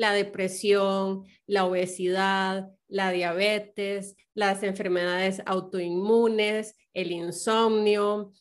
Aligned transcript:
la 0.00 0.14
depresión, 0.14 1.26
la 1.46 1.66
obesidad, 1.66 2.70
la 2.88 3.12
diabetes, 3.12 4.16
las 4.32 4.62
enfermedades 4.62 5.42
autoinmunes, 5.44 6.74
el 6.94 7.12
insomnio. 7.12 8.32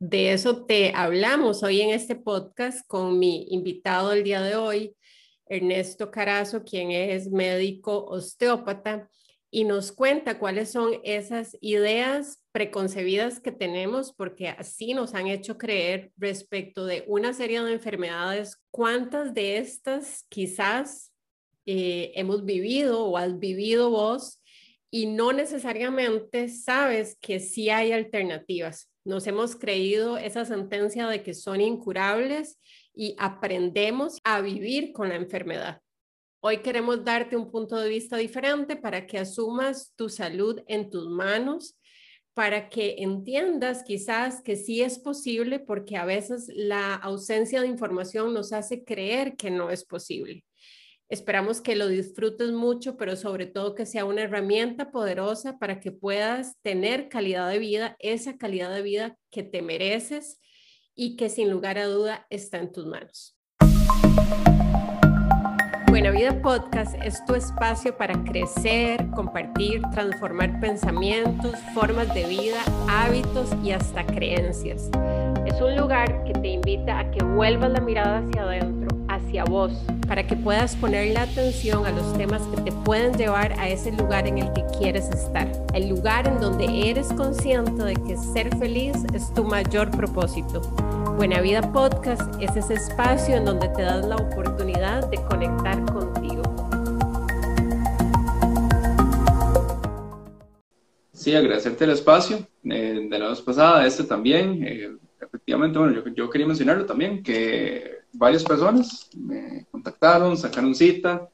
De 0.00 0.32
eso 0.32 0.66
te 0.66 0.92
hablamos 0.96 1.62
hoy 1.62 1.80
en 1.80 1.90
este 1.90 2.16
podcast 2.16 2.84
con 2.88 3.20
mi 3.20 3.46
invitado 3.50 4.12
el 4.12 4.24
día 4.24 4.42
de 4.42 4.56
hoy, 4.56 4.96
Ernesto 5.48 6.10
Carazo, 6.10 6.64
quien 6.64 6.90
es 6.90 7.30
médico 7.30 8.04
osteópata 8.06 9.08
y 9.56 9.64
nos 9.64 9.90
cuenta 9.90 10.38
cuáles 10.38 10.70
son 10.70 11.00
esas 11.02 11.56
ideas 11.62 12.42
preconcebidas 12.52 13.40
que 13.40 13.52
tenemos, 13.52 14.12
porque 14.12 14.50
así 14.50 14.92
nos 14.92 15.14
han 15.14 15.28
hecho 15.28 15.56
creer 15.56 16.12
respecto 16.18 16.84
de 16.84 17.04
una 17.06 17.32
serie 17.32 17.62
de 17.62 17.72
enfermedades, 17.72 18.62
cuántas 18.70 19.32
de 19.32 19.56
estas 19.56 20.26
quizás 20.28 21.10
eh, 21.64 22.12
hemos 22.16 22.44
vivido 22.44 23.06
o 23.06 23.16
has 23.16 23.38
vivido 23.38 23.88
vos 23.88 24.42
y 24.90 25.06
no 25.06 25.32
necesariamente 25.32 26.50
sabes 26.50 27.16
que 27.18 27.40
sí 27.40 27.70
hay 27.70 27.92
alternativas. 27.92 28.90
Nos 29.06 29.26
hemos 29.26 29.56
creído 29.56 30.18
esa 30.18 30.44
sentencia 30.44 31.08
de 31.08 31.22
que 31.22 31.32
son 31.32 31.62
incurables 31.62 32.58
y 32.92 33.16
aprendemos 33.18 34.20
a 34.22 34.42
vivir 34.42 34.92
con 34.92 35.08
la 35.08 35.14
enfermedad. 35.14 35.80
Hoy 36.40 36.58
queremos 36.58 37.04
darte 37.04 37.36
un 37.36 37.50
punto 37.50 37.76
de 37.76 37.88
vista 37.88 38.16
diferente 38.16 38.76
para 38.76 39.06
que 39.06 39.18
asumas 39.18 39.92
tu 39.96 40.08
salud 40.08 40.60
en 40.68 40.90
tus 40.90 41.08
manos, 41.08 41.78
para 42.34 42.68
que 42.68 42.96
entiendas 42.98 43.82
quizás 43.82 44.42
que 44.42 44.56
sí 44.56 44.82
es 44.82 44.98
posible, 44.98 45.58
porque 45.58 45.96
a 45.96 46.04
veces 46.04 46.48
la 46.54 46.94
ausencia 46.94 47.62
de 47.62 47.68
información 47.68 48.34
nos 48.34 48.52
hace 48.52 48.84
creer 48.84 49.36
que 49.36 49.50
no 49.50 49.70
es 49.70 49.84
posible. 49.84 50.44
Esperamos 51.08 51.60
que 51.60 51.76
lo 51.76 51.88
disfrutes 51.88 52.52
mucho, 52.52 52.96
pero 52.96 53.16
sobre 53.16 53.46
todo 53.46 53.74
que 53.74 53.86
sea 53.86 54.04
una 54.04 54.22
herramienta 54.22 54.90
poderosa 54.90 55.58
para 55.58 55.80
que 55.80 55.92
puedas 55.92 56.60
tener 56.62 57.08
calidad 57.08 57.48
de 57.48 57.58
vida, 57.58 57.96
esa 57.98 58.36
calidad 58.36 58.74
de 58.74 58.82
vida 58.82 59.16
que 59.30 59.42
te 59.42 59.62
mereces 59.62 60.40
y 60.94 61.16
que 61.16 61.30
sin 61.30 61.50
lugar 61.50 61.78
a 61.78 61.86
duda 61.86 62.26
está 62.28 62.58
en 62.58 62.72
tus 62.72 62.86
manos. 62.86 63.38
Buena 66.06 66.20
Vida 66.20 66.40
Podcast 66.40 66.94
es 67.02 67.24
tu 67.24 67.34
espacio 67.34 67.96
para 67.96 68.14
crecer, 68.22 69.04
compartir, 69.10 69.82
transformar 69.92 70.60
pensamientos, 70.60 71.56
formas 71.74 72.14
de 72.14 72.24
vida, 72.28 72.62
hábitos 72.88 73.52
y 73.64 73.72
hasta 73.72 74.06
creencias. 74.06 74.88
Es 75.46 75.60
un 75.60 75.74
lugar 75.74 76.22
que 76.22 76.32
te 76.32 76.46
invita 76.46 77.00
a 77.00 77.10
que 77.10 77.24
vuelvas 77.24 77.72
la 77.72 77.80
mirada 77.80 78.18
hacia 78.18 78.42
adentro, 78.42 78.85
hacia 79.16 79.44
vos, 79.44 79.72
para 80.06 80.26
que 80.26 80.36
puedas 80.36 80.76
poner 80.76 81.12
la 81.12 81.22
atención 81.22 81.84
a 81.86 81.90
los 81.90 82.16
temas 82.16 82.42
que 82.54 82.62
te 82.62 82.72
pueden 82.72 83.16
llevar 83.16 83.52
a 83.58 83.68
ese 83.68 83.92
lugar 83.92 84.26
en 84.26 84.38
el 84.38 84.52
que 84.52 84.64
quieres 84.78 85.08
estar. 85.10 85.50
El 85.74 85.88
lugar 85.88 86.26
en 86.26 86.40
donde 86.40 86.90
eres 86.90 87.08
consciente 87.08 87.82
de 87.82 87.94
que 87.94 88.16
ser 88.16 88.56
feliz 88.58 88.96
es 89.14 89.32
tu 89.34 89.44
mayor 89.44 89.90
propósito 89.90 90.62
Buena 91.16 91.40
Vida 91.40 91.72
Podcast 91.72 92.42
es 92.42 92.54
ese 92.56 92.74
espacio 92.74 93.36
en 93.36 93.46
donde 93.46 93.70
te 93.70 93.80
das 93.80 94.04
la 94.04 94.16
oportunidad 94.16 95.08
de 95.08 95.16
conectar 95.16 95.82
contigo. 95.86 96.42
Sí, 101.14 101.34
agradecerte 101.34 101.84
el 101.84 101.92
espacio. 101.92 102.46
Eh, 102.64 103.08
de 103.08 103.18
la 103.18 103.30
vez 103.30 103.40
pasada, 103.40 103.86
este 103.86 104.04
también. 104.04 104.62
Eh, 104.62 104.90
efectivamente, 105.18 105.78
bueno, 105.78 105.94
yo, 105.94 106.06
yo, 106.14 106.28
quería 106.28 106.46
mencionarlo 106.46 106.84
también, 106.84 107.22
que 107.22 107.95
varias 108.16 108.44
personas 108.44 109.10
me 109.16 109.66
contactaron, 109.70 110.36
sacaron 110.36 110.74
cita, 110.74 111.28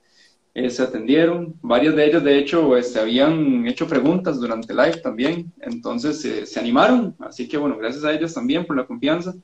eh, 0.55 0.71
se 0.71 0.83
atendieron. 0.83 1.55
Varias 1.63 1.97
de 1.97 2.07
ellas, 2.07 2.25
de 2.25 2.39
hecho, 2.39 2.77
este, 2.77 3.01
habían 3.01 3.67
hecho 3.67 3.87
preguntas 3.87 4.39
durante 4.41 4.75
live 4.75 4.99
también. 5.03 5.53
Entonces, 5.61 6.21
se 6.51 6.61
animaron. 6.61 7.17
Así 7.21 7.49
que, 7.49 7.57
bueno, 7.57 7.77
gracias 7.79 8.05
a 8.05 8.13
ellas 8.13 8.35
también 8.35 8.67
por 8.67 8.77
la 8.77 8.87
confianza. 8.87 9.35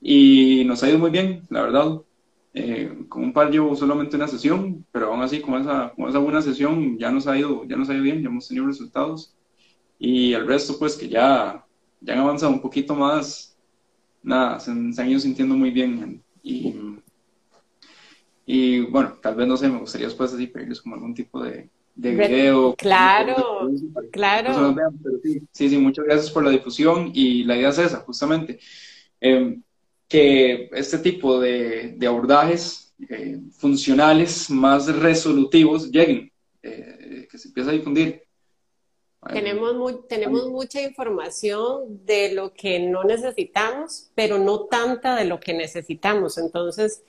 Y 0.00 0.64
nos 0.66 0.82
ha 0.82 0.90
ido 0.90 0.98
muy 0.98 1.10
bien, 1.10 1.42
la 1.48 1.62
verdad. 1.62 2.02
Eh, 2.54 3.06
con 3.08 3.22
un 3.24 3.32
par 3.32 3.50
llevo 3.50 3.74
solamente 3.74 4.16
una 4.16 4.28
sesión, 4.28 4.84
pero 4.92 5.06
aún 5.06 5.22
así 5.22 5.40
con 5.40 5.60
esa, 5.60 5.92
con 5.96 6.08
esa 6.08 6.18
buena 6.18 6.42
sesión 6.42 6.98
ya 6.98 7.10
nos, 7.10 7.26
ha 7.26 7.38
ido, 7.38 7.64
ya 7.64 7.76
nos 7.76 7.88
ha 7.88 7.94
ido 7.94 8.02
bien, 8.02 8.20
ya 8.22 8.28
hemos 8.28 8.48
tenido 8.48 8.66
resultados. 8.66 9.34
Y 9.98 10.32
el 10.34 10.46
resto, 10.46 10.78
pues 10.78 10.96
que 10.96 11.08
ya, 11.08 11.64
ya 12.00 12.14
han 12.14 12.20
avanzado 12.20 12.52
un 12.52 12.60
poquito 12.60 12.94
más, 12.94 13.56
nada, 14.22 14.60
se, 14.60 14.70
han 14.70 15.08
ido 15.08 15.20
sintiendo 15.20 15.56
muy 15.56 15.70
bien. 15.70 16.22
Y, 16.42 16.74
y 18.46 18.80
bueno, 18.86 19.18
tal 19.22 19.34
vez 19.36 19.46
no 19.46 19.56
sé, 19.56 19.68
me 19.68 19.78
gustaría 19.78 20.08
después 20.08 20.32
así 20.32 20.46
pedirles 20.46 20.80
como 20.80 20.96
algún 20.96 21.14
tipo 21.14 21.42
de, 21.42 21.68
de 21.94 22.14
video. 22.14 22.74
Claro, 22.76 23.70
claro. 24.10 24.74
sí, 25.52 25.68
sí, 25.68 25.78
muchas 25.78 26.04
gracias 26.04 26.30
por 26.30 26.44
la 26.44 26.50
difusión 26.50 27.10
y 27.14 27.44
la 27.44 27.56
idea 27.56 27.68
es 27.70 27.78
esa, 27.78 27.98
justamente. 28.00 28.58
Eh, 29.20 29.58
que 30.08 30.68
este 30.72 30.98
tipo 30.98 31.40
de, 31.40 31.96
abordajes 32.06 32.92
eh, 33.08 33.40
funcionales 33.56 34.50
más 34.50 34.86
resolutivos 34.94 35.90
lleguen, 35.90 36.30
eh, 36.62 37.26
que 37.30 37.38
se 37.38 37.48
empiece 37.48 37.70
a 37.70 37.72
difundir. 37.72 38.21
Tenemos, 39.30 40.08
tenemos 40.08 40.48
mucha 40.48 40.82
información 40.82 42.04
de 42.04 42.32
lo 42.32 42.52
que 42.52 42.80
no 42.80 43.04
necesitamos, 43.04 44.10
pero 44.14 44.38
no 44.38 44.64
tanta 44.64 45.14
de 45.14 45.24
lo 45.26 45.38
que 45.38 45.54
necesitamos. 45.54 46.38
Entonces, 46.38 47.04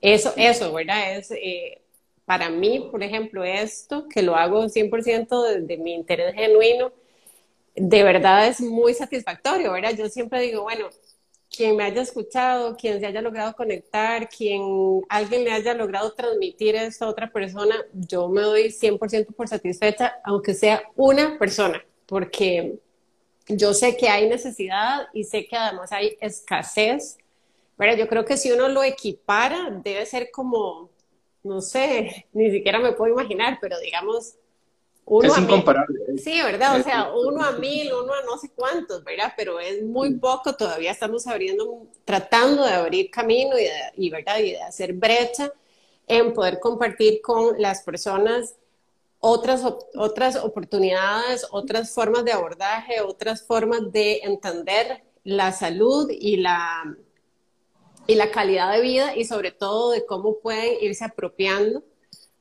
eso, 0.00 0.34
eso, 0.36 0.72
¿verdad? 0.72 1.16
Es, 1.16 1.30
eh, 1.30 1.80
para 2.26 2.50
mí, 2.50 2.88
por 2.90 3.02
ejemplo, 3.02 3.42
esto, 3.42 4.06
que 4.08 4.22
lo 4.22 4.36
hago 4.36 4.68
100% 4.68 5.42
desde 5.44 5.62
de 5.62 5.76
mi 5.78 5.94
interés 5.94 6.34
genuino, 6.34 6.92
de 7.74 8.02
verdad 8.02 8.48
es 8.48 8.60
muy 8.60 8.94
satisfactorio, 8.94 9.72
¿verdad? 9.72 9.94
Yo 9.96 10.08
siempre 10.08 10.40
digo, 10.42 10.62
bueno, 10.62 10.88
quien 11.56 11.76
me 11.76 11.84
haya 11.84 12.02
escuchado, 12.02 12.76
quien 12.76 13.00
se 13.00 13.06
haya 13.06 13.22
logrado 13.22 13.54
conectar, 13.54 14.28
quien 14.28 15.02
alguien 15.08 15.44
le 15.44 15.52
haya 15.52 15.74
logrado 15.74 16.12
transmitir 16.12 16.76
a 16.76 17.08
otra 17.08 17.32
persona, 17.32 17.76
yo 17.92 18.28
me 18.28 18.42
doy 18.42 18.64
100% 18.64 19.34
por 19.34 19.48
satisfecha, 19.48 20.16
aunque 20.24 20.54
sea 20.54 20.82
una 20.96 21.38
persona, 21.38 21.82
porque 22.06 22.78
yo 23.48 23.72
sé 23.72 23.96
que 23.96 24.08
hay 24.08 24.28
necesidad 24.28 25.08
y 25.14 25.24
sé 25.24 25.46
que 25.46 25.56
además 25.56 25.92
hay 25.92 26.16
escasez. 26.20 27.18
Pero 27.76 27.96
yo 27.96 28.08
creo 28.08 28.24
que 28.24 28.36
si 28.36 28.50
uno 28.50 28.68
lo 28.68 28.82
equipara, 28.82 29.70
debe 29.82 30.04
ser 30.06 30.30
como, 30.30 30.90
no 31.42 31.60
sé, 31.60 32.26
ni 32.32 32.50
siquiera 32.50 32.78
me 32.78 32.92
puedo 32.92 33.12
imaginar, 33.12 33.58
pero 33.60 33.78
digamos, 33.78 34.34
es 35.22 35.38
incomparable. 35.38 36.00
Sí, 36.22 36.40
¿verdad? 36.42 36.80
O 36.80 36.82
sea, 36.82 37.10
uno 37.12 37.42
a 37.44 37.52
mil, 37.52 37.92
uno 37.92 38.12
a 38.12 38.22
no 38.24 38.38
sé 38.38 38.50
cuántos, 38.54 39.02
¿verdad? 39.04 39.32
Pero 39.36 39.58
es 39.60 39.82
muy 39.82 40.14
poco, 40.14 40.54
todavía 40.54 40.92
estamos 40.92 41.26
abriendo, 41.26 41.86
tratando 42.04 42.64
de 42.64 42.72
abrir 42.72 43.10
camino 43.10 43.58
y, 43.58 43.64
de, 43.64 43.70
y, 43.96 44.10
¿verdad? 44.10 44.38
y 44.38 44.52
de 44.52 44.62
hacer 44.62 44.92
brecha 44.92 45.52
en 46.06 46.32
poder 46.32 46.60
compartir 46.60 47.20
con 47.20 47.60
las 47.60 47.82
personas 47.82 48.54
otras, 49.18 49.62
otras 49.94 50.36
oportunidades, 50.36 51.46
otras 51.50 51.92
formas 51.92 52.24
de 52.24 52.32
abordaje, 52.32 53.00
otras 53.00 53.44
formas 53.44 53.90
de 53.90 54.20
entender 54.22 55.02
la 55.24 55.50
salud 55.52 56.08
y 56.10 56.36
la, 56.36 56.96
y 58.06 58.14
la 58.14 58.30
calidad 58.30 58.72
de 58.72 58.80
vida 58.80 59.16
y 59.16 59.24
sobre 59.24 59.50
todo 59.50 59.90
de 59.90 60.06
cómo 60.06 60.38
pueden 60.38 60.76
irse 60.80 61.04
apropiando 61.04 61.82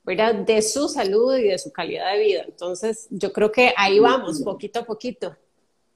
de 0.05 0.61
su 0.61 0.87
salud 0.87 1.35
y 1.35 1.43
de 1.43 1.57
su 1.57 1.71
calidad 1.71 2.13
de 2.13 2.19
vida. 2.23 2.43
Entonces, 2.47 3.07
yo 3.09 3.33
creo 3.33 3.51
que 3.51 3.73
ahí 3.75 3.99
vamos, 3.99 4.41
poquito 4.41 4.79
a 4.79 4.85
poquito. 4.85 5.35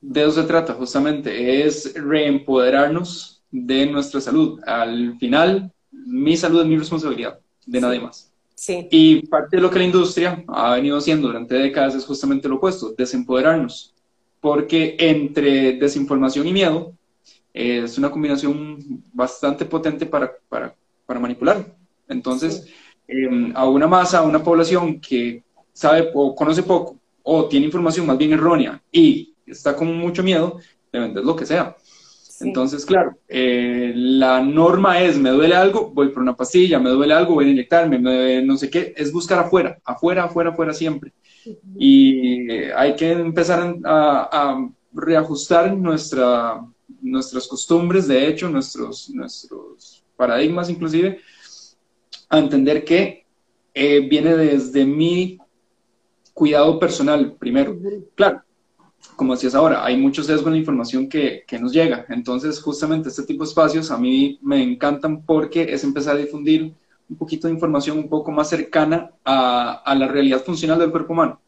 De 0.02 0.22
eso 0.22 0.31
se 0.31 0.44
trata, 0.44 0.74
justamente, 0.74 1.66
es 1.66 1.94
reempoderarnos 1.94 3.44
de 3.52 3.86
nuestra 3.86 4.20
salud. 4.20 4.59
Al 4.66 5.18
final, 5.20 5.72
mi 5.92 6.36
salud 6.38 6.62
es 6.62 6.68
mi 6.68 6.78
responsabilidad, 6.78 7.40
de 7.66 7.81
nadie 7.81 8.00
más. 8.00 8.31
Sí. 8.56 8.88
Y 8.92 9.28
parte 9.28 9.58
de 9.58 9.61
lo 9.61 9.70
que 9.70 9.79
la 9.79 9.85
industria 9.85 10.44
ha 10.47 10.76
venido 10.76 10.97
haciendo 10.97 11.28
durante 11.28 11.56
décadas 11.56 11.96
es 11.96 12.06
justamente 12.06 12.50
lo 12.50 12.56
opuesto, 12.56 12.94
desempoderarnos. 12.97 13.94
Porque 14.41 14.96
entre 15.00 15.73
desinformación 15.73 16.47
y 16.47 16.53
miedo 16.53 16.94
es 17.53 17.97
una 17.97 18.09
combinación 18.09 19.03
bastante 19.14 19.66
potente 19.66 20.06
para, 20.06 20.32
para, 20.47 20.73
para 21.06 21.20
manipular. 21.20 21.66
Entonces, 22.08 22.67
Em, 23.11 23.52
a 23.56 23.67
una 23.67 23.88
masa, 23.88 24.20
a 24.20 24.22
una 24.22 24.44
población 24.44 25.00
que 25.00 25.44
sabe 25.73 26.11
o 26.14 26.35
conoce 26.35 26.61
poco 26.61 27.00
o 27.23 27.47
tiene 27.47 27.66
información 27.66 28.06
más 28.06 28.20
bien 28.20 28.34
errónea 28.34 28.79
y 28.91 29.34
está 29.47 29.76
con 29.76 29.97
mucho 29.97 30.22
miedo, 30.22 30.59
de 30.91 31.00
vender 31.00 31.26
lo 31.26 31.35
que 31.35 31.47
sea. 31.47 31.76
Entonces, 32.41 32.85
claro, 32.85 33.17
eh, 33.28 33.91
la 33.96 34.41
norma 34.41 35.02
es, 35.02 35.17
me 35.17 35.32
duele 35.32 35.56
algo, 35.56 35.90
voy 35.90 36.09
por 36.09 36.22
una 36.22 36.38
pastilla, 36.38 36.79
me 36.79 36.91
duele 36.91 37.14
algo, 37.16 37.34
voy 37.34 37.47
a 37.47 37.52
inyectarme, 37.52 38.00
no 38.44 38.58
sé 38.58 38.70
qué, 38.70 38.94
es 38.96 39.11
buscar 39.11 39.40
afuera, 39.40 39.79
afuera, 39.84 40.26
afuera, 40.26 40.52
afuera 40.52 40.73
siempre. 40.73 41.11
Y 41.78 42.47
hay 42.76 42.96
que 42.96 43.11
empezar 43.11 43.76
a, 43.84 44.29
a 44.32 44.70
reajustar 44.94 45.76
nuestra, 45.76 46.64
nuestras 47.02 47.47
costumbres, 47.47 48.08
de 48.08 48.28
hecho, 48.28 48.47
nuestros, 48.50 49.09
nuestros 49.09 50.03
paradigmas 50.16 50.70
inclusive, 50.70 51.20
a 52.29 52.40
entender 52.40 52.85
que 52.85 53.26
eh, 53.73 54.08
viene 54.08 54.35
desde 54.35 54.85
mi 54.85 55.40
cuidado 56.34 56.79
personal 56.79 57.35
primero. 57.37 57.78
Claro, 58.16 58.43
como 59.16 59.34
decías 59.34 59.55
ahora, 59.55 59.84
hay 59.84 59.97
mucho 59.97 60.23
sesgo 60.23 60.47
en 60.47 60.53
la 60.53 60.59
información 60.59 61.09
que, 61.09 61.43
que, 61.46 61.59
nos 61.59 61.73
llega. 61.73 62.05
Entonces, 62.09 62.61
justamente 62.61 63.09
este 63.09 63.23
tipo 63.23 63.43
de 63.43 63.49
espacios 63.49 63.91
a 63.91 63.97
mí 63.97 64.40
me 64.41 64.64
encantan 64.64 65.23
porque 65.23 65.73
es 65.73 65.84
empezar 65.84 66.16
a 66.16 66.20
difundir 66.20 66.73
un 67.09 67.17
poquito 67.17 67.47
de 67.47 67.53
información 67.53 67.97
un 67.97 68.08
poco 68.08 68.32
más 68.32 68.49
cercana 68.49 69.11
a, 69.25 69.82
a 69.84 69.96
la 69.96 70.08
realidad 70.08 70.43
funcional 70.43 70.79
del 70.79 70.91
cuerpo 70.91 71.14
humano. 71.14 71.41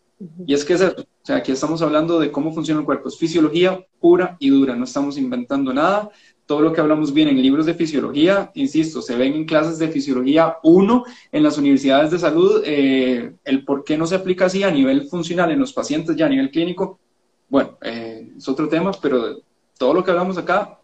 Y 0.46 0.54
es 0.54 0.66
que 0.66 0.74
es 0.74 0.82
eso. 0.82 1.02
O 1.02 1.26
sea, 1.26 1.38
aquí 1.38 1.52
estamos 1.52 1.82
hablando 1.82 2.20
de 2.20 2.32
cómo 2.32 2.54
funciona 2.54 2.80
el 2.80 2.86
cuerpo. 2.86 3.08
Es 3.08 3.18
fisiología 3.18 3.86
pura 4.00 4.38
y 4.40 4.50
dura. 4.50 4.76
No 4.76 4.84
estamos 4.84 5.18
inventando 5.18 5.74
nada. 5.74 6.10
Todo 6.52 6.60
lo 6.64 6.74
que 6.74 6.82
hablamos 6.82 7.14
bien 7.14 7.30
en 7.30 7.42
libros 7.42 7.66
de 7.66 7.76
fisiología, 7.76 8.52
insisto, 8.56 9.02
se 9.02 9.16
ven 9.16 9.36
en 9.36 9.46
clases 9.46 9.80
de 9.80 9.88
fisiología 9.88 10.58
1 10.64 11.06
en 11.32 11.44
las 11.44 11.58
universidades 11.58 12.12
de 12.12 12.20
salud. 12.20 12.62
Eh, 12.66 13.36
el 13.46 13.64
por 13.64 13.86
qué 13.86 13.98
no 13.98 14.06
se 14.06 14.16
aplica 14.16 14.48
así 14.48 14.62
a 14.62 14.70
nivel 14.70 15.08
funcional 15.08 15.50
en 15.52 15.60
los 15.60 15.72
pacientes, 15.72 16.14
ya 16.18 16.26
a 16.26 16.30
nivel 16.30 16.52
clínico, 16.52 17.00
bueno, 17.48 17.78
eh, 17.82 18.34
es 18.36 18.50
otro 18.50 18.68
tema, 18.68 18.92
pero 19.02 19.38
todo 19.78 19.94
lo 19.94 20.04
que 20.04 20.12
hablamos 20.12 20.38
acá 20.38 20.78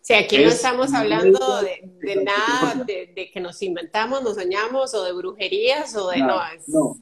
Sí, 0.00 0.14
aquí 0.14 0.38
no 0.38 0.48
estamos 0.48 0.94
hablando 0.94 1.60
de, 1.60 2.24
nada, 2.24 2.84
de, 2.84 3.30
que 3.32 3.40
nos 3.40 3.60
inventamos, 3.62 4.22
nos 4.22 4.36
soñamos, 4.36 4.94
o 4.94 5.02
de 5.02 5.12
brujerías, 5.12 5.96
o 5.96 6.08
de 6.10 6.18
no, 6.18 6.40
no. 6.68 6.96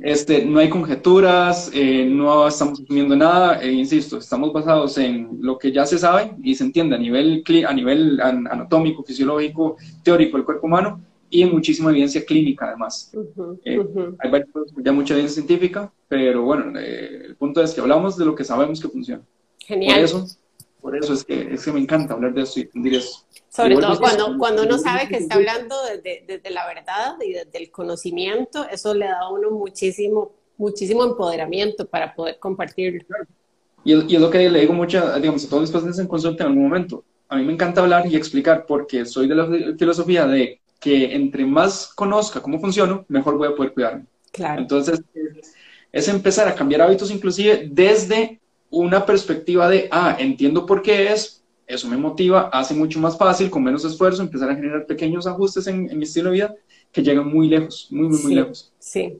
Este, 0.00 0.44
no 0.44 0.58
hay 0.58 0.68
conjeturas, 0.68 1.70
eh, 1.72 2.04
no 2.04 2.48
estamos 2.48 2.80
asumiendo 2.80 3.14
nada, 3.14 3.62
e 3.62 3.70
insisto, 3.70 4.18
estamos 4.18 4.52
basados 4.52 4.98
en 4.98 5.38
lo 5.40 5.56
que 5.56 5.70
ya 5.70 5.86
se 5.86 5.98
sabe 5.98 6.34
y 6.42 6.54
se 6.56 6.64
entiende 6.64 6.96
a 6.96 6.98
nivel, 6.98 7.44
a 7.66 7.72
nivel 7.72 8.20
anatómico, 8.20 9.04
fisiológico, 9.04 9.76
teórico 10.02 10.36
del 10.36 10.44
cuerpo 10.44 10.66
humano 10.66 11.00
y 11.30 11.42
en 11.42 11.52
muchísima 11.52 11.90
evidencia 11.90 12.24
clínica 12.24 12.66
además. 12.66 13.12
Eh, 13.64 13.80
hay 14.18 14.30
ya 14.82 14.92
mucha 14.92 15.14
evidencia 15.14 15.42
científica, 15.42 15.92
pero 16.08 16.42
bueno, 16.42 16.78
eh, 16.78 17.26
el 17.26 17.36
punto 17.36 17.62
es 17.62 17.72
que 17.72 17.80
hablamos 17.80 18.16
de 18.16 18.24
lo 18.24 18.34
que 18.34 18.44
sabemos 18.44 18.80
que 18.80 18.88
funciona. 18.88 19.22
Genial. 19.58 19.94
Por 19.94 20.04
eso, 20.04 20.26
por 20.80 20.96
eso 20.96 21.12
es, 21.12 21.24
que, 21.24 21.54
es 21.54 21.64
que 21.64 21.72
me 21.72 21.80
encanta 21.80 22.14
hablar 22.14 22.34
de 22.34 22.42
eso 22.42 22.58
y 22.58 22.62
entender 22.62 22.94
eso. 22.94 23.23
Sobre 23.54 23.76
todo 23.76 23.98
cuando, 24.00 24.36
cuando 24.36 24.62
uno 24.64 24.78
sabe 24.78 25.08
que 25.08 25.16
está 25.16 25.36
hablando 25.36 25.76
desde, 25.84 26.24
desde, 26.26 26.50
la 26.50 26.66
verdad 26.66 27.14
y 27.24 27.34
desde 27.34 27.56
el 27.56 27.70
conocimiento, 27.70 28.66
eso 28.68 28.94
le 28.94 29.06
da 29.06 29.20
a 29.20 29.30
uno 29.30 29.52
muchísimo, 29.52 30.32
muchísimo 30.56 31.04
empoderamiento 31.04 31.86
para 31.86 32.14
poder 32.16 32.40
compartirlo. 32.40 33.04
Y, 33.84 33.92
y 34.12 34.16
es 34.16 34.20
lo 34.20 34.28
que 34.28 34.50
le 34.50 34.60
digo 34.60 34.72
mucho, 34.72 35.14
digamos, 35.20 35.44
a 35.44 35.48
todos 35.48 35.62
los 35.62 35.70
pacientes 35.70 36.00
en 36.00 36.08
consulta 36.08 36.42
en 36.42 36.48
algún 36.48 36.64
momento. 36.64 37.04
A 37.28 37.36
mí 37.36 37.44
me 37.44 37.52
encanta 37.52 37.80
hablar 37.80 38.06
y 38.08 38.16
explicar 38.16 38.66
porque 38.66 39.06
soy 39.06 39.28
de 39.28 39.36
la 39.36 39.46
filosofía 39.78 40.26
de 40.26 40.60
que 40.80 41.14
entre 41.14 41.46
más 41.46 41.92
conozca 41.94 42.42
cómo 42.42 42.58
funciona, 42.58 43.04
mejor 43.06 43.38
voy 43.38 43.48
a 43.48 43.54
poder 43.54 43.72
cuidarme. 43.72 44.06
Claro. 44.32 44.62
Entonces, 44.62 45.00
es 45.92 46.08
empezar 46.08 46.48
a 46.48 46.56
cambiar 46.56 46.82
hábitos 46.82 47.08
inclusive 47.12 47.68
desde 47.70 48.40
una 48.70 49.06
perspectiva 49.06 49.68
de, 49.68 49.88
ah, 49.92 50.16
entiendo 50.18 50.66
por 50.66 50.82
qué 50.82 51.12
es, 51.12 51.43
eso 51.66 51.88
me 51.88 51.96
motiva, 51.96 52.48
hace 52.52 52.74
mucho 52.74 53.00
más 53.00 53.16
fácil, 53.16 53.50
con 53.50 53.62
menos 53.62 53.84
esfuerzo, 53.84 54.22
empezar 54.22 54.50
a 54.50 54.54
generar 54.54 54.86
pequeños 54.86 55.26
ajustes 55.26 55.66
en, 55.66 55.96
mi 55.96 56.04
estilo 56.04 56.30
de 56.30 56.34
vida 56.34 56.54
que 56.92 57.02
llegan 57.02 57.28
muy 57.28 57.48
lejos, 57.48 57.88
muy, 57.90 58.08
muy, 58.08 58.22
muy 58.22 58.34
lejos. 58.34 58.72
Sí. 58.78 59.18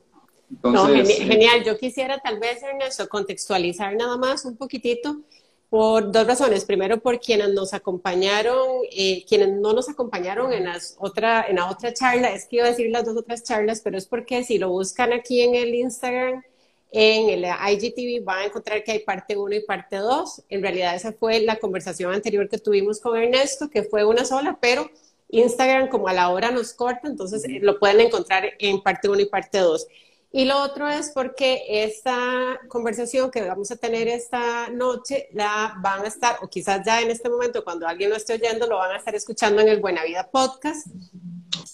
Entonces, 0.49 1.09
eh, 1.09 1.25
genial. 1.25 1.63
Yo 1.63 1.77
quisiera 1.77 2.19
tal 2.19 2.39
vez, 2.39 2.61
Ernesto, 2.63 3.07
contextualizar 3.09 3.95
nada 3.95 4.17
más 4.17 4.45
un 4.45 4.55
poquitito 4.55 5.21
por 5.69 6.11
dos 6.11 6.27
razones. 6.27 6.65
Primero, 6.65 6.99
por 7.01 7.19
quienes 7.19 7.49
nos 7.49 7.73
acompañaron, 7.73 8.57
eh, 8.91 9.25
quienes 9.27 9.49
no 9.49 9.73
nos 9.73 9.89
acompañaron 9.89 10.53
en, 10.53 10.65
las 10.65 10.95
otra, 10.99 11.45
en 11.49 11.57
la 11.57 11.69
otra 11.69 11.93
charla, 11.93 12.29
es 12.29 12.45
que 12.45 12.57
iba 12.57 12.65
a 12.65 12.69
decir 12.69 12.89
las 12.91 13.05
dos 13.05 13.17
otras 13.17 13.43
charlas, 13.43 13.81
pero 13.81 13.97
es 13.97 14.05
porque 14.05 14.43
si 14.43 14.57
lo 14.57 14.69
buscan 14.69 15.11
aquí 15.11 15.41
en 15.41 15.55
el 15.55 15.73
Instagram, 15.73 16.43
en 16.97 17.29
el 17.29 17.43
IGTV 17.43 18.23
van 18.23 18.39
a 18.39 18.45
encontrar 18.45 18.81
que 18.81 18.93
hay 18.93 18.99
parte 18.99 19.35
1 19.35 19.55
y 19.55 19.65
parte 19.65 19.97
2. 19.97 20.43
En 20.47 20.61
realidad 20.61 20.95
esa 20.95 21.11
fue 21.11 21.41
la 21.41 21.57
conversación 21.57 22.13
anterior 22.13 22.47
que 22.47 22.57
tuvimos 22.57 23.01
con 23.01 23.17
Ernesto, 23.17 23.69
que 23.69 23.83
fue 23.83 24.05
una 24.05 24.23
sola, 24.23 24.57
pero 24.61 24.89
Instagram 25.27 25.89
como 25.89 26.07
a 26.07 26.13
la 26.13 26.29
hora 26.29 26.51
nos 26.51 26.71
corta, 26.73 27.09
entonces 27.09 27.43
lo 27.61 27.79
pueden 27.79 27.99
encontrar 27.99 28.45
en 28.59 28.81
parte 28.81 29.09
1 29.09 29.19
y 29.19 29.25
parte 29.25 29.57
2. 29.57 29.87
Y 30.31 30.45
lo 30.45 30.61
otro 30.63 30.87
es 30.87 31.11
porque 31.13 31.65
esta 31.67 32.61
conversación 32.69 33.29
que 33.29 33.41
vamos 33.41 33.71
a 33.71 33.75
tener 33.75 34.07
esta 34.07 34.69
noche 34.69 35.27
la 35.33 35.75
van 35.81 36.05
a 36.05 36.07
estar, 36.07 36.37
o 36.41 36.47
quizás 36.47 36.85
ya 36.85 37.01
en 37.01 37.11
este 37.11 37.29
momento, 37.29 37.65
cuando 37.65 37.87
alguien 37.87 38.09
lo 38.09 38.15
esté 38.15 38.35
oyendo, 38.35 38.67
lo 38.67 38.77
van 38.77 38.91
a 38.91 38.97
estar 38.97 39.13
escuchando 39.15 39.61
en 39.61 39.67
el 39.67 39.81
Buena 39.81 40.05
Vida 40.05 40.29
Podcast. 40.31 40.87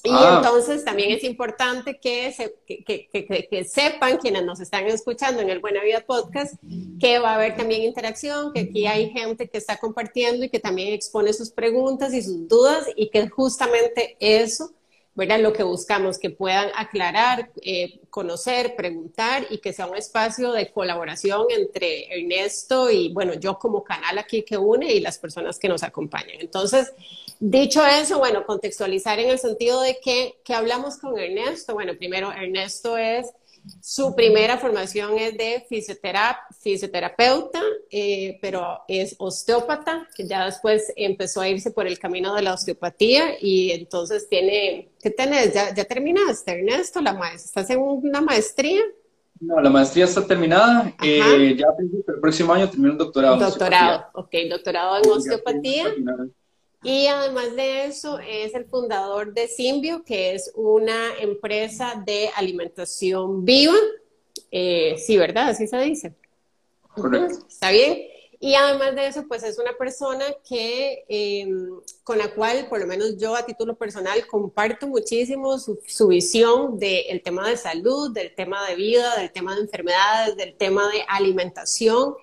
Y 0.04 0.10
ah. 0.12 0.36
entonces 0.38 0.84
también 0.84 1.12
es 1.12 1.24
importante 1.24 2.00
que, 2.00 2.34
que, 2.66 3.64
sepan 3.66 4.18
quienes 4.18 4.44
nos 4.44 4.60
están 4.60 4.86
escuchando 4.88 5.42
en 5.42 5.50
el 5.50 5.60
Buena 5.60 5.84
Vida 5.84 6.04
Podcast 6.06 6.56
que 7.00 7.20
va 7.20 7.32
a 7.32 7.36
haber 7.36 7.56
también 7.56 7.84
interacción, 7.84 8.54
que 8.54 8.62
aquí 8.62 8.88
hay 8.88 9.10
gente 9.12 9.50
que 9.50 9.58
está 9.58 9.78
compartiendo 9.78 10.46
y 10.46 10.50
que 10.50 10.60
también 10.60 10.94
expone 10.94 11.34
sus 11.34 11.52
preguntas 11.52 12.14
y 12.14 12.22
sus 12.22 12.48
dudas 12.48 12.88
y 12.96 13.10
que 13.10 13.28
justamente 13.30 14.18
eso 14.20 14.72
¿verdad? 15.14 15.40
Lo 15.42 15.52
que 15.52 15.64
buscamos, 15.64 16.18
que 16.18 16.30
puedan 16.30 16.70
aclarar, 16.76 17.52
eh, 17.62 18.00
conocer, 18.10 18.76
preguntar 18.76 19.46
y 19.50 19.58
que 19.58 19.74
sea 19.74 19.86
un 19.88 19.98
espacio 19.98 20.54
de 20.54 20.72
colaboración 20.72 21.48
entre 21.50 22.08
Ernesto 22.18 22.90
y, 22.90 23.12
bueno, 23.12 23.34
yo 23.34 23.60
como 23.60 23.84
canal 23.84 24.18
aquí 24.18 24.44
que 24.44 24.58
une 24.58 24.94
y 24.94 25.02
las 25.02 25.18
personas 25.18 25.60
que 25.60 25.68
nos 25.68 25.84
acompañan. 25.84 26.38
Entonces, 26.40 26.94
dicho 27.42 27.86
eso, 27.86 28.20
bueno, 28.20 28.46
contextualizar 28.46 29.20
en 29.20 29.32
el 29.32 29.40
sentido 29.40 29.82
de 29.82 30.00
que, 30.02 30.40
que 30.46 30.54
hablamos 30.54 30.98
con 30.98 31.20
Ernesto. 31.20 31.74
Bueno, 31.74 31.94
primero, 31.98 32.32
Ernesto 32.32 32.98
es 32.98 33.28
su 33.80 34.16
primera 34.16 34.58
formación 34.58 35.18
es 35.20 35.38
de 35.38 35.66
fisioterapeuta, 36.62 37.62
eh, 37.90 38.40
pero 38.42 38.80
es 38.88 39.16
osteópata, 39.20 40.08
que 40.16 40.26
ya 40.28 40.46
después 40.46 40.92
empezó 40.96 41.42
a 41.42 41.50
irse 41.50 41.72
por 41.72 41.86
el 41.86 42.00
camino 42.00 42.34
de 42.34 42.42
la 42.42 42.54
osteopatía 42.54 43.36
y 43.40 43.72
entonces 43.72 44.28
tiene, 44.30 44.90
¿qué 45.02 45.12
tenés? 45.12 45.54
¿Ya, 45.54 45.74
ya 45.74 45.86
terminaste, 45.86 46.52
Ernesto? 46.52 47.02
La 47.02 47.14
maestra, 47.14 47.62
¿Estás 47.62 47.70
en 47.70 47.82
una 47.82 48.22
maestría? 48.22 48.82
No, 49.40 49.60
la 49.60 49.70
maestría 49.70 50.06
está 50.06 50.26
terminada. 50.26 50.94
Eh, 51.04 51.56
ya 51.58 51.66
el 51.80 52.04
próximo 52.20 52.54
año 52.54 52.70
termino 52.70 52.92
el 52.92 52.98
doctorado. 52.98 53.38
Doctorado, 53.38 54.06
ok, 54.14 54.36
doctorado 54.50 54.98
en 55.04 55.10
osteopatía. 55.10 55.94
Y 56.84 57.06
además 57.08 57.56
de 57.56 57.86
eso, 57.86 58.18
es 58.20 58.56
el 58.56 58.66
fundador 58.66 59.34
de 59.34 59.48
Simbio, 59.48 60.04
que 60.04 60.34
es 60.34 60.52
una 60.56 61.16
empresa 61.20 62.02
de 62.06 62.30
alimentación 62.36 63.46
viva. 63.46 63.76
Eh, 64.50 64.96
sí, 64.98 65.16
¿verdad? 65.18 65.50
Así 65.50 65.68
se 65.68 65.78
dice. 65.78 66.16
Correcto. 66.96 67.46
Está 67.48 67.70
bien. 67.72 68.00
Y 68.40 68.56
además 68.56 68.96
de 68.96 69.06
eso, 69.06 69.28
pues 69.28 69.44
es 69.44 69.60
una 69.60 69.78
persona 69.78 70.26
que, 70.50 71.06
em, 71.08 71.80
con 72.04 72.18
la 72.18 72.34
cual, 72.34 72.68
por 72.68 72.80
lo 72.80 72.88
menos 72.88 73.16
yo 73.18 73.36
a 73.36 73.46
título 73.46 73.76
personal, 73.78 74.26
comparto 74.26 74.88
muchísimo 74.88 75.60
su, 75.60 75.80
su 75.86 76.08
visión 76.08 76.80
del 76.80 77.22
tema 77.22 77.48
de 77.48 77.58
salud, 77.58 78.12
del 78.12 78.34
tema 78.34 78.68
de 78.68 78.76
vida, 78.76 79.16
del 79.18 79.32
tema 79.32 79.54
de 79.54 79.62
enfermedades, 79.62 80.36
del 80.36 80.56
tema 80.56 80.90
de 80.92 81.04
alimentación 81.08 82.16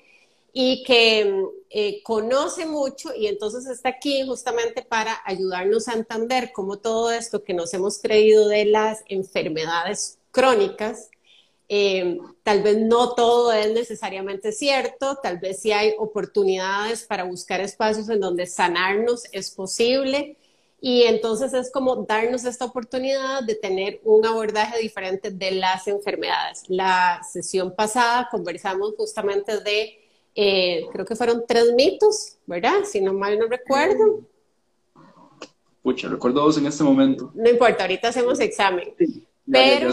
y 0.52 0.82
que 0.84 1.44
eh, 1.70 2.02
conoce 2.02 2.66
mucho 2.66 3.14
y 3.14 3.26
entonces 3.26 3.66
está 3.66 3.90
aquí 3.90 4.24
justamente 4.26 4.82
para 4.82 5.20
ayudarnos 5.24 5.88
a 5.88 5.94
entender 5.94 6.50
cómo 6.52 6.78
todo 6.78 7.10
esto 7.10 7.44
que 7.44 7.54
nos 7.54 7.74
hemos 7.74 7.98
creído 7.98 8.48
de 8.48 8.64
las 8.64 9.02
enfermedades 9.06 10.18
crónicas, 10.30 11.10
eh, 11.68 12.18
tal 12.42 12.62
vez 12.62 12.78
no 12.78 13.14
todo 13.14 13.52
es 13.52 13.72
necesariamente 13.72 14.52
cierto, 14.52 15.16
tal 15.22 15.38
vez 15.38 15.60
sí 15.60 15.72
hay 15.72 15.92
oportunidades 15.98 17.04
para 17.04 17.24
buscar 17.24 17.60
espacios 17.60 18.08
en 18.08 18.20
donde 18.20 18.46
sanarnos 18.46 19.24
es 19.32 19.50
posible. 19.50 20.38
Y 20.80 21.02
entonces 21.02 21.52
es 21.54 21.72
como 21.72 21.96
darnos 22.04 22.44
esta 22.44 22.64
oportunidad 22.64 23.42
de 23.42 23.56
tener 23.56 24.00
un 24.04 24.24
abordaje 24.24 24.78
diferente 24.78 25.30
de 25.30 25.50
las 25.50 25.88
enfermedades. 25.88 26.62
La 26.68 27.20
sesión 27.30 27.74
pasada 27.74 28.28
conversamos 28.30 28.94
justamente 28.96 29.58
de 29.58 30.07
eh, 30.40 30.86
creo 30.92 31.04
que 31.04 31.16
fueron 31.16 31.42
tres 31.48 31.72
mitos, 31.74 32.36
¿verdad? 32.46 32.84
Si 32.84 33.00
no 33.00 33.12
mal 33.12 33.36
no 33.36 33.48
recuerdo. 33.48 34.20
Pucha, 35.82 36.06
recuerdo 36.06 36.42
dos 36.42 36.56
en 36.58 36.66
este 36.66 36.84
momento. 36.84 37.32
No 37.34 37.50
importa, 37.50 37.82
ahorita 37.82 38.06
hacemos 38.06 38.38
examen. 38.38 38.94
pero, 39.50 39.90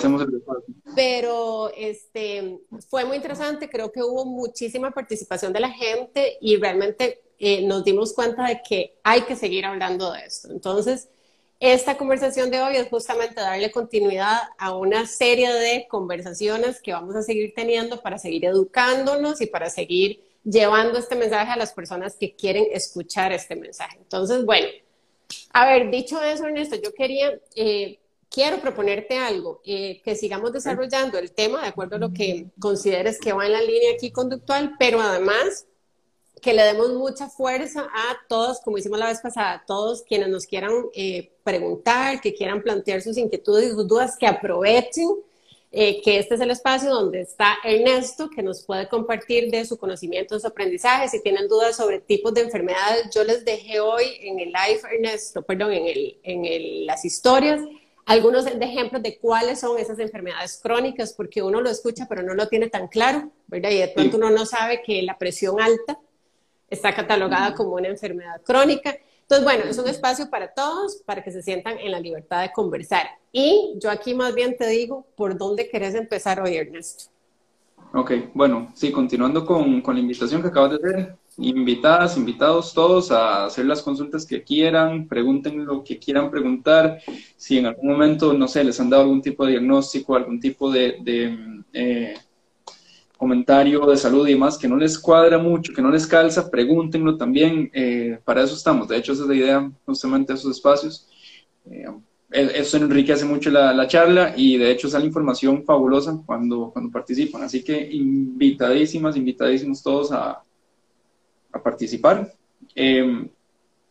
pero 0.94 1.72
este, 1.76 2.60
fue 2.88 3.06
muy 3.06 3.16
interesante, 3.16 3.68
creo 3.68 3.92
que 3.92 4.04
hubo 4.04 4.24
muchísima 4.24 4.92
participación 4.92 5.52
de 5.52 5.62
la 5.62 5.72
gente 5.72 6.38
y 6.40 6.58
realmente 6.58 7.24
eh, 7.40 7.66
nos 7.66 7.84
dimos 7.84 8.14
cuenta 8.14 8.48
de 8.48 8.62
que 8.62 9.00
hay 9.02 9.22
que 9.22 9.36
seguir 9.36 9.66
hablando 9.66 10.12
de 10.12 10.26
esto. 10.28 10.52
Entonces, 10.52 11.10
esta 11.60 11.98
conversación 11.98 12.52
de 12.52 12.62
hoy 12.62 12.76
es 12.76 12.88
justamente 12.88 13.42
darle 13.42 13.72
continuidad 13.72 14.42
a 14.60 14.76
una 14.76 15.08
serie 15.08 15.52
de 15.52 15.88
conversaciones 15.90 16.80
que 16.84 16.94
vamos 16.94 17.16
a 17.16 17.24
seguir 17.24 17.52
teniendo 17.56 18.00
para 18.04 18.20
seguir 18.20 18.46
educándonos 18.46 19.42
y 19.42 19.48
para 19.48 19.72
seguir 19.72 20.25
llevando 20.46 20.98
este 20.98 21.16
mensaje 21.16 21.52
a 21.52 21.58
las 21.58 21.74
personas 21.74 22.16
que 22.16 22.36
quieren 22.36 22.68
escuchar 22.72 23.34
este 23.34 23.58
mensaje. 23.58 23.98
Entonces, 23.98 24.46
bueno, 24.46 24.68
a 25.52 25.66
ver, 25.66 25.92
dicho 25.92 26.22
eso, 26.24 26.46
Ernesto, 26.46 26.78
yo 26.78 26.94
quería 26.94 27.38
eh, 27.56 28.00
quiero 28.36 28.60
proponerte 28.60 29.18
algo, 29.18 29.62
eh, 29.66 30.02
que 30.04 30.14
sigamos 30.14 30.52
desarrollando 30.52 31.18
el 31.18 31.32
tema 31.32 31.62
de 31.62 31.70
acuerdo 31.70 31.96
a 31.96 32.00
lo 32.00 32.12
que 32.12 32.48
consideres 32.60 33.18
que 33.18 33.32
va 33.32 33.46
en 33.46 33.54
la 33.54 33.62
línea 33.62 33.94
aquí 33.94 34.12
conductual, 34.12 34.76
pero 34.78 35.00
además 35.00 35.66
que 36.42 36.54
le 36.54 36.64
demos 36.64 36.92
mucha 36.94 37.30
fuerza 37.30 37.88
a 37.94 38.18
todos, 38.28 38.60
como 38.60 38.78
hicimos 38.78 39.00
la 39.00 39.08
vez 39.08 39.22
pasada, 39.22 39.54
a 39.54 39.66
todos 39.66 40.04
quienes 40.04 40.28
nos 40.28 40.46
quieran 40.46 40.74
eh, 40.94 41.32
preguntar, 41.46 42.20
que 42.20 42.34
quieran 42.34 42.62
plantear 42.62 43.02
sus 43.02 43.18
inquietudes 43.18 43.68
y 43.68 43.72
sus 43.72 43.88
dudas, 43.88 44.18
que 44.18 44.28
aprovechen 44.28 45.16
eh, 45.78 46.02
que 46.02 46.20
este 46.20 46.36
es 46.36 46.40
el 46.40 46.52
espacio 46.52 46.90
donde 46.90 47.20
está 47.20 47.58
Ernesto, 47.62 48.30
que 48.30 48.42
nos 48.42 48.64
puede 48.64 48.88
compartir 48.88 49.52
de 49.52 49.66
su 49.66 49.78
conocimiento, 49.78 50.40
su 50.40 50.48
aprendizaje. 50.48 51.10
Si 51.10 51.22
tienen 51.22 51.50
dudas 51.50 51.76
sobre 51.76 52.00
tipos 52.00 52.34
de 52.34 52.44
enfermedades, 52.44 53.10
yo 53.14 53.26
les 53.26 53.44
dejé 53.44 53.82
hoy 53.82 54.06
en 54.22 54.40
el 54.40 54.54
live, 54.54 54.80
Ernesto, 54.90 55.42
perdón, 55.42 55.74
en, 55.74 55.86
el, 55.86 56.18
en 56.24 56.46
el, 56.46 56.86
las 56.86 57.04
historias, 57.04 57.60
algunos 58.06 58.48
ejemplos 58.48 59.04
de 59.04 59.18
cuáles 59.18 59.60
son 59.60 59.78
esas 59.78 60.00
enfermedades 60.00 60.62
crónicas, 60.64 61.12
porque 61.12 61.44
uno 61.44 61.60
lo 61.60 61.70
escucha 61.70 62.06
pero 62.08 62.24
no 62.24 62.36
lo 62.36 62.48
tiene 62.48 62.70
tan 62.70 62.88
claro, 62.88 63.30
¿verdad? 63.48 63.72
Y 63.72 63.80
de 63.80 63.90
pronto 63.90 64.16
uno 64.16 64.30
no 64.30 64.46
sabe 64.46 64.82
que 64.82 65.02
la 65.02 65.18
presión 65.18 65.60
alta 65.60 66.00
está 66.70 66.96
catalogada 66.96 67.54
como 67.54 67.72
una 67.72 67.90
enfermedad 67.90 68.42
crónica. 68.44 68.96
Entonces, 69.24 69.44
bueno, 69.44 69.66
es 69.66 69.78
un 69.78 69.90
espacio 69.90 70.30
para 70.30 70.54
todos, 70.54 71.02
para 71.06 71.22
que 71.22 71.32
se 71.32 71.44
sientan 71.44 71.80
en 71.80 71.92
la 71.92 72.00
libertad 72.00 72.44
de 72.44 72.54
conversar. 72.54 73.08
Y 73.38 73.74
yo 73.80 73.92
aquí 73.92 74.14
más 74.14 74.34
bien 74.34 74.56
te 74.56 74.66
digo, 74.66 75.06
¿por 75.18 75.38
dónde 75.38 75.68
querés 75.68 75.94
empezar 75.94 76.40
hoy, 76.40 76.56
Ernesto? 76.56 77.12
Ok, 77.94 78.14
bueno, 78.34 78.72
sí, 78.74 78.94
continuando 78.94 79.46
con, 79.46 79.82
con 79.82 79.96
la 79.96 80.00
invitación 80.00 80.42
que 80.42 80.48
acabas 80.48 80.72
de 80.72 80.76
hacer, 80.78 81.16
invitadas, 81.40 82.16
invitados 82.16 82.74
todos 82.74 83.12
a 83.12 83.44
hacer 83.44 83.66
las 83.66 83.82
consultas 83.82 84.26
que 84.26 84.42
quieran, 84.42 85.10
pregunten 85.10 85.66
lo 85.66 85.84
que 85.84 86.00
quieran 86.00 86.32
preguntar, 86.32 87.00
si 87.36 87.58
en 87.58 87.66
algún 87.66 87.90
momento, 87.90 88.32
no 88.32 88.48
sé, 88.48 88.64
les 88.64 88.80
han 88.80 88.90
dado 88.90 89.04
algún 89.04 89.22
tipo 89.22 89.44
de 89.46 89.52
diagnóstico, 89.52 90.16
algún 90.16 90.40
tipo 90.40 90.72
de, 90.72 90.96
de 91.04 91.38
eh, 91.74 92.14
comentario 93.18 93.86
de 93.86 93.98
salud 93.98 94.26
y 94.30 94.32
demás 94.32 94.58
que 94.58 94.70
no 94.70 94.78
les 94.78 94.98
cuadra 94.98 95.38
mucho, 95.38 95.74
que 95.74 95.82
no 95.82 95.92
les 95.92 96.08
calza, 96.08 96.50
pregúntenlo 96.50 97.18
también. 97.18 97.70
Eh, 97.74 98.18
para 98.24 98.44
eso 98.44 98.56
estamos. 98.56 98.88
De 98.88 98.96
hecho, 98.96 99.12
esa 99.12 99.24
es 99.24 99.28
la 99.28 99.36
idea 99.36 99.72
justamente 99.86 100.32
esos 100.32 100.56
espacios. 100.56 101.10
Eh, 101.66 101.86
eso 102.36 102.78
enriquece 102.78 103.26
mucho 103.26 103.50
la, 103.50 103.74
la, 103.74 103.88
charla 103.88 104.34
y 104.36 104.58
de 104.58 104.72
hecho 104.72 104.90
sale 104.90 105.06
información 105.06 105.64
fabulosa 105.64 106.22
cuando, 106.26 106.70
cuando 106.72 106.92
participan. 106.92 107.44
Así 107.44 107.64
que 107.64 107.90
invitadísimas, 107.92 109.16
invitadísimos 109.16 109.82
todos 109.82 110.12
a, 110.12 110.44
a 111.52 111.64
participar. 111.64 112.32
Eh, 112.76 113.30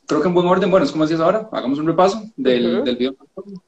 creo 0.07 0.21
que 0.21 0.29
en 0.29 0.35
buen 0.35 0.47
orden, 0.47 0.71
bueno, 0.71 0.85
es 0.85 0.93
como 0.93 1.05
decías 1.05 1.21
ahora, 1.21 1.49
hagamos 1.51 1.79
un 1.79 1.87
repaso 1.87 2.23
del, 2.37 2.85
del 2.85 2.97
video 2.97 3.17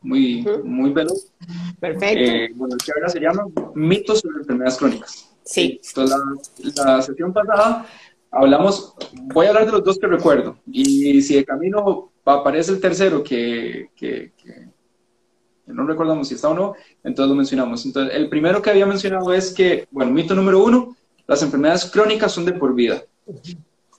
muy, 0.02 0.46
muy 0.64 0.90
veloz. 0.90 1.32
Perfecto. 1.80 2.54
bueno, 2.56 2.74
el 2.74 2.80
charla 2.80 3.08
se 3.08 3.20
llama 3.20 3.46
Mitos 3.74 4.20
sobre 4.20 4.38
enfermedades 4.38 4.76
crónicas. 4.76 5.30
Sí. 5.44 5.80
Entonces, 5.88 6.76
la, 6.76 7.00
sesión 7.02 7.32
pasada 7.32 7.86
hablamos, 8.30 8.94
voy 9.32 9.46
a 9.46 9.50
hablar 9.50 9.66
de 9.66 9.72
los 9.72 9.84
dos 9.84 9.98
que 9.98 10.06
recuerdo, 10.06 10.58
y 10.70 11.22
si 11.22 11.36
de 11.36 11.44
camino 11.44 12.10
aparece 12.24 12.72
el 12.72 12.80
tercero 12.80 13.22
que, 13.22 13.90
que, 13.96 14.32
no 15.66 15.86
recordamos 15.86 16.28
si 16.28 16.34
está 16.34 16.48
o 16.48 16.54
no, 16.54 16.74
entonces 17.02 17.28
lo 17.28 17.34
mencionamos. 17.34 17.84
Entonces, 17.84 18.14
el 18.14 18.28
primero 18.28 18.62
que 18.62 18.70
había 18.70 18.86
mencionado 18.86 19.32
es 19.32 19.52
que, 19.52 19.86
bueno, 19.90 20.12
mito 20.12 20.34
número 20.34 20.62
uno, 20.62 20.96
las 21.26 21.42
enfermedades 21.42 21.86
crónicas 21.86 22.32
son 22.32 22.44
de 22.44 22.52
por 22.52 22.74
vida. 22.74 23.02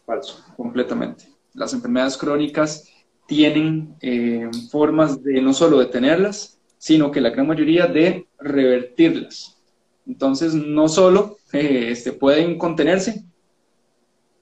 Falso, 0.05 0.43
completamente. 0.55 1.27
Las 1.53 1.73
enfermedades 1.73 2.17
crónicas 2.17 2.87
tienen 3.27 3.95
eh, 4.01 4.49
formas 4.71 5.21
de 5.21 5.41
no 5.41 5.53
solo 5.53 5.79
detenerlas, 5.79 6.57
sino 6.77 7.11
que 7.11 7.21
la 7.21 7.31
gran 7.31 7.47
mayoría 7.47 7.87
de 7.87 8.27
revertirlas. 8.39 9.57
Entonces, 10.05 10.53
no 10.53 10.87
solo 10.87 11.37
eh, 11.51 11.89
este, 11.91 12.13
pueden 12.13 12.57
contenerse, 12.57 13.25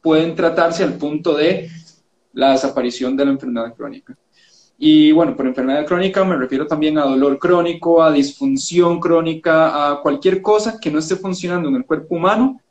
pueden 0.02 0.36
tratarse 0.36 0.84
al 0.84 0.94
punto 0.94 1.36
de 1.36 1.70
la 2.34 2.52
desaparición 2.52 3.18
de 3.18 3.26
la 3.26 3.32
enfermedad 3.32 3.74
crónica. 3.74 4.16
Y 4.78 5.12
bueno, 5.14 5.36
por 5.36 5.48
enfermedad 5.48 5.86
crónica 5.86 6.24
me 6.26 6.36
refiero 6.36 6.68
también 6.68 6.98
a 6.98 7.06
dolor 7.06 7.40
crónico, 7.40 8.04
a 8.04 8.12
disfunción 8.12 9.00
crónica, 9.00 9.92
a 9.92 10.02
cualquier 10.02 10.42
cosa 10.42 10.80
que 10.80 10.92
no 10.92 11.00
esté 11.00 11.16
funcionando 11.16 11.70
en 11.70 11.76
el 11.76 11.86
cuerpo 11.86 12.16
humano 12.16 12.62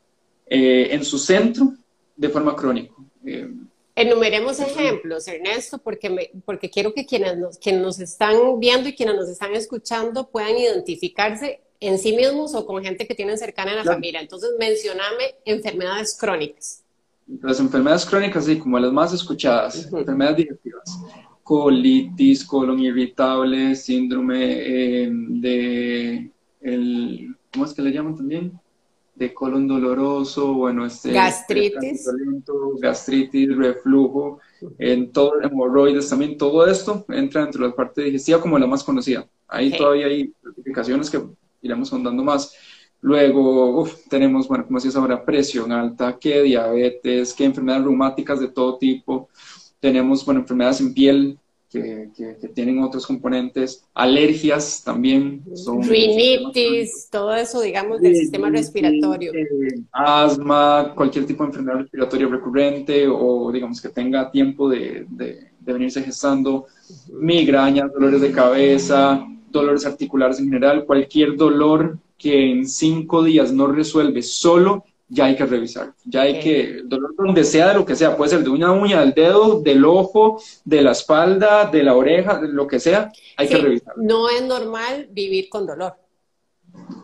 eh, 0.45 0.89
en 0.91 1.03
su 1.03 1.17
centro 1.17 1.73
de 2.15 2.29
forma 2.29 2.55
crónica. 2.55 2.93
Eh, 3.25 3.49
Enumeremos 3.95 4.59
ejemplos, 4.59 5.25
Ernesto, 5.27 5.77
porque, 5.77 6.31
porque 6.43 6.69
quiero 6.69 6.93
que 6.93 7.05
quienes 7.05 7.37
nos, 7.37 7.57
quienes 7.57 7.81
nos 7.81 7.99
están 7.99 8.59
viendo 8.59 8.89
y 8.89 8.93
quienes 8.93 9.15
nos 9.15 9.29
están 9.29 9.55
escuchando 9.55 10.27
puedan 10.29 10.57
identificarse 10.57 11.61
en 11.79 11.97
sí 11.97 12.13
mismos 12.13 12.53
o 12.55 12.65
con 12.65 12.83
gente 12.83 13.07
que 13.07 13.15
tienen 13.15 13.37
cercana 13.37 13.71
en 13.71 13.77
la 13.77 13.83
familia. 13.85 14.19
Entonces, 14.19 14.51
mencioname 14.59 15.35
enfermedades 15.45 16.17
crónicas. 16.19 16.83
Las 17.41 17.59
enfermedades 17.59 18.05
crónicas, 18.05 18.45
sí, 18.45 18.59
como 18.59 18.77
las 18.77 18.91
más 18.91 19.13
escuchadas, 19.13 19.85
enfermedades 19.85 20.37
digestivas, 20.37 20.99
colitis, 21.45 22.43
colon 22.43 22.79
irritable, 22.79 23.75
síndrome 23.75 24.37
eh, 24.41 25.09
de, 25.11 26.31
el, 26.59 27.35
¿cómo 27.53 27.65
es 27.65 27.73
que 27.75 27.83
le 27.83 27.91
llaman 27.91 28.15
también? 28.15 28.59
De 29.13 29.31
colon 29.31 29.67
doloroso, 29.67 30.55
bueno, 30.55 30.87
este... 30.87 31.11
Gastritis. 31.11 32.09
gastritis, 32.81 33.55
reflujo, 33.55 34.39
en 34.79 35.11
todo, 35.11 35.39
hemorroides 35.39 36.09
también, 36.09 36.35
todo 36.35 36.65
esto 36.65 37.05
entra 37.09 37.43
dentro 37.43 37.61
de 37.61 37.69
la 37.69 37.75
parte 37.75 38.01
digestiva 38.01 38.41
como 38.41 38.57
la 38.57 38.65
más 38.65 38.83
conocida. 38.83 39.27
Ahí 39.47 39.71
todavía 39.77 40.07
hay 40.07 40.33
certificaciones 40.41 41.11
que 41.11 41.21
iremos 41.61 41.93
ahondando 41.93 42.23
más. 42.23 42.55
Luego 43.01 43.87
tenemos, 44.09 44.47
bueno, 44.47 44.65
como 44.65 44.79
decías 44.79 44.95
ahora, 44.95 45.23
presión 45.23 45.71
alta, 45.71 46.17
que 46.17 46.41
diabetes, 46.41 47.35
que 47.35 47.45
enfermedades 47.45 47.83
reumáticas 47.85 48.39
de 48.39 48.47
todo 48.47 48.79
tipo. 48.79 49.29
Tenemos, 49.85 50.25
bueno, 50.25 50.39
enfermedades 50.39 50.81
en 50.81 50.95
piel 50.95 51.37
que, 51.69 52.09
que, 52.17 52.47
tienen 52.47 52.81
otros 52.81 53.05
componentes. 53.05 53.85
Alergias 53.93 54.81
también. 54.83 55.43
Son 55.53 55.83
Rinitis, 55.83 57.07
todo 57.11 57.35
eso, 57.35 57.61
digamos, 57.61 58.01
del 58.01 58.15
sistema 58.15 58.49
respiratorio. 58.49 59.31
asma, 59.91 60.91
cualquier 60.95 61.27
tipo 61.27 61.43
de 61.43 61.49
enfermedad 61.49 61.77
respiratoria 61.81 62.27
recurrente 62.27 63.07
o, 63.07 63.51
digamos, 63.51 63.79
que 63.79 63.89
tenga 63.89 64.31
tiempo 64.31 64.67
de, 64.67 65.05
de, 65.07 65.51
de 65.59 65.73
venirse 65.73 66.01
gestando. 66.01 66.65
Migrañas, 67.13 67.93
dolores 67.93 68.21
de 68.21 68.31
cabeza, 68.31 69.23
dolores 69.51 69.85
articulares 69.85 70.39
en 70.39 70.45
general, 70.45 70.83
cualquier 70.85 71.35
dolor 71.35 71.99
que 72.17 72.49
en 72.51 72.67
cinco 72.67 73.23
días 73.23 73.53
no 73.53 73.67
resuelve 73.67 74.23
solo, 74.23 74.83
ya 75.07 75.25
hay 75.25 75.35
que 75.35 75.45
revisar. 75.45 75.93
Ya 76.05 76.21
hay 76.21 76.39
que, 76.39 76.81
dolor 76.83 77.15
donde 77.17 77.43
sea, 77.43 77.69
de 77.69 77.75
lo 77.75 77.85
que 77.85 77.95
sea, 77.95 78.15
puede 78.17 78.31
ser 78.31 78.43
de 78.43 78.49
una 78.49 78.71
uña, 78.71 79.01
del 79.01 79.13
dedo, 79.13 79.61
del 79.61 79.85
ojo, 79.85 80.41
de 80.63 80.81
la 80.81 80.91
espalda, 80.91 81.65
de 81.65 81.83
la 81.83 81.95
oreja, 81.95 82.39
de 82.39 82.47
lo 82.47 82.67
que 82.67 82.79
sea, 82.79 83.11
hay 83.37 83.47
que 83.47 83.57
revisar. 83.57 83.93
No 83.97 84.29
es 84.29 84.43
normal 84.43 85.07
vivir 85.11 85.49
con 85.49 85.65
dolor. 85.65 85.93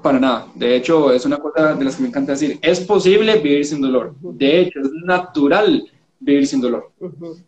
Para 0.01 0.20
nada. 0.20 0.48
De 0.55 0.75
hecho, 0.75 1.13
es 1.13 1.25
una 1.25 1.38
cosa 1.38 1.75
de 1.75 1.86
las 1.86 1.96
que 1.96 2.01
me 2.01 2.10
encanta 2.10 2.34
decir. 2.34 2.60
Es 2.62 2.81
posible 2.81 3.39
vivir 3.39 3.65
sin 3.65 3.81
dolor. 3.81 4.15
De 4.20 4.62
hecho, 4.62 4.79
es 4.81 4.91
natural 5.05 5.86
vivir 6.20 6.46
sin 6.46 6.62
dolor. 6.62 6.91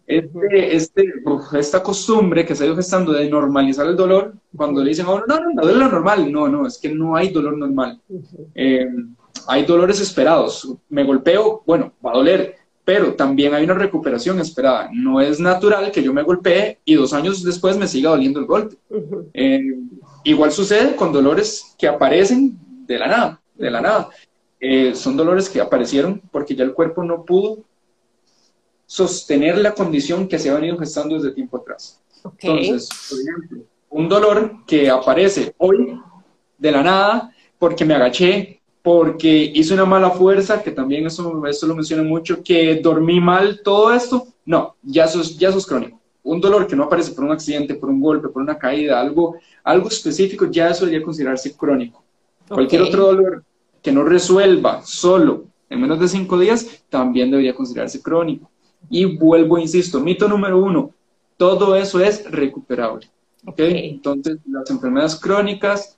este, 0.07 0.75
este, 0.75 1.13
esta 1.59 1.83
costumbre 1.83 2.45
que 2.45 2.55
se 2.55 2.63
ha 2.63 2.67
ido 2.67 2.75
gestando 2.75 3.11
de 3.11 3.29
normalizar 3.29 3.85
el 3.87 3.95
dolor, 3.95 4.33
cuando 4.55 4.83
le 4.83 4.89
dicen 4.89 5.05
uno, 5.05 5.23
no, 5.27 5.39
no, 5.39 5.53
no, 5.53 5.61
dolor 5.61 5.91
normal, 5.91 6.31
no, 6.31 6.47
no, 6.47 6.65
es 6.65 6.79
que 6.79 6.89
no 6.89 7.15
hay 7.15 7.29
dolor 7.29 7.57
normal. 7.57 8.01
Eh, 8.55 8.87
hay 9.47 9.65
dolores 9.65 9.99
esperados. 9.99 10.67
Me 10.89 11.03
golpeo, 11.03 11.63
bueno, 11.65 11.93
va 12.05 12.11
a 12.11 12.17
doler, 12.17 12.55
pero 12.85 13.15
también 13.15 13.53
hay 13.53 13.63
una 13.63 13.75
recuperación 13.75 14.39
esperada. 14.39 14.89
No 14.91 15.21
es 15.21 15.39
natural 15.39 15.91
que 15.91 16.03
yo 16.03 16.13
me 16.13 16.23
golpee 16.23 16.79
y 16.85 16.95
dos 16.95 17.13
años 17.13 17.43
después 17.43 17.77
me 17.77 17.87
siga 17.87 18.09
doliendo 18.09 18.39
el 18.39 18.45
golpe. 18.45 18.77
Eh, 19.33 19.61
igual 20.23 20.51
sucede 20.51 20.95
con 20.95 21.11
dolores 21.13 21.75
que 21.77 21.87
aparecen 21.87 22.57
de 22.85 22.99
la 22.99 23.07
nada, 23.07 23.41
de 23.55 23.71
la 23.71 23.81
nada. 23.81 24.09
Eh, 24.59 24.95
son 24.95 25.17
dolores 25.17 25.49
que 25.49 25.61
aparecieron 25.61 26.21
porque 26.31 26.55
ya 26.55 26.63
el 26.63 26.73
cuerpo 26.73 27.03
no 27.03 27.25
pudo 27.25 27.63
sostener 28.85 29.57
la 29.57 29.73
condición 29.73 30.27
que 30.27 30.39
se 30.39 30.49
ha 30.49 30.55
venido 30.55 30.77
gestando 30.77 31.15
desde 31.15 31.31
tiempo 31.31 31.57
atrás. 31.57 32.01
Entonces, 32.39 32.89
por 33.09 33.19
ejemplo, 33.19 33.65
un 33.89 34.09
dolor 34.09 34.65
que 34.65 34.89
aparece 34.89 35.53
hoy 35.57 35.99
de 36.57 36.71
la 36.71 36.83
nada 36.83 37.35
porque 37.59 37.85
me 37.85 37.93
agaché, 37.93 38.61
porque 38.83 39.51
hice 39.55 39.73
una 39.73 39.85
mala 39.85 40.11
fuerza, 40.11 40.61
que 40.61 40.71
también 40.71 41.07
eso, 41.07 41.43
eso 41.47 41.65
lo 41.65 41.75
menciona 41.75 42.03
mucho, 42.03 42.43
que 42.43 42.75
dormí 42.75 43.19
mal, 43.19 43.61
todo 43.63 43.91
esto, 43.91 44.27
no, 44.45 44.75
ya 44.83 45.05
eso, 45.05 45.23
ya 45.37 45.49
eso 45.49 45.57
es 45.57 45.65
crónico. 45.65 45.99
Un 46.21 46.39
dolor 46.39 46.67
que 46.67 46.75
no 46.75 46.83
aparece 46.83 47.13
por 47.13 47.23
un 47.23 47.31
accidente, 47.31 47.75
por 47.75 47.89
un 47.89 47.99
golpe, 47.99 48.27
por 48.27 48.41
una 48.41 48.59
caída, 48.59 48.99
algo, 48.99 49.37
algo 49.63 49.87
específico, 49.87 50.45
ya 50.45 50.69
eso 50.69 50.85
debería 50.85 51.03
considerarse 51.03 51.55
crónico. 51.55 52.03
Cualquier 52.47 52.83
otro 52.83 53.05
dolor 53.07 53.43
que 53.81 53.91
no 53.91 54.03
resuelva 54.03 54.81
solo 54.83 55.45
en 55.73 55.81
menos 55.81 55.99
de 55.99 56.07
cinco 56.07 56.37
días, 56.37 56.83
también 56.89 57.31
debería 57.31 57.55
considerarse 57.55 58.01
crónico. 58.01 58.49
Y 58.89 59.05
vuelvo, 59.05 59.57
insisto, 59.57 59.99
mito 59.99 60.27
número 60.27 60.59
uno, 60.59 60.91
todo 61.35 61.75
eso 61.75 61.99
es 61.99 62.29
recuperable. 62.29 63.09
¿okay? 63.45 63.89
Entonces, 63.89 64.37
las 64.47 64.69
enfermedades 64.69 65.15
crónicas 65.15 65.97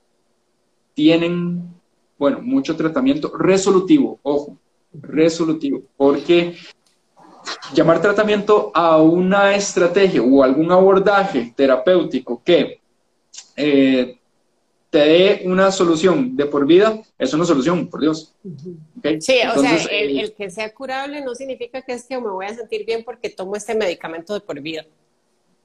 tienen, 0.94 1.75
bueno, 2.18 2.40
mucho 2.42 2.76
tratamiento 2.76 3.32
resolutivo, 3.38 4.20
ojo, 4.24 4.58
resolutivo, 4.94 5.84
porque 5.98 6.56
llamar 7.74 8.02
tratamiento 8.02 8.72
a 8.74 9.02
una 9.02 9.56
estrategia 9.56 10.22
o 10.22 10.44
algún 10.44 10.72
abordaje 10.72 11.54
terapéutico 11.56 12.42
que 12.44 12.80
eh, 13.56 14.18
te 14.90 15.00
dé 15.00 15.42
una 15.46 15.72
solución 15.72 16.38
de 16.38 16.46
por 16.46 16.66
vida, 16.66 17.02
es 17.18 17.34
una 17.34 17.44
solución, 17.44 17.90
por 17.90 18.00
Dios. 18.00 18.34
Sí, 19.20 19.40
o 19.54 19.60
sea, 19.60 19.76
eh, 19.92 20.22
el, 20.22 20.34
que 20.34 20.50
sea 20.50 20.74
curable 20.74 21.22
no 21.22 21.36
significa 21.36 21.82
que 21.82 21.94
es 21.94 22.06
que 22.06 22.18
me 22.18 22.30
voy 22.30 22.46
a 22.46 22.56
sentir 22.56 22.86
bien 22.86 23.04
porque 23.04 23.30
tomo 23.30 23.56
este 23.56 23.76
medicamento 23.76 24.34
de 24.34 24.40
por 24.40 24.62
vida. 24.62 24.86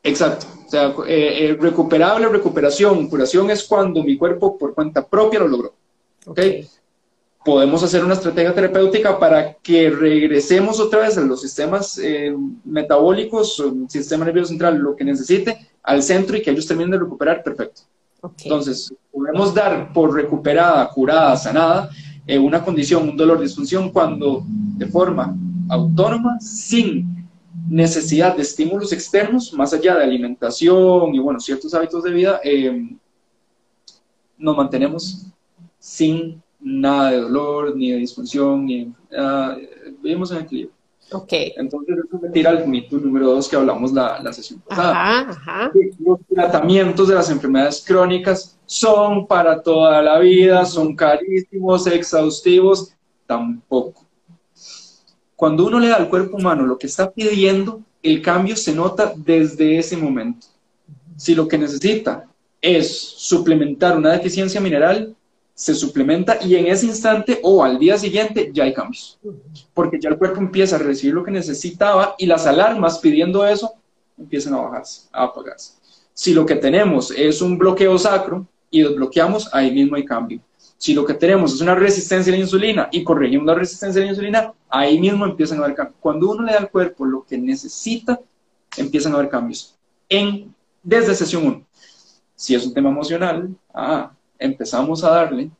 Exacto. 0.02 0.46
O 0.66 0.68
sea, 0.68 0.94
eh, 1.06 1.56
recuperable, 1.60 2.26
recuperación, 2.28 3.08
curación 3.08 3.50
es 3.50 3.62
cuando 3.64 4.02
mi 4.02 4.16
cuerpo 4.16 4.58
por 4.58 4.74
cuenta 4.74 5.06
propia 5.06 5.38
lo 5.38 5.48
logró. 5.48 5.74
¿Okay? 6.26 6.68
Podemos 7.44 7.82
hacer 7.82 8.04
una 8.04 8.14
estrategia 8.14 8.54
terapéutica 8.54 9.18
para 9.18 9.54
que 9.54 9.88
regresemos 9.90 10.78
otra 10.78 11.00
vez 11.00 11.16
a 11.16 11.22
los 11.22 11.40
sistemas 11.40 11.98
eh, 11.98 12.36
metabólicos, 12.64 13.62
sistema 13.88 14.26
nervioso 14.26 14.48
central, 14.48 14.76
lo 14.76 14.94
que 14.94 15.04
necesite, 15.04 15.68
al 15.82 16.02
centro 16.02 16.36
y 16.36 16.42
que 16.42 16.50
ellos 16.50 16.66
terminen 16.66 16.90
de 16.90 16.98
recuperar, 16.98 17.42
perfecto. 17.42 17.82
Entonces, 18.44 18.92
podemos 19.10 19.54
dar 19.54 19.92
por 19.92 20.14
recuperada, 20.14 20.86
curada, 20.90 21.36
sanada, 21.36 21.90
eh, 22.26 22.38
una 22.38 22.62
condición, 22.62 23.08
un 23.08 23.16
dolor, 23.16 23.40
disfunción, 23.40 23.90
cuando 23.90 24.44
de 24.46 24.86
forma 24.86 25.34
autónoma, 25.68 26.38
sin 26.40 27.28
necesidad 27.68 28.36
de 28.36 28.42
estímulos 28.42 28.92
externos, 28.92 29.52
más 29.52 29.72
allá 29.72 29.96
de 29.96 30.04
alimentación 30.04 31.14
y 31.14 31.18
bueno, 31.18 31.40
ciertos 31.40 31.72
hábitos 31.72 32.02
de 32.02 32.10
vida, 32.10 32.40
eh, 32.42 32.96
nos 34.36 34.56
mantenemos 34.56 35.26
sin 35.80 36.40
nada 36.60 37.10
de 37.10 37.20
dolor, 37.22 37.74
ni 37.74 37.90
de 37.90 37.98
disfunción, 37.98 38.66
ni 38.66 38.92
vivimos 40.00 40.30
en 40.30 40.38
equilibrio. 40.38 40.74
Ok. 41.12 41.32
Entonces, 41.56 41.96
eso 42.06 42.20
me 42.22 42.28
tira 42.28 42.50
al 42.50 42.68
mito 42.68 42.96
número 42.96 43.30
dos 43.30 43.48
que 43.48 43.56
hablamos 43.56 43.92
la, 43.92 44.20
la 44.22 44.32
sesión 44.32 44.60
pasada. 44.60 45.20
Ajá, 45.30 45.72
Los 45.98 46.20
tratamientos 46.32 47.08
de 47.08 47.16
las 47.16 47.28
enfermedades 47.30 47.82
crónicas 47.84 48.56
son 48.64 49.26
para 49.26 49.60
toda 49.60 50.00
la 50.02 50.20
vida, 50.20 50.64
son 50.64 50.94
carísimos, 50.94 51.88
exhaustivos, 51.88 52.92
tampoco. 53.26 54.06
Cuando 55.34 55.66
uno 55.66 55.80
le 55.80 55.88
da 55.88 55.96
al 55.96 56.08
cuerpo 56.08 56.36
humano 56.36 56.64
lo 56.66 56.78
que 56.78 56.86
está 56.86 57.10
pidiendo, 57.10 57.80
el 58.02 58.22
cambio 58.22 58.54
se 58.56 58.74
nota 58.74 59.12
desde 59.16 59.78
ese 59.78 59.96
momento. 59.96 60.46
Si 61.16 61.34
lo 61.34 61.48
que 61.48 61.58
necesita 61.58 62.26
es 62.60 62.96
suplementar 62.98 63.96
una 63.96 64.12
deficiencia 64.12 64.60
mineral, 64.60 65.16
se 65.60 65.74
suplementa 65.74 66.38
y 66.42 66.54
en 66.54 66.68
ese 66.68 66.86
instante 66.86 67.38
o 67.42 67.62
al 67.62 67.78
día 67.78 67.98
siguiente 67.98 68.50
ya 68.50 68.64
hay 68.64 68.72
cambios. 68.72 69.18
Porque 69.74 70.00
ya 70.00 70.08
el 70.08 70.16
cuerpo 70.16 70.40
empieza 70.40 70.76
a 70.76 70.78
recibir 70.78 71.14
lo 71.14 71.22
que 71.22 71.30
necesitaba 71.30 72.14
y 72.16 72.24
las 72.24 72.46
alarmas 72.46 72.98
pidiendo 72.98 73.46
eso 73.46 73.74
empiezan 74.16 74.54
a 74.54 74.62
bajarse, 74.62 75.02
a 75.12 75.24
apagarse. 75.24 75.74
Si 76.14 76.32
lo 76.32 76.46
que 76.46 76.56
tenemos 76.56 77.10
es 77.10 77.42
un 77.42 77.58
bloqueo 77.58 77.98
sacro 77.98 78.46
y 78.70 78.84
desbloqueamos, 78.84 79.50
ahí 79.52 79.70
mismo 79.70 79.96
hay 79.96 80.06
cambio. 80.06 80.40
Si 80.78 80.94
lo 80.94 81.04
que 81.04 81.12
tenemos 81.12 81.52
es 81.52 81.60
una 81.60 81.74
resistencia 81.74 82.32
a 82.32 82.36
la 82.36 82.40
insulina 82.40 82.88
y 82.90 83.04
corregimos 83.04 83.46
la 83.46 83.54
resistencia 83.54 84.00
a 84.00 84.04
la 84.06 84.10
insulina, 84.12 84.54
ahí 84.70 84.98
mismo 84.98 85.26
empiezan 85.26 85.58
a 85.58 85.64
haber 85.64 85.76
cambios. 85.76 85.98
Cuando 86.00 86.30
uno 86.30 86.42
le 86.42 86.52
da 86.52 86.58
al 86.60 86.70
cuerpo 86.70 87.04
lo 87.04 87.22
que 87.22 87.36
necesita, 87.36 88.18
empiezan 88.78 89.12
a 89.12 89.16
haber 89.16 89.28
cambios. 89.28 89.74
En, 90.08 90.54
desde 90.82 91.14
sesión 91.14 91.46
1. 91.46 91.66
Si 92.34 92.54
es 92.54 92.64
un 92.64 92.72
tema 92.72 92.88
emocional, 92.88 93.54
ah, 93.74 94.10
empezamos 94.40 95.04
a 95.04 95.10
darle 95.10 95.50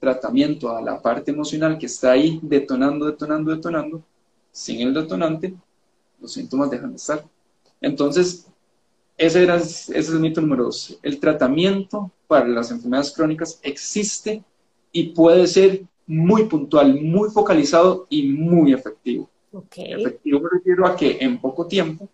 tratamiento 0.00 0.76
a 0.76 0.82
la 0.82 1.00
parte 1.00 1.30
emocional 1.30 1.78
que 1.78 1.86
está 1.86 2.10
ahí 2.10 2.40
detonando, 2.42 3.06
detonando, 3.06 3.54
detonando. 3.54 4.02
Sin 4.50 4.80
el 4.80 4.92
detonante, 4.92 5.54
los 6.20 6.32
síntomas 6.32 6.70
dejan 6.70 6.90
de 6.90 6.96
estar. 6.96 7.24
Entonces, 7.80 8.48
ese, 9.16 9.44
era, 9.44 9.56
ese 9.56 9.96
es 9.96 10.08
el 10.10 10.18
mito 10.18 10.40
número 10.40 10.64
dos. 10.64 10.98
El 11.02 11.20
tratamiento 11.20 12.10
para 12.26 12.46
las 12.48 12.70
enfermedades 12.70 13.12
crónicas 13.12 13.60
existe 13.62 14.42
y 14.90 15.10
puede 15.10 15.46
ser 15.46 15.84
muy 16.06 16.44
puntual, 16.44 17.00
muy 17.00 17.30
focalizado 17.30 18.06
y 18.10 18.28
muy 18.28 18.72
efectivo. 18.72 19.30
Efectivo 19.76 20.40
me 20.40 20.48
refiero 20.50 20.86
a 20.86 20.96
que 20.96 21.18
en 21.20 21.40
poco 21.40 21.66
tiempo, 21.66 22.08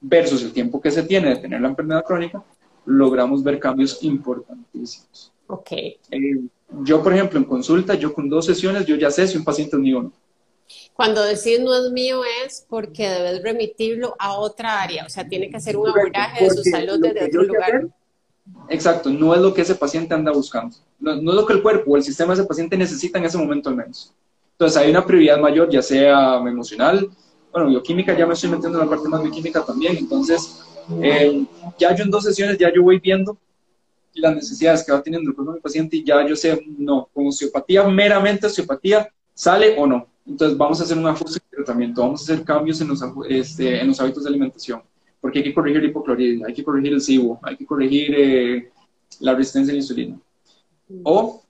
versus 0.00 0.42
el 0.42 0.52
tiempo 0.52 0.80
que 0.80 0.90
se 0.90 1.02
tiene 1.02 1.30
de 1.30 1.36
tener 1.36 1.60
la 1.60 1.68
enfermedad 1.68 2.04
crónica, 2.04 2.42
logramos 2.84 3.42
ver 3.42 3.58
cambios 3.58 4.02
importantísimos. 4.02 5.32
Okay. 5.52 5.98
Eh, 6.10 6.40
yo, 6.82 7.02
por 7.02 7.12
ejemplo, 7.12 7.38
en 7.38 7.44
consulta, 7.44 7.94
yo 7.94 8.14
con 8.14 8.26
dos 8.26 8.46
sesiones, 8.46 8.86
yo 8.86 8.96
ya 8.96 9.10
sé 9.10 9.28
si 9.28 9.36
un 9.36 9.44
paciente 9.44 9.76
es 9.76 9.82
mío 9.82 9.98
o 9.98 10.02
no. 10.04 10.12
Cuando 10.94 11.22
decís 11.22 11.60
no 11.60 11.74
es 11.74 11.92
mío 11.92 12.22
es 12.46 12.64
porque 12.66 13.06
debes 13.06 13.42
remitirlo 13.42 14.14
a 14.18 14.38
otra 14.38 14.80
área, 14.80 15.04
o 15.04 15.10
sea, 15.10 15.28
tiene 15.28 15.50
que 15.50 15.58
hacer 15.58 15.76
un 15.76 15.88
abordaje 15.88 16.44
de 16.44 16.50
su 16.50 16.62
salud 16.62 16.98
desde 17.00 17.26
otro 17.26 17.42
lugar. 17.42 17.88
exacto, 18.70 19.10
no 19.10 19.34
es 19.34 19.42
lo 19.42 19.52
que 19.52 19.60
ese 19.60 19.74
paciente 19.74 20.14
anda 20.14 20.32
buscando, 20.32 20.74
no, 20.98 21.12
es 21.12 21.22
lo 21.22 21.44
que 21.44 21.52
el 21.52 21.62
cuerpo 21.62 21.90
o 21.90 21.96
el 21.98 22.02
sistema 22.02 22.34
de 22.34 22.40
ese 22.40 22.48
paciente 22.48 22.76
necesita 22.78 23.18
en 23.18 23.26
ese 23.26 23.36
momento 23.36 23.68
al 23.68 23.76
menos. 23.76 24.14
Entonces 24.52 24.78
hay 24.80 24.90
una 24.90 25.04
prioridad 25.04 25.38
mayor, 25.38 25.68
ya 25.68 25.82
sea 25.82 26.36
emocional, 26.36 27.10
bueno, 27.52 27.68
bioquímica, 27.68 28.16
ya 28.16 28.26
me 28.26 28.32
estoy 28.32 28.48
metiendo 28.48 28.78
en 28.78 28.86
la 28.86 28.90
parte 28.90 29.08
más 29.08 29.22
bioquímica 29.22 29.62
también, 29.62 29.98
entonces 29.98 30.62
eh, 31.02 31.44
ya 31.78 31.94
yo 31.94 32.04
en 32.04 32.10
dos 32.10 32.24
sesiones 32.24 32.56
ya 32.56 32.72
yo 32.72 32.82
voy 32.82 32.98
viendo 32.98 33.36
las 34.14 34.34
necesidades 34.34 34.84
que 34.84 34.92
va 34.92 35.02
teniendo 35.02 35.30
el 35.30 35.36
cuerpo 35.36 35.60
paciente 35.60 35.96
y 35.96 36.04
ya 36.04 36.26
yo 36.26 36.36
sé, 36.36 36.64
no, 36.78 37.08
con 37.12 37.26
osteopatía, 37.26 37.82
meramente 37.84 38.46
osteopatía, 38.46 39.08
sale 39.34 39.76
o 39.78 39.86
no. 39.86 40.06
Entonces 40.26 40.56
vamos 40.56 40.80
a 40.80 40.84
hacer 40.84 40.98
un 40.98 41.06
ajuste 41.06 41.40
de 41.50 41.56
tratamiento, 41.56 42.02
vamos 42.02 42.20
a 42.20 42.32
hacer 42.32 42.44
cambios 42.44 42.80
en 42.80 42.88
los, 42.88 43.02
este, 43.28 43.80
en 43.80 43.88
los 43.88 44.00
hábitos 44.00 44.22
de 44.22 44.30
alimentación, 44.30 44.82
porque 45.20 45.38
hay 45.38 45.44
que 45.44 45.54
corregir 45.54 45.82
la 45.82 45.88
hipocloridria, 45.88 46.46
hay 46.46 46.54
que 46.54 46.64
corregir 46.64 46.92
el 46.92 47.00
SIBO, 47.00 47.40
hay 47.42 47.56
que 47.56 47.66
corregir 47.66 48.14
eh, 48.16 48.70
la 49.20 49.34
resistencia 49.34 49.72
a 49.72 49.74
la 49.74 49.80
insulina. 49.80 50.20
O, 51.02 51.42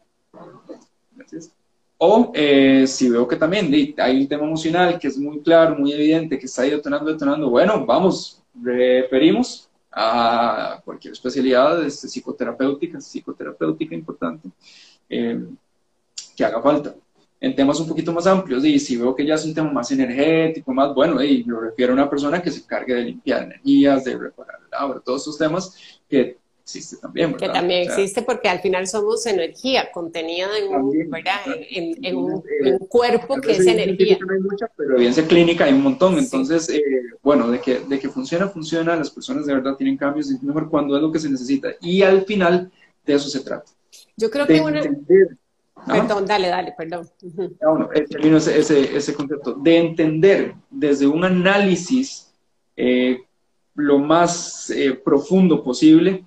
o 1.99 2.33
eh, 2.35 2.87
si 2.87 3.09
veo 3.11 3.29
que 3.29 3.37
también 3.37 3.95
hay 3.99 4.21
un 4.23 4.29
tema 4.29 4.45
emocional 4.45 4.99
que 4.99 5.09
es 5.09 5.19
muy 5.19 5.41
claro, 5.41 5.77
muy 5.77 5.93
evidente, 5.93 6.39
que 6.39 6.47
está 6.47 6.63
ahí 6.63 6.71
detonando, 6.71 7.13
detonando, 7.13 7.51
bueno, 7.51 7.85
vamos, 7.85 8.43
referimos 8.55 9.69
a 9.93 10.81
cualquier 10.85 11.13
especialidad 11.13 11.85
este, 11.85 12.09
psicoterapéutica, 12.09 13.01
psicoterapéutica 13.01 13.95
importante, 13.95 14.49
eh, 15.09 15.45
que 16.37 16.45
haga 16.45 16.63
falta. 16.63 16.95
En 17.41 17.55
temas 17.57 17.81
un 17.81 17.89
poquito 17.89 18.13
más 18.13 18.27
amplios, 18.27 18.65
y 18.65 18.79
si 18.79 18.97
veo 18.97 19.15
que 19.15 19.27
ya 19.27 19.35
es 19.35 19.45
un 19.45 19.53
tema 19.53 19.71
más 19.73 19.91
energético, 19.91 20.73
más 20.73 20.95
bueno, 20.95 21.23
y 21.23 21.43
lo 21.43 21.61
refiero 21.61 21.93
a 21.93 21.95
una 21.95 22.09
persona 22.09 22.41
que 22.41 22.51
se 22.51 22.61
encargue 22.61 22.95
de 22.95 23.05
limpiar 23.05 23.43
energías, 23.43 24.05
de 24.05 24.17
reparar 24.17 24.61
el 24.67 24.75
agua, 24.75 25.03
todos 25.05 25.23
esos 25.23 25.37
temas 25.37 26.01
que 26.09 26.39
existe 26.63 26.97
también. 26.97 27.33
¿verdad? 27.33 27.47
Que 27.47 27.53
también 27.53 27.83
existe 27.83 28.23
porque 28.23 28.49
al 28.49 28.61
final 28.61 28.87
somos 28.87 29.27
energía 29.27 29.91
contenida 29.93 30.49
en 30.59 30.75
un, 30.75 30.97
En, 31.71 32.17
un, 32.17 32.43
cuerpo 32.89 33.37
que 33.41 33.53
es 33.53 33.67
energía. 33.67 34.19
No 34.21 34.33
hay 34.33 34.41
mucha, 34.41 34.71
pero 34.77 34.97
evidencia 34.97 35.27
clínica 35.27 35.65
hay 35.65 35.73
un 35.73 35.83
montón. 35.83 36.19
Entonces, 36.19 36.69
eh, 36.69 36.83
bueno, 37.23 37.51
de 37.51 37.61
que, 37.61 37.81
de 37.81 37.99
que 37.99 38.09
funciona, 38.09 38.49
funciona, 38.49 38.97
las 38.97 39.11
personas 39.11 39.47
de 39.47 39.55
verdad 39.55 39.77
tienen 39.77 39.97
cambios, 39.97 40.31
y 40.31 40.45
mejor 40.45 40.71
cuando 40.71 40.97
es 40.97 41.03
lo 41.03 41.13
que 41.13 41.19
se 41.19 41.31
necesita. 41.31 41.71
Y 41.81 42.03
al 42.03 42.25
final 42.25 42.71
de 43.05 43.15
eso 43.15 43.29
se 43.29 43.41
trata. 43.41 43.71
Yo 44.17 44.31
creo 44.31 44.47
que 44.47 44.61
una... 44.61 44.83
Perdón, 45.87 46.27
dale, 46.27 46.49
dale, 46.49 46.75
perdón. 46.79 47.09
Ah, 47.61 47.89
ese, 47.93 48.97
ese, 48.97 49.15
concepto 49.15 49.55
de 49.55 49.79
entender 49.79 50.55
desde 50.71 51.09
un 51.09 51.25
análisis 51.25 52.33
eh, 52.77 53.19
lo 53.75 53.99
más 53.99 54.71
eh, 54.71 54.93
profundo 54.93 55.65
posible 55.65 56.25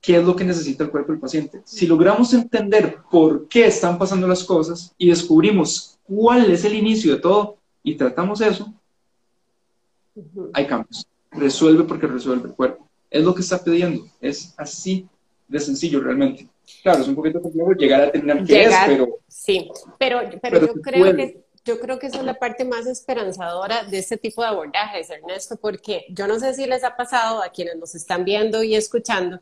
qué 0.00 0.16
es 0.16 0.24
lo 0.24 0.34
que 0.34 0.44
necesita 0.44 0.84
el 0.84 0.90
cuerpo 0.90 1.12
del 1.12 1.20
paciente. 1.20 1.60
Si 1.64 1.86
logramos 1.86 2.32
entender 2.32 2.98
por 3.10 3.48
qué 3.48 3.66
están 3.66 3.98
pasando 3.98 4.26
las 4.26 4.44
cosas 4.44 4.94
y 4.96 5.08
descubrimos 5.08 5.98
cuál 6.04 6.50
es 6.50 6.64
el 6.64 6.74
inicio 6.74 7.14
de 7.14 7.20
todo 7.20 7.56
y 7.82 7.94
tratamos 7.96 8.40
eso, 8.40 8.72
hay 10.52 10.66
cambios. 10.66 11.06
Resuelve 11.30 11.84
porque 11.84 12.06
resuelve 12.06 12.48
el 12.48 12.54
cuerpo. 12.54 12.86
Es 13.10 13.24
lo 13.24 13.34
que 13.34 13.42
está 13.42 13.62
pidiendo. 13.62 14.06
Es 14.20 14.54
así 14.56 15.06
de 15.46 15.60
sencillo 15.60 16.00
realmente. 16.00 16.48
Claro, 16.82 17.02
es 17.02 17.08
un 17.08 17.16
poquito 17.16 17.42
complejo 17.42 17.72
llegar 17.72 18.02
a 18.02 18.12
terminar 18.12 18.44
qué 18.44 18.64
es, 18.64 18.74
pero... 18.86 19.18
Sí, 19.28 19.70
pero, 19.98 20.20
pero, 20.40 20.60
yo, 20.60 20.74
creo 20.74 21.16
que, 21.16 21.44
yo 21.64 21.80
creo 21.80 21.98
que 21.98 22.06
esa 22.06 22.18
es 22.18 22.24
la 22.24 22.34
parte 22.34 22.64
más 22.64 22.86
esperanzadora 22.86 23.84
de 23.84 23.98
este 23.98 24.16
tipo 24.16 24.42
de 24.42 24.48
abordajes, 24.48 25.10
Ernesto, 25.10 25.56
porque 25.56 26.06
yo 26.10 26.26
no 26.26 26.38
sé 26.38 26.54
si 26.54 26.66
les 26.66 26.84
ha 26.84 26.96
pasado 26.96 27.42
a 27.42 27.50
quienes 27.50 27.76
nos 27.76 27.94
están 27.94 28.24
viendo 28.24 28.62
y 28.62 28.76
escuchando, 28.76 29.40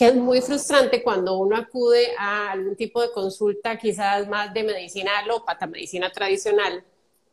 que 0.00 0.06
es 0.06 0.14
muy 0.14 0.40
frustrante 0.40 1.02
cuando 1.02 1.36
uno 1.36 1.54
acude 1.58 2.14
a 2.16 2.52
algún 2.52 2.74
tipo 2.74 3.02
de 3.02 3.10
consulta, 3.10 3.76
quizás 3.76 4.26
más 4.28 4.54
de 4.54 4.62
medicina 4.62 5.18
alópata, 5.18 5.66
medicina 5.66 6.10
tradicional, 6.10 6.82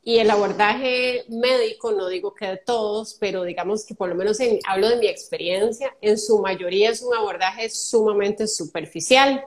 Y 0.03 0.19
el 0.19 0.29
abordaje 0.29 1.23
médico, 1.29 1.93
no 1.93 2.09
digo 2.09 2.33
que 2.33 2.45
de 2.45 2.57
todos, 2.57 3.15
pero 3.21 3.43
digamos 3.43 3.85
que 3.85 3.95
por 3.95 4.09
lo 4.09 4.15
menos 4.15 4.39
hablo 4.65 4.89
de 4.89 4.97
mi 4.97 5.07
experiencia, 5.07 5.95
en 6.01 6.17
su 6.17 6.39
mayoría 6.39 6.89
es 6.89 7.01
un 7.01 7.13
abordaje 7.13 7.69
sumamente 7.69 8.47
superficial. 8.47 9.45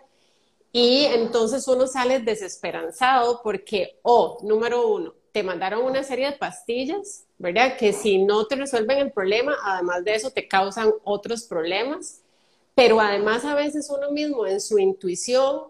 Y 0.72 1.04
entonces 1.04 1.68
uno 1.68 1.86
sale 1.86 2.20
desesperanzado 2.20 3.42
porque, 3.42 3.98
o 4.00 4.38
oh, 4.40 4.46
número 4.46 4.88
uno, 4.88 5.12
te 5.30 5.42
mandaron 5.42 5.84
una 5.84 6.02
serie 6.04 6.30
de 6.30 6.38
pastillas, 6.38 7.26
¿verdad? 7.36 7.76
Que 7.76 7.92
si 7.92 8.16
no 8.16 8.46
te 8.46 8.56
resuelven 8.56 8.98
el 8.98 9.12
problema, 9.12 9.58
además 9.62 10.04
de 10.04 10.14
eso 10.14 10.30
te 10.30 10.48
causan 10.48 10.90
otros 11.04 11.42
problemas. 11.42 12.22
Pero 12.80 12.98
además 12.98 13.44
a 13.44 13.54
veces 13.54 13.90
uno 13.90 14.10
mismo 14.10 14.46
en 14.46 14.58
su 14.58 14.78
intuición 14.78 15.64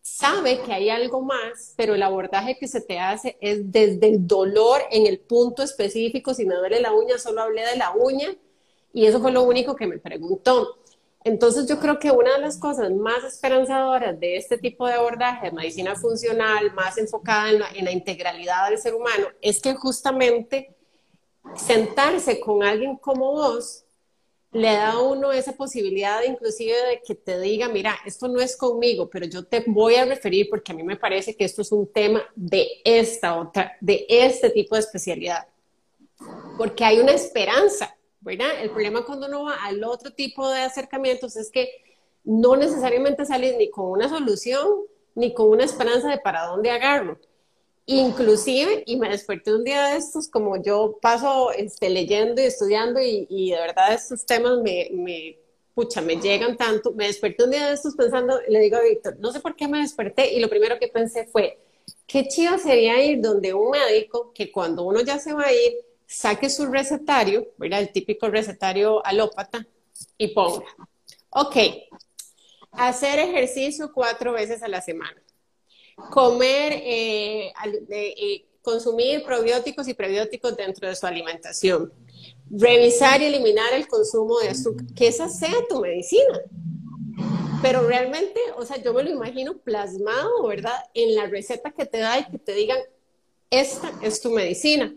sabe 0.00 0.62
que 0.62 0.72
hay 0.72 0.88
algo 0.88 1.20
más, 1.20 1.74
pero 1.76 1.94
el 1.94 2.02
abordaje 2.02 2.56
que 2.56 2.66
se 2.66 2.80
te 2.80 2.98
hace 2.98 3.36
es 3.42 3.70
desde 3.70 4.08
el 4.08 4.26
dolor 4.26 4.80
en 4.90 5.06
el 5.06 5.18
punto 5.18 5.62
específico. 5.62 6.32
Si 6.32 6.46
me 6.46 6.54
duele 6.54 6.80
la 6.80 6.94
uña, 6.94 7.18
solo 7.18 7.42
hablé 7.42 7.60
de 7.66 7.76
la 7.76 7.90
uña 7.90 8.34
y 8.94 9.04
eso 9.04 9.20
fue 9.20 9.32
lo 9.32 9.42
único 9.42 9.76
que 9.76 9.86
me 9.86 9.98
preguntó. 9.98 10.78
Entonces 11.24 11.68
yo 11.68 11.78
creo 11.78 11.98
que 11.98 12.10
una 12.10 12.36
de 12.36 12.40
las 12.40 12.56
cosas 12.56 12.90
más 12.90 13.22
esperanzadoras 13.22 14.18
de 14.18 14.38
este 14.38 14.56
tipo 14.56 14.86
de 14.86 14.94
abordaje 14.94 15.50
de 15.50 15.52
medicina 15.52 15.94
funcional, 15.94 16.72
más 16.72 16.96
enfocada 16.96 17.50
en 17.50 17.58
la, 17.58 17.68
en 17.74 17.84
la 17.84 17.92
integralidad 17.92 18.70
del 18.70 18.78
ser 18.78 18.94
humano, 18.94 19.26
es 19.42 19.60
que 19.60 19.74
justamente 19.74 20.74
sentarse 21.54 22.40
con 22.40 22.62
alguien 22.62 22.96
como 22.96 23.32
vos 23.32 23.85
le 24.56 24.68
da 24.68 24.92
a 24.92 25.02
uno 25.02 25.32
esa 25.32 25.52
posibilidad 25.52 26.22
inclusive 26.24 26.74
de 26.88 27.02
que 27.06 27.14
te 27.14 27.38
diga, 27.40 27.68
mira, 27.68 27.96
esto 28.04 28.28
no 28.28 28.40
es 28.40 28.56
conmigo, 28.56 29.08
pero 29.08 29.26
yo 29.26 29.44
te 29.44 29.64
voy 29.66 29.94
a 29.96 30.04
referir 30.04 30.48
porque 30.50 30.72
a 30.72 30.74
mí 30.74 30.82
me 30.82 30.96
parece 30.96 31.36
que 31.36 31.44
esto 31.44 31.62
es 31.62 31.72
un 31.72 31.86
tema 31.92 32.22
de 32.34 32.66
esta 32.84 33.38
otra, 33.38 33.76
de 33.80 34.06
este 34.08 34.50
tipo 34.50 34.74
de 34.74 34.80
especialidad. 34.80 35.46
Porque 36.56 36.84
hay 36.84 36.98
una 36.98 37.12
esperanza 37.12 37.96
¿verdad? 38.26 38.60
El 38.60 38.70
problema 38.70 39.04
cuando 39.04 39.28
uno 39.28 39.44
va 39.44 39.54
al 39.64 39.84
otro 39.84 40.12
tipo 40.12 40.50
de 40.50 40.62
acercamientos 40.62 41.36
es 41.36 41.48
que 41.48 41.68
no 42.24 42.56
necesariamente 42.56 43.24
sales 43.24 43.56
ni 43.56 43.70
con 43.70 43.88
una 43.88 44.08
solución 44.08 44.66
ni 45.14 45.32
con 45.32 45.48
una 45.48 45.62
esperanza 45.62 46.08
de 46.08 46.18
para 46.18 46.46
dónde 46.46 46.70
agarro. 46.70 47.20
Inclusive, 47.88 48.82
y 48.84 48.96
me 48.96 49.08
desperté 49.08 49.54
un 49.54 49.62
día 49.62 49.86
de 49.86 49.98
estos, 49.98 50.28
como 50.28 50.60
yo 50.60 50.98
paso 51.00 51.52
este, 51.52 51.88
leyendo 51.88 52.42
y 52.42 52.46
estudiando 52.46 53.00
y, 53.00 53.50
de 53.50 53.56
verdad 53.56 53.94
estos 53.94 54.26
temas 54.26 54.58
me, 54.60 54.88
me, 54.92 55.38
pucha, 55.72 56.00
me 56.00 56.16
llegan 56.16 56.56
tanto, 56.56 56.92
me 56.92 57.06
desperté 57.06 57.44
un 57.44 57.52
día 57.52 57.68
de 57.68 57.74
estos 57.74 57.94
pensando, 57.94 58.40
le 58.48 58.58
digo 58.58 58.76
a 58.76 58.82
Víctor, 58.82 59.16
no 59.20 59.30
sé 59.30 59.38
por 59.38 59.54
qué 59.54 59.68
me 59.68 59.78
desperté 59.78 60.32
y 60.34 60.40
lo 60.40 60.48
primero 60.48 60.80
que 60.80 60.88
pensé 60.88 61.26
fue, 61.26 61.60
qué 62.08 62.26
chido 62.26 62.58
sería 62.58 63.04
ir 63.04 63.20
donde 63.20 63.54
un 63.54 63.70
médico 63.70 64.32
que 64.34 64.50
cuando 64.50 64.82
uno 64.82 65.02
ya 65.02 65.20
se 65.20 65.32
va 65.32 65.44
a 65.44 65.52
ir, 65.52 65.76
saque 66.06 66.50
su 66.50 66.66
recetario, 66.66 67.48
¿verdad? 67.56 67.80
El 67.80 67.92
típico 67.92 68.28
recetario 68.28 69.04
alópata 69.06 69.64
y 70.18 70.28
ponga, 70.28 70.64
ok, 71.30 71.56
hacer 72.72 73.20
ejercicio 73.20 73.92
cuatro 73.92 74.32
veces 74.32 74.62
a 74.64 74.68
la 74.68 74.80
semana, 74.80 75.22
comer, 76.10 76.72
eh, 76.74 77.52
eh, 77.90 78.44
consumir 78.62 79.24
probióticos 79.24 79.88
y 79.88 79.94
prebióticos 79.94 80.56
dentro 80.56 80.88
de 80.88 80.96
su 80.96 81.06
alimentación, 81.06 81.92
revisar 82.50 83.20
y 83.22 83.26
eliminar 83.26 83.72
el 83.74 83.88
consumo 83.88 84.38
de 84.40 84.50
azúcar, 84.50 84.86
que 84.94 85.08
esa 85.08 85.28
sea 85.28 85.54
tu 85.68 85.80
medicina. 85.80 86.40
Pero 87.62 87.86
realmente, 87.86 88.40
o 88.56 88.64
sea, 88.64 88.76
yo 88.76 88.92
me 88.92 89.02
lo 89.02 89.10
imagino 89.10 89.56
plasmado, 89.56 90.46
¿verdad? 90.46 90.76
En 90.94 91.14
la 91.14 91.26
receta 91.26 91.70
que 91.70 91.86
te 91.86 91.98
da 91.98 92.18
y 92.18 92.26
que 92.26 92.38
te 92.38 92.52
digan, 92.52 92.78
esta 93.50 93.92
es 94.02 94.20
tu 94.20 94.30
medicina 94.30 94.94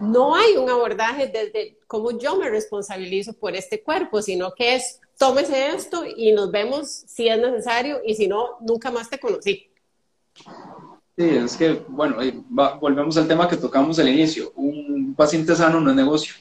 no 0.00 0.34
hay 0.34 0.56
un 0.56 0.68
abordaje 0.68 1.26
desde 1.26 1.78
cómo 1.86 2.18
yo 2.18 2.36
me 2.36 2.50
responsabilizo 2.50 3.32
por 3.32 3.56
este 3.56 3.82
cuerpo, 3.82 4.22
sino 4.22 4.52
que 4.54 4.76
es 4.76 5.00
tómese 5.18 5.70
esto 5.70 6.04
y 6.04 6.32
nos 6.32 6.50
vemos 6.50 6.88
si 6.88 7.28
es 7.28 7.38
necesario 7.38 8.00
y 8.04 8.14
si 8.14 8.28
no, 8.28 8.58
nunca 8.60 8.90
más 8.90 9.10
te 9.10 9.18
conocí. 9.18 9.67
Sí, 11.16 11.24
es 11.24 11.56
que, 11.56 11.82
bueno, 11.88 12.16
volvemos 12.80 13.16
al 13.16 13.26
tema 13.26 13.48
que 13.48 13.56
tocamos 13.56 13.98
al 13.98 14.08
inicio. 14.08 14.52
Un 14.54 15.14
paciente 15.16 15.56
sano 15.56 15.80
no 15.80 15.90
es 15.90 15.96
negocio. 15.96 16.34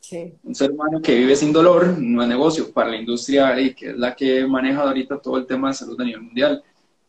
Sí. 0.00 0.34
Un 0.42 0.54
ser 0.54 0.72
humano 0.72 1.00
que 1.00 1.14
vive 1.14 1.36
sin 1.36 1.52
dolor 1.52 1.96
no 1.98 2.20
es 2.20 2.28
negocio 2.28 2.72
para 2.72 2.90
la 2.90 2.96
industria 2.96 3.58
y 3.60 3.74
que 3.74 3.90
es 3.90 3.96
la 3.96 4.14
que 4.14 4.46
maneja 4.46 4.82
ahorita 4.82 5.18
todo 5.18 5.38
el 5.38 5.46
tema 5.46 5.68
de 5.68 5.74
salud 5.74 6.00
a 6.00 6.04
nivel 6.04 6.22
mundial. 6.22 6.62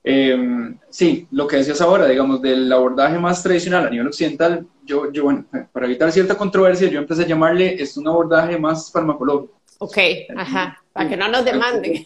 Em, 0.07 0.77
sí, 0.87 1.27
lo 1.31 1.47
que 1.47 1.57
decías 1.57 1.81
ahora, 1.81 2.05
digamos, 2.05 2.39
del 2.39 2.71
abordaje 2.71 3.17
más 3.17 3.41
tradicional 3.41 3.87
a 3.87 3.89
nivel 3.89 4.05
occidental, 4.05 4.67
yo, 4.85 5.11
yo, 5.11 5.23
bueno, 5.23 5.45
para 5.73 5.87
evitar 5.87 6.11
cierta 6.11 6.37
controversia, 6.37 6.87
yo 6.89 6.99
empecé 6.99 7.23
a 7.23 7.27
llamarle, 7.27 7.81
es 7.81 7.97
un 7.97 8.07
abordaje 8.07 8.55
más 8.59 8.91
farmacológico. 8.91 9.59
Ok, 9.79 9.97
ajá, 10.37 10.79
para 10.93 11.09
que 11.09 11.17
no 11.17 11.27
nos 11.27 11.43
demanden. 11.43 12.05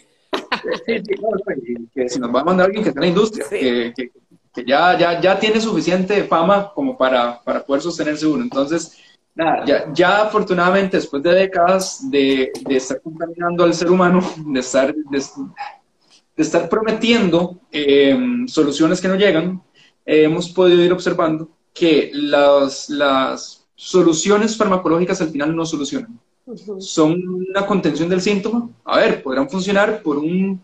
Sí, 0.86 0.94
sí, 1.06 1.88
que 1.94 2.10
si 2.10 2.20
nos 2.20 2.34
va 2.34 2.42
a 2.42 2.44
mandar 2.46 2.68
alguien 2.68 2.84
que 2.84 2.90
está 2.90 3.00
en 3.02 3.04
la 3.04 3.10
industria, 3.10 3.46
que, 3.50 3.94
que, 3.96 4.12
que, 4.54 4.66
ya, 4.66 4.98
ya, 4.98 5.20
ya 5.22 5.40
tiene 5.40 5.60
suficiente 5.62 6.24
fama 6.24 6.72
como 6.74 6.98
para, 6.98 7.42
para 7.44 7.66
poder 7.66 7.82
sostenerse 7.82 8.26
uno. 8.28 8.44
Entonces, 8.44 8.98
nada, 9.36 9.66
ya, 9.66 9.94
ya 9.94 10.22
afortunadamente 10.24 10.98
después 10.98 11.22
de 11.24 11.34
décadas 11.34 12.10
de, 12.10 12.52
de 12.68 12.76
estar 12.76 13.02
contaminando 13.02 13.64
al 13.64 13.74
ser 13.74 13.92
humano, 13.92 14.22
de 14.38 14.60
estar, 14.60 14.94
de, 14.94 15.24
de 16.38 16.44
estar 16.44 16.70
prometiendo 16.70 17.60
eh, 17.72 18.18
soluciones 18.48 19.02
que 19.02 19.08
no 19.08 19.16
llegan, 19.16 19.62
eh, 20.06 20.24
hemos 20.24 20.50
podido 20.50 20.84
ir 20.84 20.92
observando 20.92 21.50
que 21.74 22.12
las, 22.14 22.90
las 22.90 23.68
soluciones 23.76 24.58
farmacológicas 24.58 25.22
al 25.22 25.30
final 25.30 25.56
no 25.56 25.66
solucionan. 25.66 26.20
Son 26.80 27.16
una 27.50 27.66
contención 27.66 28.10
del 28.10 28.22
síntoma. 28.22 28.70
A 28.84 28.98
ver, 28.98 29.22
podrán 29.22 29.50
funcionar 29.50 30.02
por 30.02 30.18
un 30.18 30.62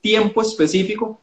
tiempo 0.00 0.42
específico 0.42 1.20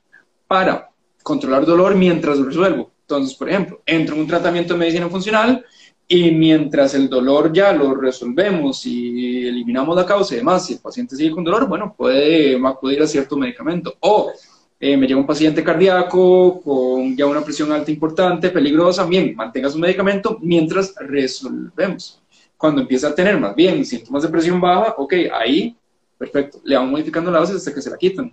para 0.47 0.88
controlar 1.29 1.63
dolor 1.63 1.93
mientras 1.93 2.39
lo 2.39 2.45
resuelvo. 2.45 2.89
Entonces, 3.01 3.37
por 3.37 3.47
ejemplo, 3.49 3.83
entro 3.85 4.15
en 4.15 4.21
un 4.21 4.27
tratamiento 4.27 4.73
de 4.73 4.79
medicina 4.79 5.07
funcional 5.09 5.63
y 6.07 6.31
mientras 6.31 6.95
el 6.95 7.07
dolor 7.07 7.53
ya 7.53 7.71
lo 7.71 7.93
resolvemos 7.93 8.83
y 8.87 9.47
eliminamos 9.47 9.95
la 9.95 10.07
causa 10.07 10.33
y 10.33 10.37
demás, 10.37 10.65
si 10.65 10.73
el 10.73 10.79
paciente 10.79 11.15
sigue 11.15 11.29
con 11.29 11.43
dolor, 11.43 11.67
bueno, 11.67 11.93
puede 11.95 12.59
acudir 12.65 13.03
a 13.03 13.07
cierto 13.07 13.37
medicamento. 13.37 13.95
O 13.99 14.31
eh, 14.79 14.97
me 14.97 15.05
llega 15.05 15.19
un 15.19 15.27
paciente 15.27 15.63
cardíaco 15.63 16.61
con 16.61 17.15
ya 17.15 17.27
una 17.27 17.41
presión 17.41 17.71
alta 17.71 17.91
importante, 17.91 18.49
peligrosa, 18.49 19.05
bien, 19.05 19.35
mantenga 19.35 19.69
su 19.69 19.77
medicamento 19.77 20.39
mientras 20.41 20.95
resolvemos. 20.95 22.19
Cuando 22.57 22.81
empieza 22.81 23.09
a 23.09 23.15
tener 23.15 23.39
más 23.39 23.55
bien 23.55 23.85
síntomas 23.85 24.23
de 24.23 24.29
presión 24.29 24.59
baja, 24.59 24.95
ok, 24.97 25.13
ahí, 25.31 25.77
perfecto, 26.17 26.59
le 26.63 26.75
vamos 26.75 26.91
modificando 26.91 27.29
la 27.29 27.41
dosis 27.41 27.57
hasta 27.57 27.71
que 27.71 27.83
se 27.83 27.89
la 27.91 27.97
quitan. 27.97 28.31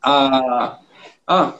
ah, 0.00 0.78
ah, 1.26 1.56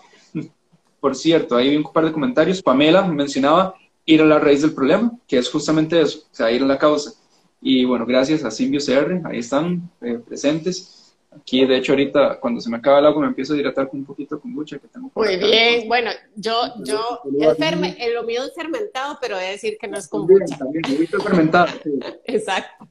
por 1.04 1.14
cierto, 1.14 1.54
ahí 1.54 1.68
hay 1.68 1.76
un 1.76 1.82
par 1.82 2.06
de 2.06 2.12
comentarios. 2.12 2.62
Pamela 2.62 3.02
mencionaba 3.02 3.74
ir 4.06 4.22
a 4.22 4.24
la 4.24 4.38
raíz 4.38 4.62
del 4.62 4.72
problema, 4.72 5.12
que 5.28 5.36
es 5.36 5.50
justamente 5.50 6.00
eso, 6.00 6.20
o 6.20 6.34
sea, 6.34 6.50
ir 6.50 6.62
a 6.62 6.66
la 6.66 6.78
causa. 6.78 7.12
Y 7.60 7.84
bueno, 7.84 8.06
gracias 8.06 8.42
a 8.42 8.50
Simbio 8.50 8.80
CR, 8.80 9.20
ahí 9.26 9.40
están 9.40 9.90
eh, 10.00 10.18
presentes. 10.26 11.14
Aquí, 11.30 11.66
de 11.66 11.76
hecho, 11.76 11.92
ahorita 11.92 12.40
cuando 12.40 12.58
se 12.58 12.70
me 12.70 12.78
acaba 12.78 13.00
el 13.00 13.04
agua 13.04 13.20
me 13.20 13.26
empiezo 13.26 13.52
a 13.52 13.58
hidratar 13.58 13.90
con 13.90 14.00
un 14.00 14.06
poquito 14.06 14.36
de 14.36 14.40
kombucha 14.40 14.78
que 14.78 14.88
tengo. 14.88 15.12
Muy 15.14 15.36
bien, 15.36 15.88
bueno, 15.88 16.10
yo, 16.36 16.72
yo, 16.82 17.20
lo 17.26 18.22
mío 18.22 18.44
es 18.44 18.54
fermentado, 18.54 19.18
pero 19.20 19.38
he 19.38 19.42
de 19.42 19.50
decir 19.50 19.76
que 19.78 19.86
no 19.86 19.98
es 19.98 20.08
kombucha. 20.08 20.56
También, 20.56 20.84
también 20.84 21.06
fermentado. 21.06 21.66
Exacto. 22.24 22.88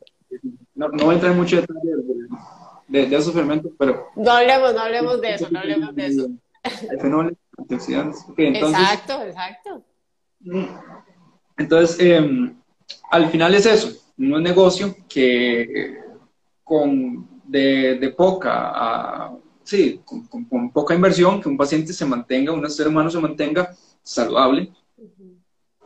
No, 0.76 0.88
no 0.89 1.06
voy 1.06 1.13
a 1.13 1.15
entrar 1.15 1.32
en 1.32 1.39
mucho 1.39 1.56
detalle 1.56 1.80
de, 2.89 3.08
de, 3.08 3.15
esos 3.15 3.34
fermentos, 3.34 3.71
pero... 3.76 4.10
No 4.15 4.30
hablemos, 4.30 4.71
no 4.76 4.82
hablemos 4.82 5.19
de 5.19 5.34
eso, 5.34 5.47
no 5.49 5.58
hablemos 5.58 5.95
de 5.95 6.06
eso. 6.06 6.28
Antioxidantes. 7.63 8.26
exacto, 8.38 9.23
exacto. 9.23 9.84
Entonces, 11.58 11.99
em, 11.99 12.56
al 13.12 13.30
final 13.30 13.56
es 13.56 13.65
eso, 13.65 13.88
es 13.89 14.02
negocio 14.17 14.95
que 15.08 15.99
con 16.63 17.28
de, 17.45 18.13
poca, 18.17 19.32
sí, 19.63 20.02
con, 20.04 20.71
poca 20.71 20.95
inversión, 20.95 21.41
que 21.41 21.49
un 21.49 21.58
paciente 21.58 21.93
se 21.93 22.06
mantenga, 22.06 22.52
un 22.52 22.69
ser 22.69 22.88
humano 22.88 23.10
se 23.10 23.19
mantenga 23.19 23.76
saludable 24.02 24.71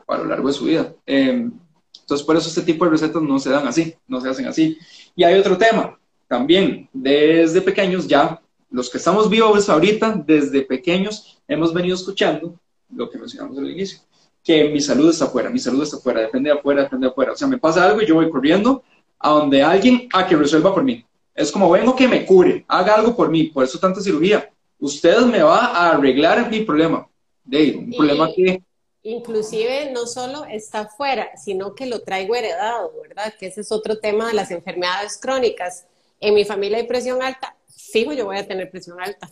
a 0.07 0.17
lo 0.17 0.25
largo 0.25 0.47
de 0.47 0.53
su 0.53 0.65
vida. 0.65 0.93
Em, 1.05 1.51
entonces, 1.99 2.25
por 2.25 2.37
eso 2.37 2.47
este 2.47 2.61
tipo 2.61 2.85
de 2.85 2.91
recetas 2.91 3.21
no 3.21 3.37
se 3.37 3.49
dan 3.49 3.67
así, 3.67 3.93
no 4.07 4.21
se 4.21 4.29
hacen 4.29 4.47
así. 4.47 4.77
Y 5.15 5.23
hay 5.23 5.37
otro 5.37 5.57
tema, 5.57 5.99
también, 6.27 6.89
desde 6.93 7.61
pequeños 7.61 8.07
ya, 8.07 8.41
los 8.69 8.89
que 8.89 8.97
estamos 8.97 9.29
vivos 9.29 9.69
ahorita, 9.69 10.23
desde 10.25 10.61
pequeños, 10.61 11.39
hemos 11.47 11.73
venido 11.73 11.95
escuchando 11.95 12.59
lo 12.89 13.09
que 13.09 13.17
mencionamos 13.17 13.57
al 13.57 13.69
inicio 13.69 13.99
que 14.47 14.69
mi 14.69 14.79
salud 14.79 15.09
está 15.09 15.25
afuera, 15.25 15.49
mi 15.49 15.59
salud 15.59 15.83
está 15.83 15.97
afuera, 15.97 16.21
depende 16.21 16.49
de 16.49 16.57
afuera, 16.57 16.83
depende 16.83 17.05
de 17.05 17.11
afuera. 17.11 17.33
O 17.33 17.35
sea, 17.35 17.49
me 17.49 17.57
pasa 17.57 17.83
algo 17.83 18.01
y 18.01 18.05
yo 18.05 18.15
voy 18.15 18.29
corriendo 18.29 18.81
a 19.19 19.31
donde 19.31 19.61
alguien 19.61 20.07
a 20.13 20.25
que 20.25 20.37
resuelva 20.37 20.73
por 20.73 20.85
mí. 20.85 21.03
Es 21.35 21.51
como 21.51 21.69
vengo 21.69 21.93
que 21.93 22.07
me 22.07 22.25
cure, 22.25 22.63
haga 22.69 22.95
algo 22.95 23.13
por 23.13 23.29
mí, 23.29 23.43
por 23.43 23.65
eso 23.65 23.77
tanta 23.77 23.99
cirugía. 23.99 24.49
Usted 24.79 25.19
me 25.25 25.43
va 25.43 25.65
a 25.65 25.91
arreglar 25.91 26.49
mi 26.49 26.61
problema. 26.61 27.09
De 27.43 27.75
un 27.75 27.91
problema 27.91 28.29
que 28.33 28.63
inclusive 29.03 29.91
no 29.91 30.05
solo 30.05 30.45
está 30.45 30.87
fuera, 30.87 31.35
sino 31.35 31.75
que 31.75 31.85
lo 31.85 31.99
traigo 32.03 32.33
heredado, 32.33 32.93
¿verdad? 33.01 33.33
Que 33.37 33.47
ese 33.47 33.61
es 33.61 33.71
otro 33.73 33.99
tema 33.99 34.27
de 34.27 34.33
las 34.33 34.51
enfermedades 34.51 35.17
crónicas. 35.17 35.87
En 36.21 36.33
mi 36.35 36.45
familia 36.45 36.77
hay 36.77 36.87
presión 36.87 37.21
alta, 37.21 37.56
fijo, 37.91 38.13
yo 38.13 38.25
voy 38.25 38.37
a 38.37 38.47
tener 38.47 38.69
presión 38.69 38.99
alta. 38.99 39.29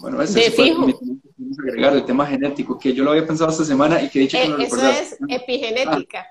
Bueno, 0.00 0.22
ese 0.22 0.40
de 0.40 0.50
fijo. 0.50 0.86
agregar 1.58 1.94
el 1.94 2.04
tema 2.04 2.26
genético, 2.26 2.78
que 2.78 2.92
yo 2.92 3.04
lo 3.04 3.10
había 3.10 3.26
pensado 3.26 3.50
esta 3.50 3.64
semana 3.64 4.02
y 4.02 4.08
que 4.08 4.20
he 4.20 4.22
dicho 4.22 4.38
que 4.38 4.44
eh, 4.44 4.66
Eso 4.66 4.88
es 4.88 5.16
epigenética. 5.28 6.26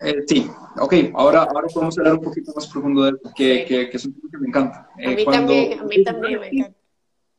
Ah, 0.00 0.08
eh, 0.08 0.16
sí, 0.26 0.50
ok, 0.78 0.94
ahora, 1.14 1.44
ahora 1.44 1.68
podemos 1.72 1.96
hablar 1.98 2.14
un 2.14 2.22
poquito 2.22 2.52
más 2.54 2.66
profundo 2.66 3.04
de 3.04 3.10
eso, 3.10 3.32
que, 3.34 3.64
que, 3.66 3.90
que 3.90 3.96
es 3.96 4.04
un 4.04 4.14
tema 4.14 4.28
que 4.30 4.38
me 4.38 4.48
encanta. 4.48 4.88
a 4.94 5.10
mí 5.10 5.24
también, 5.24 5.78
a 5.78 5.84
mí 5.84 6.04
también 6.04 6.40
me 6.40 6.48
encanta. 6.48 6.81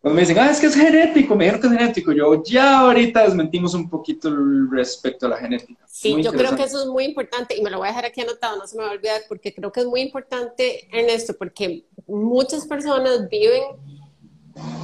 Cuando 0.04 0.16
me 0.16 0.22
dicen, 0.24 0.38
ah, 0.38 0.52
es 0.52 0.60
que 0.60 0.66
es 0.66 0.76
genético, 0.76 1.34
me 1.34 1.46
dijeron 1.46 1.62
que 1.62 1.68
es 1.68 1.80
genético, 1.80 2.12
yo 2.12 2.44
ya 2.44 2.82
ahorita 2.82 3.24
desmentimos 3.24 3.74
un 3.74 3.90
poquito 3.90 4.30
respecto 4.70 5.28
a 5.28 5.30
la 5.30 5.38
genética. 5.38 5.82
Sí, 5.88 6.22
yo 6.22 6.34
creo 6.34 6.58
que 6.58 6.64
eso 6.64 6.82
es 6.82 6.88
muy 6.88 7.06
importante 7.06 7.56
y 7.56 7.62
me 7.62 7.70
lo 7.70 7.78
voy 7.78 7.88
a 7.88 7.92
dejar 7.92 8.08
aquí 8.08 8.20
anotado, 8.20 8.58
no 8.58 8.68
se 8.68 8.76
me 8.76 8.84
va 8.84 8.90
a 8.90 8.92
olvidar, 8.92 9.22
porque 9.30 9.54
creo 9.54 9.72
que 9.72 9.80
es 9.80 9.86
muy 9.86 10.02
importante 10.02 10.90
en 10.92 11.10
esto, 11.10 11.34
porque 11.40 11.86
muchas 12.06 12.68
personas 12.68 13.30
viven, 13.30 13.64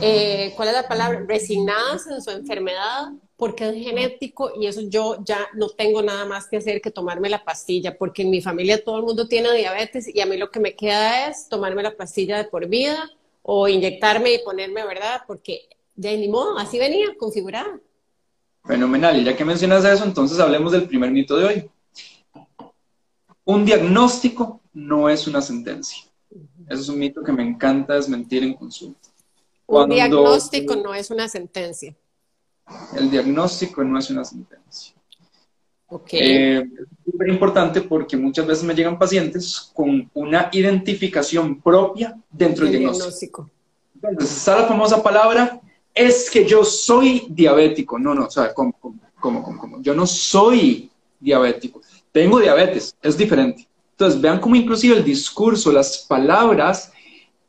eh, 0.02 0.54
¿cuál 0.56 0.70
es 0.70 0.76
la 0.76 0.88
palabra? 0.88 1.26
Resignadas 1.28 2.08
en 2.08 2.22
su 2.22 2.32
enfermedad 2.32 3.10
porque 3.36 3.68
es 3.68 3.76
genético 3.76 4.54
y 4.58 4.68
eso 4.68 4.80
yo 4.82 5.18
ya 5.26 5.48
no 5.54 5.68
tengo 5.68 6.02
nada 6.02 6.24
más 6.24 6.48
que 6.48 6.58
hacer 6.58 6.80
que 6.80 6.92
tomarme 6.92 7.30
la 7.30 7.44
pastilla, 7.44 7.98
porque 7.98 8.22
en 8.22 8.30
mi 8.30 8.42
familia 8.42 8.82
todo 8.82 9.00
el 9.00 9.04
mundo 9.04 9.28
tiene 9.28 9.54
diabetes 9.54 10.14
y 10.14 10.22
a 10.22 10.26
mí 10.26 10.38
lo 10.38 10.50
que 10.50 10.62
me 10.62 10.78
queda 10.78 11.28
es 11.28 11.50
tomarme 11.50 11.84
la 11.84 11.98
pastilla 11.98 12.38
de 12.38 12.46
por 12.46 12.68
vida 12.68 13.10
o 13.52 13.68
inyectarme 13.68 14.32
y 14.32 14.44
ponerme, 14.44 14.86
¿verdad? 14.86 15.22
Porque 15.26 15.68
de 15.96 16.16
ni 16.18 16.28
modo, 16.28 16.60
así 16.60 16.78
venía, 16.78 17.08
configurada. 17.18 17.80
Fenomenal, 18.64 19.20
y 19.20 19.24
ya 19.24 19.36
que 19.36 19.44
mencionas 19.44 19.84
eso, 19.86 20.04
entonces 20.04 20.40
hablemos 20.40 20.72
del 20.72 20.88
primer 20.88 21.10
mito 21.10 21.36
de 21.36 21.46
hoy. 21.46 21.72
Un 23.46 23.66
diagnóstico 23.66 24.62
no 24.74 25.10
es 25.10 25.26
una 25.26 25.42
sentencia. 25.42 26.04
Eso 26.70 26.82
es 26.82 26.90
un 26.90 27.00
mito 27.00 27.24
que 27.24 27.32
me 27.32 27.42
encanta 27.42 27.96
desmentir 27.96 28.44
en 28.44 28.54
consulta. 28.54 29.10
un 29.66 29.90
diagnóstico 29.90 30.76
no 30.76 30.94
es 30.94 31.10
una 31.10 31.28
sentencia. 31.28 31.96
El 32.96 33.10
diagnóstico 33.10 33.84
no 33.84 33.98
es 33.98 34.12
una 34.12 34.24
sentencia. 34.26 34.94
Eh, 36.12 36.60
es 36.60 37.12
súper 37.12 37.30
importante 37.30 37.82
porque 37.82 38.16
muchas 38.16 38.46
veces 38.46 38.64
me 38.64 38.76
llegan 38.76 39.00
pacientes 39.00 39.72
con 39.74 40.10
una 40.14 40.50
identificación 40.52 41.60
propia 41.62 42.16
dentro 42.30 42.66
del 42.66 42.80
diagnóstico. 42.80 43.50
Entonces, 43.96 44.38
está 44.38 44.60
la 44.60 44.68
famosa 44.68 45.02
palabra, 45.02 45.60
es 45.94 46.30
que 46.30 46.46
yo 46.46 46.64
soy 46.64 47.28
diabético. 47.30 47.98
No, 47.98 48.14
no, 48.14 48.26
o 48.26 48.30
sea, 48.30 48.54
¿cómo, 48.54 48.74
cómo, 49.20 49.44
cómo, 49.44 49.82
Yo 49.82 49.94
no 49.94 50.06
soy 50.06 50.90
diabético. 51.20 51.82
Tengo 52.12 52.40
diabetes, 52.40 52.96
es 53.02 53.18
diferente. 53.18 53.68
Entonces, 53.92 54.22
vean 54.22 54.40
cómo 54.40 54.56
inclusive 54.56 54.98
el 54.98 55.04
discurso, 55.04 55.72
las 55.72 56.06
palabras, 56.08 56.94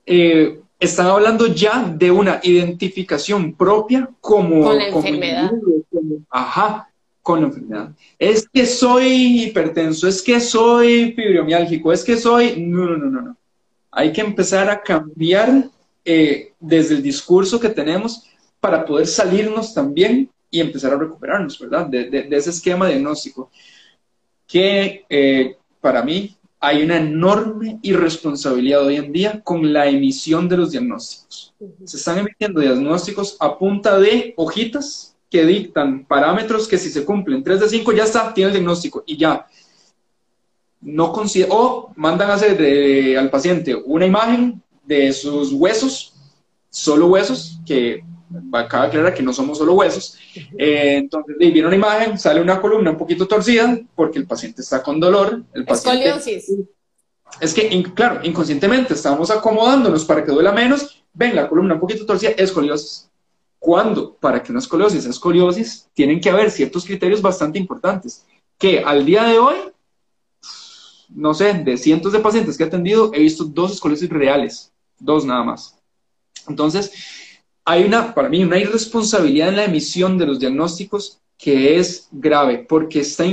eh, 0.05 0.61
están 0.81 1.07
hablando 1.07 1.47
ya 1.47 1.85
de 1.85 2.11
una 2.11 2.41
identificación 2.43 3.55
propia 3.55 4.11
como... 4.21 4.65
Con 4.65 4.79
la 4.79 4.89
enfermedad. 4.89 5.53
ajá, 6.31 6.90
con 7.23 7.41
la 7.41 7.49
enfermedad. 7.49 7.93
Es 8.19 8.49
que 8.49 8.67
soy 8.67 9.45
hipertenso, 9.45 10.09
es 10.09 10.23
que 10.23 10.41
soy 10.41 11.13
fibromiálgico, 11.13 11.93
es 11.93 12.05
que 12.05 12.17
soy... 12.17 12.63
No, 12.63 12.87
no, 12.87 12.97
no, 12.97 13.11
no, 13.11 13.21
no. 13.23 13.37
Hay 13.91 14.13
que 14.13 14.21
empezar 14.21 14.71
a 14.71 14.83
cambiar 14.83 15.69
eh, 16.05 16.53
desde 16.61 16.95
el 16.95 17.03
discurso 17.03 17.61
que 17.61 17.69
tenemos 17.69 18.27
para 18.61 18.85
poder 18.85 19.07
salirnos 19.07 19.75
también 19.75 20.31
y 20.51 20.61
empezar 20.61 20.93
a 20.93 20.99
recuperarnos, 20.99 21.59
¿verdad? 21.59 21.87
De, 21.87 22.29
ese 22.31 22.51
esquema 22.51 22.89
diagnóstico. 22.89 23.51
Que 24.47 25.05
eh, 25.09 25.57
para 25.81 26.03
mí 26.03 26.37
hay 26.59 26.83
una 26.83 26.99
enorme 26.99 27.79
irresponsabilidad 27.83 28.85
hoy 28.85 28.97
en 28.97 29.13
día 29.13 29.41
con 29.43 29.73
la 29.73 29.87
emisión 29.87 30.49
de 30.49 30.59
los 30.59 30.73
diagnósticos. 30.73 31.55
Se 31.85 31.97
están 31.97 32.19
emitiendo 32.19 32.61
diagnósticos 32.61 33.37
a 33.41 33.59
punta 33.59 33.99
de 33.99 34.35
hojitas 34.37 35.10
que 35.31 35.47
dictan 35.47 36.05
parámetros 36.05 36.67
que 36.67 36.77
si 36.77 36.91
se 36.91 37.05
cumplen 37.05 37.45
3 37.45 37.61
de 37.61 37.69
5 37.69 37.93
ya 37.93 38.05
está, 38.05 38.35
tiene 38.35 38.49
el 38.49 38.55
diagnóstico 38.55 39.05
y 39.07 39.17
ya. 39.17 39.47
No 40.81 41.13
o 41.51 41.93
mandan 41.97 42.31
a 42.31 42.35
hacer 42.35 43.17
al 43.17 43.31
paciente 43.31 43.75
una 43.75 44.07
imagen 44.07 44.63
de 44.85 45.13
sus 45.13 45.53
huesos, 45.53 46.15
solo 46.71 47.09
huesos, 47.09 47.61
que 47.67 48.03
acaba 48.53 48.85
de 48.85 48.89
aclarar 48.89 49.15
que 49.15 49.23
no 49.23 49.33
somos 49.33 49.59
solo 49.59 49.75
huesos. 49.75 50.17
Eh, 50.59 50.97
entonces, 50.97 51.37
viene 51.39 51.67
una 51.67 51.77
imagen, 51.77 52.19
sale 52.19 52.41
una 52.41 52.61
columna 52.61 52.91
un 52.91 52.97
poquito 52.97 53.29
torcida 53.29 53.79
porque 53.95 54.19
el 54.19 54.27
paciente 54.27 54.63
está 54.63 54.83
con 54.83 54.99
dolor. 54.99 55.43
El 55.53 55.65
paciente, 55.65 56.09
Escoliosis. 56.09 56.57
Es 57.41 57.55
que, 57.55 57.83
claro, 57.95 58.21
inconscientemente 58.25 58.95
estamos 58.95 59.31
acomodándonos 59.31 60.05
para 60.05 60.25
que 60.25 60.33
duela 60.33 60.53
menos. 60.53 61.05
Ven, 61.13 61.37
la 61.37 61.49
columna 61.49 61.75
un 61.75 61.81
poquito 61.81 62.07
torcida, 62.07 62.31
escoliosis. 62.31 63.10
¿Cuándo? 63.61 64.17
Para 64.17 64.43
que 64.43 64.51
una 64.51 64.59
escoliosis 64.59 65.03
sea 65.03 65.11
escoliosis, 65.11 65.87
tienen 65.93 66.19
que 66.19 66.31
haber 66.31 66.51
ciertos 66.51 66.85
criterios 66.85 67.21
bastante 67.21 67.59
importantes, 67.59 68.27
que 68.59 68.81
al 68.81 69.05
día 69.05 69.25
de 69.25 69.39
hoy, 69.39 69.57
no 71.11 71.35
sé, 71.35 71.53
de 71.53 71.77
cientos 71.77 72.13
de 72.13 72.21
pacientes 72.21 72.57
que 72.57 72.65
he 72.65 72.67
atendido, 72.67 73.13
he 73.13 73.21
visto 73.21 73.45
dos 73.45 73.73
escoliosis 73.73 74.09
reales, 74.09 74.73
dos 74.99 75.27
nada 75.27 75.45
más. 75.45 75.77
Entonces, 76.49 76.91
hay 77.65 77.85
una, 77.85 78.15
para 78.15 78.31
mí, 78.31 78.43
una 78.43 78.59
irresponsabilidad 78.59 79.51
en 79.51 79.57
la 79.57 79.67
emisión 79.67 80.17
de 80.17 80.27
los 80.27 80.41
diagnósticos 80.41 81.21
que 81.37 81.79
es 81.79 82.09
grave, 82.11 82.65
porque 82.67 83.01
está, 83.01 83.25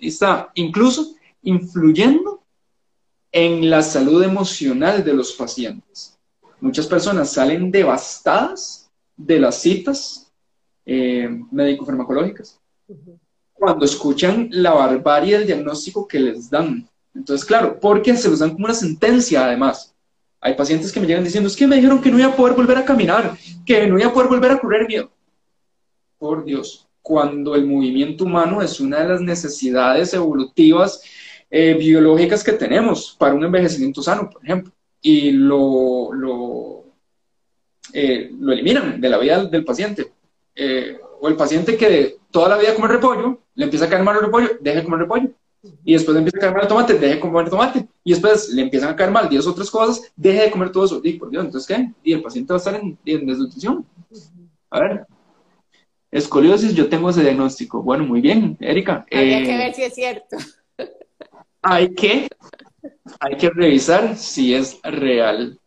está 0.00 0.50
incluso 0.54 1.14
influyendo 1.42 2.42
en 3.30 3.70
la 3.70 3.82
salud 3.82 4.24
emocional 4.24 5.04
de 5.04 5.14
los 5.14 5.32
pacientes. 5.32 6.18
Muchas 6.60 6.88
personas 6.88 7.32
salen 7.32 7.70
devastadas 7.70 8.79
de 9.26 9.38
las 9.38 9.60
citas 9.60 10.32
eh, 10.86 11.28
médico-farmacológicas. 11.50 12.58
Cuando 13.52 13.84
escuchan 13.84 14.48
la 14.50 14.72
barbarie 14.72 15.38
del 15.38 15.46
diagnóstico 15.46 16.08
que 16.08 16.18
les 16.18 16.48
dan. 16.48 16.88
Entonces, 17.14 17.46
claro, 17.46 17.78
porque 17.78 18.16
se 18.16 18.30
los 18.30 18.38
dan 18.38 18.52
como 18.52 18.64
una 18.64 18.74
sentencia 18.74 19.44
además. 19.44 19.94
Hay 20.40 20.54
pacientes 20.54 20.90
que 20.90 21.00
me 21.00 21.06
llegan 21.06 21.24
diciendo, 21.24 21.48
es 21.48 21.56
que 21.56 21.66
me 21.66 21.76
dijeron 21.76 22.00
que 22.00 22.10
no 22.10 22.18
iba 22.18 22.28
a 22.28 22.36
poder 22.36 22.56
volver 22.56 22.78
a 22.78 22.84
caminar, 22.84 23.36
que 23.66 23.86
no 23.86 23.98
iba 23.98 24.08
a 24.08 24.12
poder 24.12 24.28
volver 24.28 24.52
a 24.52 24.58
correr 24.58 24.88
miedo. 24.88 25.10
Por 26.18 26.44
Dios, 26.44 26.88
cuando 27.02 27.54
el 27.54 27.66
movimiento 27.66 28.24
humano 28.24 28.62
es 28.62 28.80
una 28.80 29.00
de 29.00 29.08
las 29.08 29.20
necesidades 29.20 30.14
evolutivas 30.14 31.02
eh, 31.50 31.74
biológicas 31.74 32.42
que 32.42 32.52
tenemos 32.52 33.14
para 33.18 33.34
un 33.34 33.44
envejecimiento 33.44 34.02
sano, 34.02 34.30
por 34.30 34.42
ejemplo, 34.42 34.72
y 35.02 35.32
lo, 35.32 36.12
lo 36.12 36.79
eh, 37.92 38.30
lo 38.38 38.52
eliminan 38.52 39.00
de 39.00 39.08
la 39.08 39.18
vida 39.18 39.44
del 39.44 39.64
paciente. 39.64 40.12
Eh, 40.54 40.98
o 41.20 41.28
el 41.28 41.36
paciente 41.36 41.76
que 41.76 42.16
toda 42.30 42.48
la 42.48 42.58
vida 42.58 42.74
come 42.74 42.88
repollo, 42.88 43.40
le 43.54 43.64
empieza 43.64 43.86
a 43.86 43.88
caer 43.88 44.02
mal 44.02 44.16
el 44.16 44.22
repollo, 44.22 44.50
deje 44.60 44.78
de 44.78 44.84
comer 44.84 45.00
repollo. 45.00 45.30
Y 45.84 45.92
después 45.92 46.14
le 46.14 46.20
empieza 46.20 46.38
a 46.38 46.40
caer 46.40 46.52
mal 46.54 46.62
el 46.62 46.68
tomate, 46.68 46.94
deje 46.94 47.14
de 47.14 47.20
comer 47.20 47.50
tomate. 47.50 47.88
Y 48.02 48.10
después 48.12 48.48
le 48.50 48.62
empiezan 48.62 48.90
a 48.90 48.96
caer 48.96 49.10
mal 49.10 49.28
10 49.28 49.46
otras 49.46 49.70
cosas, 49.70 50.12
deje 50.16 50.42
de 50.42 50.50
comer 50.50 50.72
todo 50.72 50.86
eso. 50.86 51.00
Y 51.04 51.14
por 51.14 51.30
Dios, 51.30 51.44
entonces, 51.44 51.76
¿qué? 51.76 51.92
Y 52.02 52.12
el 52.12 52.22
paciente 52.22 52.52
va 52.52 52.56
a 52.56 52.58
estar 52.58 52.74
en, 52.74 52.98
desnutrición. 53.04 53.84
A 54.70 54.80
ver, 54.80 55.06
escoliosis, 56.10 56.74
yo 56.74 56.88
tengo 56.88 57.10
ese 57.10 57.22
diagnóstico. 57.22 57.82
Bueno, 57.82 58.04
muy 58.04 58.20
bien, 58.20 58.56
Erika. 58.60 59.04
Que 59.08 59.42
eh, 59.42 59.58
ver 59.58 59.74
si 59.74 59.82
es 59.82 59.94
cierto. 59.94 60.36
Hay 61.62 61.94
que, 61.94 62.28
hay 63.20 63.36
que 63.36 63.50
revisar 63.50 64.16
si 64.16 64.54
es 64.54 64.80
real. 64.82 65.58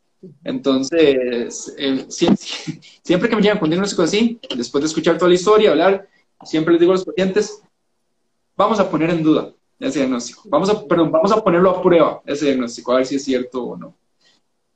Entonces, 0.44 1.74
eh, 1.78 2.06
siempre, 2.08 3.30
que 3.30 3.36
me 3.36 3.42
llegan 3.42 3.60
con 3.60 3.70
diagnóstico 3.70 4.04
así, 4.04 4.40
después 4.56 4.82
de 4.82 4.88
escuchar 4.88 5.18
toda 5.18 5.30
la 5.30 5.36
historia, 5.36 5.72
hablar, 5.72 6.08
siempre 6.44 6.74
les 6.74 6.80
digo 6.80 6.94
a 6.94 6.96
los 6.96 7.06
pacientes, 7.06 7.62
vamos 8.56 8.80
a 8.80 8.90
poner 8.90 9.10
en 9.10 9.24
duda 9.24 9.52
ese 9.80 10.00
diagnóstico. 10.00 10.44
Vamos 10.46 10.70
a, 10.70 10.86
perdón, 10.86 11.12
vamos 11.12 11.32
a 11.32 11.44
ponerlo 11.44 11.72
a 11.72 11.82
prueba, 11.82 12.22
ese 12.26 12.46
diagnóstico, 12.46 12.94
a 12.94 12.98
ver 12.98 13.06
si 13.06 13.16
es 13.16 13.24
cierto 13.24 13.64
o 13.64 13.78
no. 13.78 13.96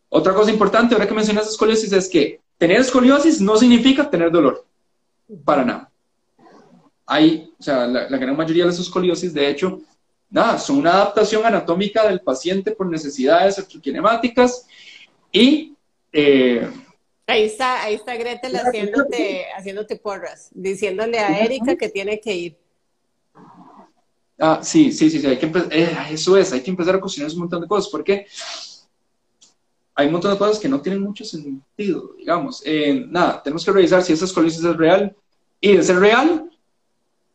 Otra 0.09 0.33
cosa 0.33 0.51
importante, 0.51 0.95
ahora 0.95 1.07
que 1.07 1.13
mencionas 1.13 1.49
escoliosis, 1.49 1.91
es 1.93 2.09
que 2.09 2.41
tener 2.57 2.79
escoliosis 2.81 3.39
no 3.39 3.55
significa 3.57 4.09
tener 4.09 4.31
dolor. 4.31 4.65
Para 5.45 5.63
nada. 5.63 5.91
Hay, 7.05 7.53
o 7.57 7.63
sea, 7.63 7.87
la, 7.87 8.09
la 8.09 8.17
gran 8.17 8.35
mayoría 8.35 8.63
de 8.63 8.71
las 8.71 8.79
escoliosis, 8.79 9.33
de 9.33 9.49
hecho, 9.49 9.79
nada, 10.29 10.59
son 10.59 10.77
una 10.77 10.93
adaptación 10.93 11.45
anatómica 11.45 12.05
del 12.07 12.19
paciente 12.19 12.71
por 12.71 12.87
necesidades 12.87 13.57
electrokinemáticas 13.57 14.67
y... 15.31 15.73
Eh, 16.11 16.69
ahí 17.27 17.43
está, 17.43 17.83
ahí 17.83 17.95
está 17.95 18.15
Gretel 18.15 18.55
haciéndote, 18.55 19.45
haciéndote 19.55 19.95
porras, 19.97 20.49
diciéndole 20.51 21.19
a 21.19 21.39
Erika 21.39 21.75
que 21.75 21.89
tiene 21.89 22.19
que 22.19 22.33
ir. 22.33 22.57
Ah, 24.39 24.59
sí, 24.61 24.91
sí, 24.91 25.09
sí, 25.09 25.25
hay 25.25 25.37
que 25.37 25.51
eh, 25.71 25.97
eso 26.11 26.37
es, 26.37 26.53
hay 26.53 26.61
que 26.61 26.69
empezar 26.69 26.95
a 26.95 26.99
cocinar 26.99 27.31
un 27.31 27.39
montón 27.39 27.61
de 27.61 27.67
cosas, 27.67 27.89
porque 27.89 28.27
hay 29.95 30.05
un 30.05 30.13
montón 30.13 30.31
de 30.31 30.37
cosas 30.37 30.59
que 30.59 30.69
no 30.69 30.79
tienen 30.79 31.01
mucho 31.01 31.25
sentido, 31.25 32.13
digamos. 32.19 32.61
Eh, 32.63 33.03
nada, 33.09 33.41
tenemos 33.41 33.65
que 33.65 33.71
revisar 33.71 34.03
si 34.03 34.13
esa 34.13 34.25
escoliosis 34.25 34.63
es 34.63 34.77
real. 34.77 35.15
Y 35.59 35.75
de 35.75 35.81
ser 35.81 35.97
real, 35.97 36.51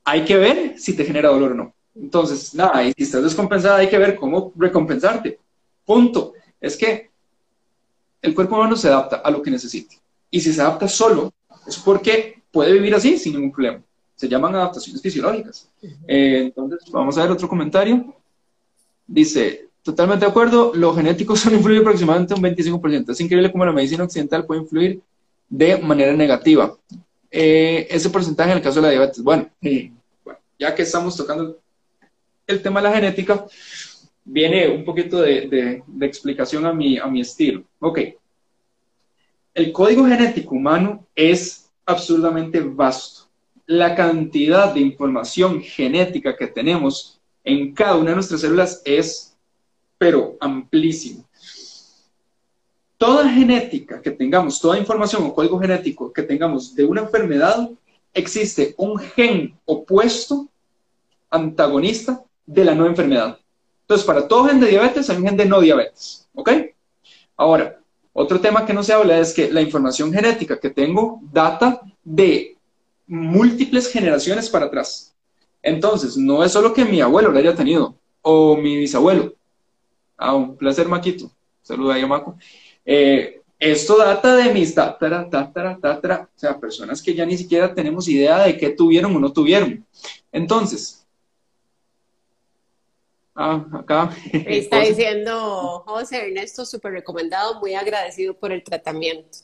hay 0.04 0.24
que 0.24 0.36
ver 0.36 0.78
si 0.78 0.94
te 0.94 1.04
genera 1.04 1.30
dolor 1.30 1.52
o 1.52 1.54
no. 1.56 1.74
Entonces, 1.92 2.54
nada, 2.54 2.84
y 2.84 2.92
si 2.92 3.02
estás 3.02 3.24
descompensada, 3.24 3.78
hay 3.78 3.88
que 3.88 3.98
ver 3.98 4.14
cómo 4.14 4.52
recompensarte. 4.56 5.40
Punto. 5.84 6.34
Es 6.60 6.76
que 6.76 7.10
el 8.22 8.34
cuerpo 8.34 8.56
humano 8.56 8.76
se 8.76 8.88
adapta 8.88 9.16
a 9.16 9.30
lo 9.30 9.42
que 9.42 9.50
necesite. 9.50 9.98
Y 10.30 10.40
si 10.40 10.52
se 10.52 10.62
adapta 10.62 10.88
solo, 10.88 11.32
es 11.66 11.76
porque 11.76 12.42
puede 12.50 12.72
vivir 12.72 12.94
así 12.94 13.18
sin 13.18 13.34
ningún 13.34 13.52
problema. 13.52 13.82
Se 14.14 14.28
llaman 14.28 14.54
adaptaciones 14.54 15.02
fisiológicas. 15.02 15.68
Eh, 16.06 16.42
entonces, 16.44 16.80
vamos 16.90 17.18
a 17.18 17.22
ver 17.22 17.32
otro 17.32 17.48
comentario. 17.48 18.14
Dice, 19.06 19.68
totalmente 19.82 20.24
de 20.24 20.30
acuerdo, 20.30 20.72
lo 20.74 20.94
genético 20.94 21.34
solo 21.36 21.56
influye 21.56 21.80
aproximadamente 21.80 22.34
un 22.34 22.42
25%. 22.42 23.10
Es 23.10 23.20
increíble 23.20 23.50
cómo 23.50 23.64
la 23.64 23.72
medicina 23.72 24.04
occidental 24.04 24.46
puede 24.46 24.62
influir 24.62 25.02
de 25.48 25.76
manera 25.78 26.12
negativa. 26.12 26.74
Eh, 27.30 27.88
ese 27.90 28.10
porcentaje 28.10 28.52
en 28.52 28.58
el 28.58 28.62
caso 28.62 28.76
de 28.76 28.82
la 28.82 28.90
diabetes. 28.90 29.22
Bueno, 29.22 29.50
bueno, 30.24 30.40
ya 30.58 30.74
que 30.74 30.82
estamos 30.82 31.16
tocando 31.16 31.58
el 32.46 32.62
tema 32.62 32.80
de 32.80 32.88
la 32.88 32.94
genética, 32.94 33.46
viene 34.24 34.68
un 34.68 34.84
poquito 34.84 35.20
de, 35.20 35.82
explicación 36.00 36.66
a 36.66 36.72
mi, 36.72 36.98
a 36.98 37.06
mi 37.06 37.20
estilo. 37.20 37.64
Ok. 37.80 37.98
El 39.54 39.72
código 39.72 40.06
genético 40.06 40.54
humano 40.54 41.06
es 41.14 41.70
absurdamente 41.84 42.60
vasto. 42.60 43.28
La 43.66 43.94
cantidad 43.94 44.72
de 44.72 44.80
información 44.80 45.60
genética 45.62 46.36
que 46.36 46.46
tenemos 46.46 47.20
en 47.44 47.74
cada 47.74 47.96
una 47.96 48.10
de 48.10 48.16
nuestras 48.16 48.40
células 48.40 48.82
es, 48.84 49.36
pero 49.98 50.36
amplísimo. 50.40 51.24
Toda 52.96 53.28
genética 53.28 54.00
que 54.00 54.12
tengamos, 54.12 54.60
toda 54.60 54.78
información 54.78 55.24
o 55.24 55.34
código 55.34 55.58
genético 55.58 56.12
que 56.12 56.22
tengamos 56.22 56.74
de 56.74 56.84
una 56.84 57.02
enfermedad, 57.02 57.68
existe 58.14 58.74
un 58.76 58.98
gen 58.98 59.58
opuesto, 59.64 60.48
antagonista, 61.30 62.22
de 62.46 62.64
la 62.64 62.74
no 62.74 62.86
enfermedad. 62.86 63.38
Entonces, 63.92 64.06
para 64.06 64.26
todo 64.26 64.46
gen 64.46 64.58
de 64.58 64.68
diabetes 64.68 65.10
hay 65.10 65.18
un 65.18 65.24
gen 65.24 65.36
de 65.36 65.44
no 65.44 65.60
diabetes. 65.60 66.26
¿Ok? 66.34 66.50
Ahora, 67.36 67.78
otro 68.14 68.40
tema 68.40 68.64
que 68.64 68.72
no 68.72 68.82
se 68.82 68.94
habla 68.94 69.18
es 69.18 69.34
que 69.34 69.52
la 69.52 69.60
información 69.60 70.10
genética 70.10 70.58
que 70.58 70.70
tengo 70.70 71.20
data 71.30 71.82
de 72.02 72.56
múltiples 73.06 73.92
generaciones 73.92 74.48
para 74.48 74.64
atrás. 74.64 75.14
Entonces, 75.62 76.16
no 76.16 76.42
es 76.42 76.52
solo 76.52 76.72
que 76.72 76.86
mi 76.86 77.02
abuelo 77.02 77.30
lo 77.30 77.38
haya 77.38 77.54
tenido 77.54 77.94
o 78.22 78.56
mi 78.56 78.78
bisabuelo. 78.78 79.34
Ah, 80.16 80.36
un 80.36 80.56
placer, 80.56 80.88
Maquito. 80.88 81.30
Saluda 81.60 81.96
a 81.96 82.06
Maco. 82.06 82.38
Eh, 82.86 83.42
esto 83.58 83.98
data 83.98 84.36
de 84.36 84.54
mis 84.54 84.74
tatara, 84.74 85.28
tatara, 85.28 85.78
tatara, 85.78 86.30
o 86.34 86.38
sea, 86.38 86.58
personas 86.58 87.02
que 87.02 87.12
ya 87.12 87.26
ni 87.26 87.36
siquiera 87.36 87.74
tenemos 87.74 88.08
idea 88.08 88.44
de 88.44 88.56
qué 88.56 88.70
tuvieron 88.70 89.14
o 89.14 89.20
no 89.20 89.30
tuvieron. 89.34 89.84
Entonces, 90.32 91.01
Ah, 93.34 93.64
acá. 93.72 94.10
Está 94.32 94.80
diciendo 94.80 95.82
José 95.86 96.28
Ernesto, 96.28 96.66
súper 96.66 96.92
recomendado, 96.92 97.60
muy 97.60 97.74
agradecido 97.74 98.34
por 98.34 98.52
el 98.52 98.62
tratamiento. 98.62 99.38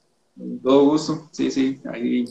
Todo 0.63 0.85
gusto, 0.85 1.29
sí, 1.33 1.51
sí, 1.51 1.81
ahí 1.93 2.25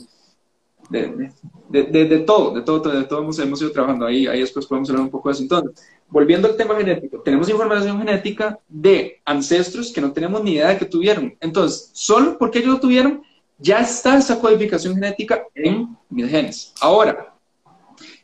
de, 0.88 1.30
de, 1.68 2.18
todo, 2.20 2.54
de 2.54 2.62
todo, 2.62 2.80
de 2.80 3.04
todo 3.04 3.20
hemos, 3.20 3.38
hemos, 3.38 3.60
ido 3.60 3.70
trabajando 3.72 4.06
ahí, 4.06 4.26
ahí 4.26 4.40
después 4.40 4.64
podemos 4.64 4.88
hablar 4.88 5.04
un 5.04 5.10
poco 5.10 5.28
de 5.28 5.34
eso. 5.34 5.42
Entonces, 5.42 5.86
volviendo 6.08 6.48
al 6.48 6.56
tema 6.56 6.76
genético, 6.76 7.20
tenemos 7.20 7.48
información 7.50 7.98
genética 7.98 8.58
de 8.68 9.20
ancestros 9.24 9.92
que 9.92 10.00
no 10.00 10.12
tenemos 10.12 10.42
ni 10.42 10.52
idea 10.52 10.68
de 10.68 10.78
que 10.78 10.86
tuvieron. 10.86 11.36
Entonces, 11.40 11.90
solo 11.92 12.38
porque 12.38 12.60
ellos 12.60 12.74
lo 12.74 12.80
tuvieron, 12.80 13.22
ya 13.58 13.80
está 13.80 14.16
esa 14.16 14.40
codificación 14.40 14.94
genética 14.94 15.44
en 15.54 15.94
mis 16.08 16.30
genes. 16.30 16.72
Ahora, 16.80 17.34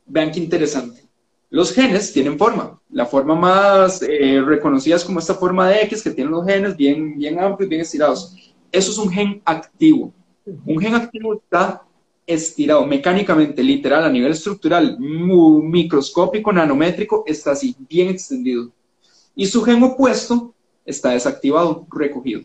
vean 0.07 0.31
qué 0.31 0.41
interesante 0.41 1.04
los 1.55 1.73
genes 1.73 2.13
tienen 2.13 2.37
forma. 2.37 2.81
La 2.91 3.07
forma 3.07 3.37
más 3.37 4.03
eh, 4.03 4.43
reconocida 4.45 4.97
es 4.97 5.05
como 5.05 5.21
esta 5.21 5.37
forma 5.37 5.69
de 5.69 5.83
X 5.83 6.03
que 6.03 6.11
tienen 6.11 6.33
los 6.33 6.45
genes 6.45 6.77
bien, 6.77 7.17
bien 7.17 7.39
amplios, 7.39 7.71
bien 7.71 7.83
estirados. 7.83 8.35
Eso 8.73 8.91
es 8.91 8.99
un 8.99 9.09
gen 9.09 9.41
activo. 9.45 10.13
Un 10.45 10.81
gen 10.81 10.97
activo 10.97 11.35
está 11.35 11.81
estirado 12.27 12.85
mecánicamente, 12.85 13.63
literal, 13.63 14.03
a 14.03 14.11
nivel 14.11 14.33
estructural, 14.33 14.99
microscópico, 14.99 16.53
nanométrico, 16.53 17.23
está 17.25 17.53
así, 17.53 17.77
bien 17.89 18.09
extendido. 18.09 18.73
Y 19.37 19.47
su 19.47 19.63
gen 19.63 19.81
opuesto 19.85 20.53
está 20.85 21.11
desactivado, 21.11 21.87
recogido. 21.89 22.43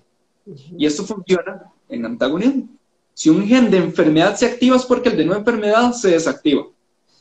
Y 0.77 0.85
esto 0.85 1.03
funciona 1.03 1.63
en 1.87 2.05
antagonismo. 2.05 2.69
Si 3.15 3.31
un 3.31 3.43
gen 3.47 3.71
de 3.71 3.77
enfermedad 3.77 4.35
se 4.35 4.45
activa 4.45 4.75
es 4.75 4.85
porque 4.85 5.09
el 5.09 5.17
de 5.17 5.25
no 5.25 5.33
enfermedad 5.35 5.93
se 5.93 6.11
desactiva. 6.11 6.67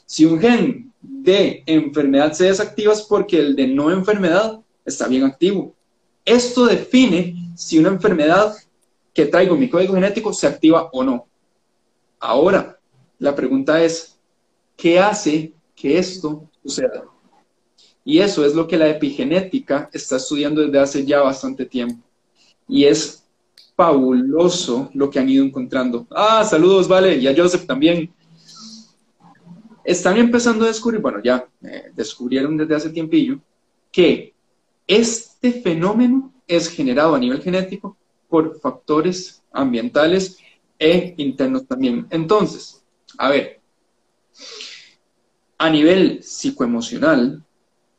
Si 0.08 0.24
un 0.24 0.40
gen 0.40 0.90
de 1.02 1.62
enfermedad 1.66 2.32
se 2.32 2.44
desactiva 2.44 2.94
es 2.94 3.02
porque 3.02 3.38
el 3.38 3.54
de 3.54 3.66
no 3.66 3.90
enfermedad 3.90 4.58
está 4.86 5.06
bien 5.06 5.24
activo. 5.24 5.74
Esto 6.24 6.64
define 6.64 7.52
si 7.54 7.78
una 7.78 7.90
enfermedad 7.90 8.56
que 9.12 9.26
traigo 9.26 9.52
en 9.52 9.60
mi 9.60 9.68
código 9.68 9.92
genético 9.92 10.32
se 10.32 10.46
activa 10.46 10.88
o 10.92 11.04
no. 11.04 11.26
Ahora, 12.18 12.80
la 13.18 13.34
pregunta 13.34 13.84
es, 13.84 14.18
¿qué 14.78 14.98
hace 14.98 15.52
que 15.76 15.98
esto 15.98 16.48
suceda? 16.62 17.04
Y 18.02 18.20
eso 18.20 18.46
es 18.46 18.54
lo 18.54 18.66
que 18.66 18.78
la 18.78 18.88
epigenética 18.88 19.90
está 19.92 20.16
estudiando 20.16 20.62
desde 20.62 20.78
hace 20.78 21.04
ya 21.04 21.20
bastante 21.20 21.66
tiempo. 21.66 22.02
Y 22.66 22.86
es 22.86 23.24
fabuloso 23.76 24.90
lo 24.94 25.10
que 25.10 25.18
han 25.18 25.28
ido 25.28 25.44
encontrando. 25.44 26.06
Ah, 26.10 26.42
saludos, 26.44 26.88
vale, 26.88 27.18
y 27.18 27.26
a 27.26 27.36
Joseph 27.36 27.66
también 27.66 28.10
están 29.88 30.18
empezando 30.18 30.66
a 30.66 30.68
descubrir, 30.68 31.00
bueno, 31.00 31.22
ya 31.24 31.48
eh, 31.62 31.90
descubrieron 31.94 32.58
desde 32.58 32.74
hace 32.74 32.90
tiempillo, 32.90 33.40
que 33.90 34.34
este 34.86 35.50
fenómeno 35.62 36.30
es 36.46 36.68
generado 36.68 37.14
a 37.14 37.18
nivel 37.18 37.40
genético 37.40 37.96
por 38.28 38.60
factores 38.60 39.42
ambientales 39.50 40.36
e 40.78 41.14
internos 41.16 41.66
también. 41.66 42.06
Entonces, 42.10 42.84
a 43.16 43.30
ver, 43.30 43.60
a 45.56 45.70
nivel 45.70 46.22
psicoemocional, 46.22 47.42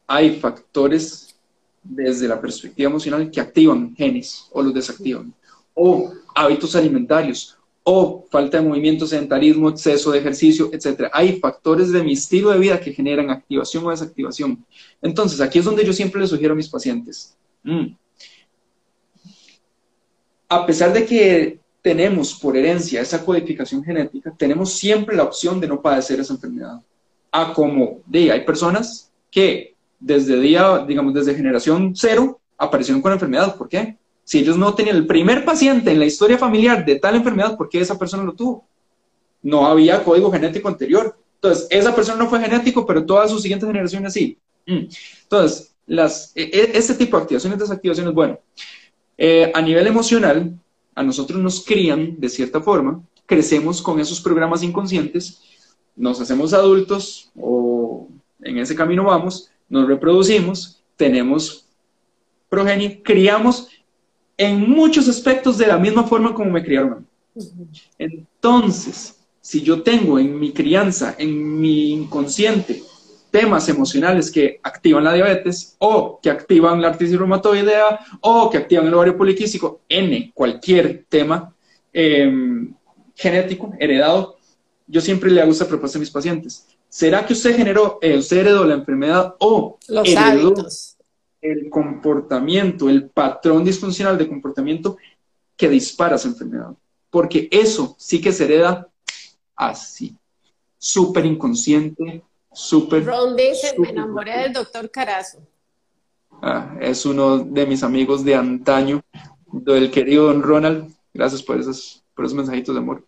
hay 0.05 0.39
factores 0.39 1.35
desde 1.81 2.27
la 2.27 2.39
perspectiva 2.39 2.91
emocional 2.91 3.31
que 3.31 3.41
activan 3.41 3.95
genes 3.95 4.47
o 4.51 4.61
los 4.61 4.75
desactivan, 4.75 5.33
o 5.73 6.13
hábitos 6.35 6.75
alimentarios, 6.75 7.57
o 7.91 8.27
falta 8.29 8.61
de 8.61 8.67
movimiento, 8.67 9.07
sedentarismo, 9.07 9.69
exceso 9.69 10.11
de 10.11 10.19
ejercicio, 10.19 10.69
etc. 10.71 11.09
Hay 11.11 11.39
factores 11.39 11.91
de 11.91 12.03
mi 12.03 12.13
estilo 12.13 12.51
de 12.51 12.59
vida 12.59 12.79
que 12.79 12.93
generan 12.93 13.31
activación 13.31 13.83
o 13.83 13.89
desactivación. 13.89 14.63
Entonces, 15.01 15.41
aquí 15.41 15.57
es 15.57 15.65
donde 15.65 15.83
yo 15.83 15.91
siempre 15.91 16.21
les 16.21 16.29
sugiero 16.29 16.53
a 16.53 16.55
mis 16.55 16.69
pacientes. 16.69 17.35
Mm. 17.63 17.87
A 20.49 20.65
pesar 20.67 20.93
de 20.93 21.03
que 21.03 21.59
tenemos 21.81 22.35
por 22.35 22.55
herencia 22.55 23.01
esa 23.01 23.25
codificación 23.25 23.83
genética, 23.83 24.35
tenemos 24.37 24.73
siempre 24.73 25.15
la 25.15 25.23
opción 25.23 25.59
de 25.59 25.67
no 25.67 25.81
padecer 25.81 26.19
esa 26.19 26.33
enfermedad. 26.33 26.79
A 27.31 27.53
como 27.53 28.01
de, 28.05 28.31
hay 28.31 28.45
personas 28.45 29.11
que 29.31 29.73
desde 29.99 30.39
día, 30.39 30.85
digamos, 30.87 31.15
desde 31.15 31.33
generación 31.33 31.93
cero 31.95 32.39
aparecieron 32.55 33.01
con 33.01 33.13
enfermedad. 33.13 33.55
¿Por 33.55 33.67
qué? 33.67 33.97
Si 34.29 34.37
ellos 34.37 34.59
no 34.59 34.75
tenían 34.75 34.95
el 34.95 35.07
primer 35.07 35.43
paciente 35.43 35.89
en 35.89 35.97
la 35.97 36.05
historia 36.05 36.37
familiar 36.37 36.85
de 36.85 36.97
tal 36.97 37.15
enfermedad, 37.15 37.57
¿por 37.57 37.67
qué 37.67 37.79
esa 37.81 37.97
persona 37.97 38.21
lo 38.21 38.33
tuvo? 38.33 38.63
No 39.41 39.65
había 39.65 40.03
código 40.03 40.31
genético 40.31 40.67
anterior. 40.67 41.17
Entonces, 41.33 41.65
esa 41.71 41.95
persona 41.95 42.19
no 42.19 42.29
fue 42.29 42.39
genético, 42.39 42.85
pero 42.85 43.03
todas 43.03 43.31
sus 43.31 43.41
siguientes 43.41 43.65
generaciones 43.65 44.13
sí. 44.13 44.37
Mm. 44.67 44.85
Entonces, 45.23 45.73
las, 45.87 46.31
este 46.35 46.93
tipo 46.93 47.17
de 47.17 47.23
activaciones 47.23 47.57
desactivaciones, 47.57 48.13
bueno, 48.13 48.37
eh, 49.17 49.51
a 49.51 49.63
nivel 49.63 49.87
emocional, 49.87 50.53
a 50.93 51.01
nosotros 51.01 51.41
nos 51.41 51.65
crían 51.65 52.19
de 52.19 52.29
cierta 52.29 52.61
forma, 52.61 53.01
crecemos 53.25 53.81
con 53.81 53.99
esos 53.99 54.21
programas 54.21 54.61
inconscientes, 54.61 55.41
nos 55.95 56.21
hacemos 56.21 56.53
adultos 56.53 57.31
o 57.35 58.07
en 58.43 58.59
ese 58.59 58.75
camino 58.75 59.05
vamos, 59.05 59.49
nos 59.67 59.87
reproducimos, 59.87 60.83
tenemos 60.97 61.65
progenie, 62.47 63.01
criamos 63.01 63.69
en 64.39 64.69
muchos 64.69 65.09
aspectos 65.09 65.57
de 65.57 65.67
la 65.67 65.77
misma 65.77 66.05
forma 66.05 66.33
como 66.33 66.49
me 66.49 66.63
criaron. 66.63 67.05
Entonces, 67.97 69.19
si 69.41 69.61
yo 69.61 69.83
tengo 69.83 70.17
en 70.17 70.39
mi 70.39 70.53
crianza, 70.53 71.13
en 71.17 71.59
mi 71.59 71.91
inconsciente, 71.91 72.81
temas 73.31 73.67
emocionales 73.67 74.31
que 74.31 74.61
activan 74.63 75.03
la 75.03 75.13
diabetes 75.13 75.75
o 75.79 76.21
que 76.23 76.29
activan 76.29 76.81
la 76.81 76.87
artritis 76.87 77.19
reumatoidea 77.19 77.99
o 78.21 78.49
que 78.49 78.57
activan 78.57 78.87
el 78.87 78.93
ovario 78.93 79.17
poliquístico, 79.17 79.81
N, 79.89 80.31
cualquier 80.33 81.05
tema 81.09 81.53
em, 81.91 82.73
genético, 83.15 83.73
heredado, 83.77 84.37
yo 84.87 85.01
siempre 85.01 85.31
le 85.31 85.41
hago 85.41 85.51
esta 85.51 85.67
propuesta 85.67 85.97
a 85.97 85.99
mis 85.99 86.11
pacientes. 86.11 86.65
¿Será 86.87 87.25
que 87.25 87.33
usted 87.33 87.57
generó, 87.57 87.99
eh, 88.01 88.17
usted 88.17 88.37
heredó 88.37 88.63
la 88.63 88.75
enfermedad 88.75 89.35
o 89.39 89.77
Los 89.89 90.07
heredó 90.07 90.53
hábitos 90.53 90.95
el 91.41 91.69
comportamiento, 91.69 92.89
el 92.89 93.09
patrón 93.09 93.63
disfuncional 93.63 94.17
de 94.17 94.27
comportamiento 94.27 94.97
que 95.55 95.69
dispara 95.69 96.15
esa 96.15 96.27
enfermedad. 96.27 96.73
Porque 97.09 97.47
eso 97.51 97.95
sí 97.97 98.21
que 98.21 98.31
se 98.31 98.45
hereda 98.45 98.87
así. 99.55 100.15
súper 100.77 101.25
inconsciente, 101.25 102.23
súper... 102.53 103.05
Ron 103.05 103.35
dice, 103.35 103.75
me 103.77 103.89
enamoré 103.89 104.43
del 104.43 104.53
doctor 104.53 104.89
Carazo. 104.89 105.39
Ah, 106.41 106.77
es 106.79 107.05
uno 107.05 107.39
de 107.39 107.65
mis 107.65 107.83
amigos 107.83 108.23
de 108.23 108.35
antaño, 108.35 109.01
del 109.51 109.91
querido 109.91 110.27
don 110.27 110.41
Ronald. 110.41 110.93
Gracias 111.13 111.43
por 111.43 111.59
esos, 111.59 112.01
por 112.15 112.25
esos 112.25 112.35
mensajitos 112.35 112.73
de 112.73 112.79
amor. 112.79 113.03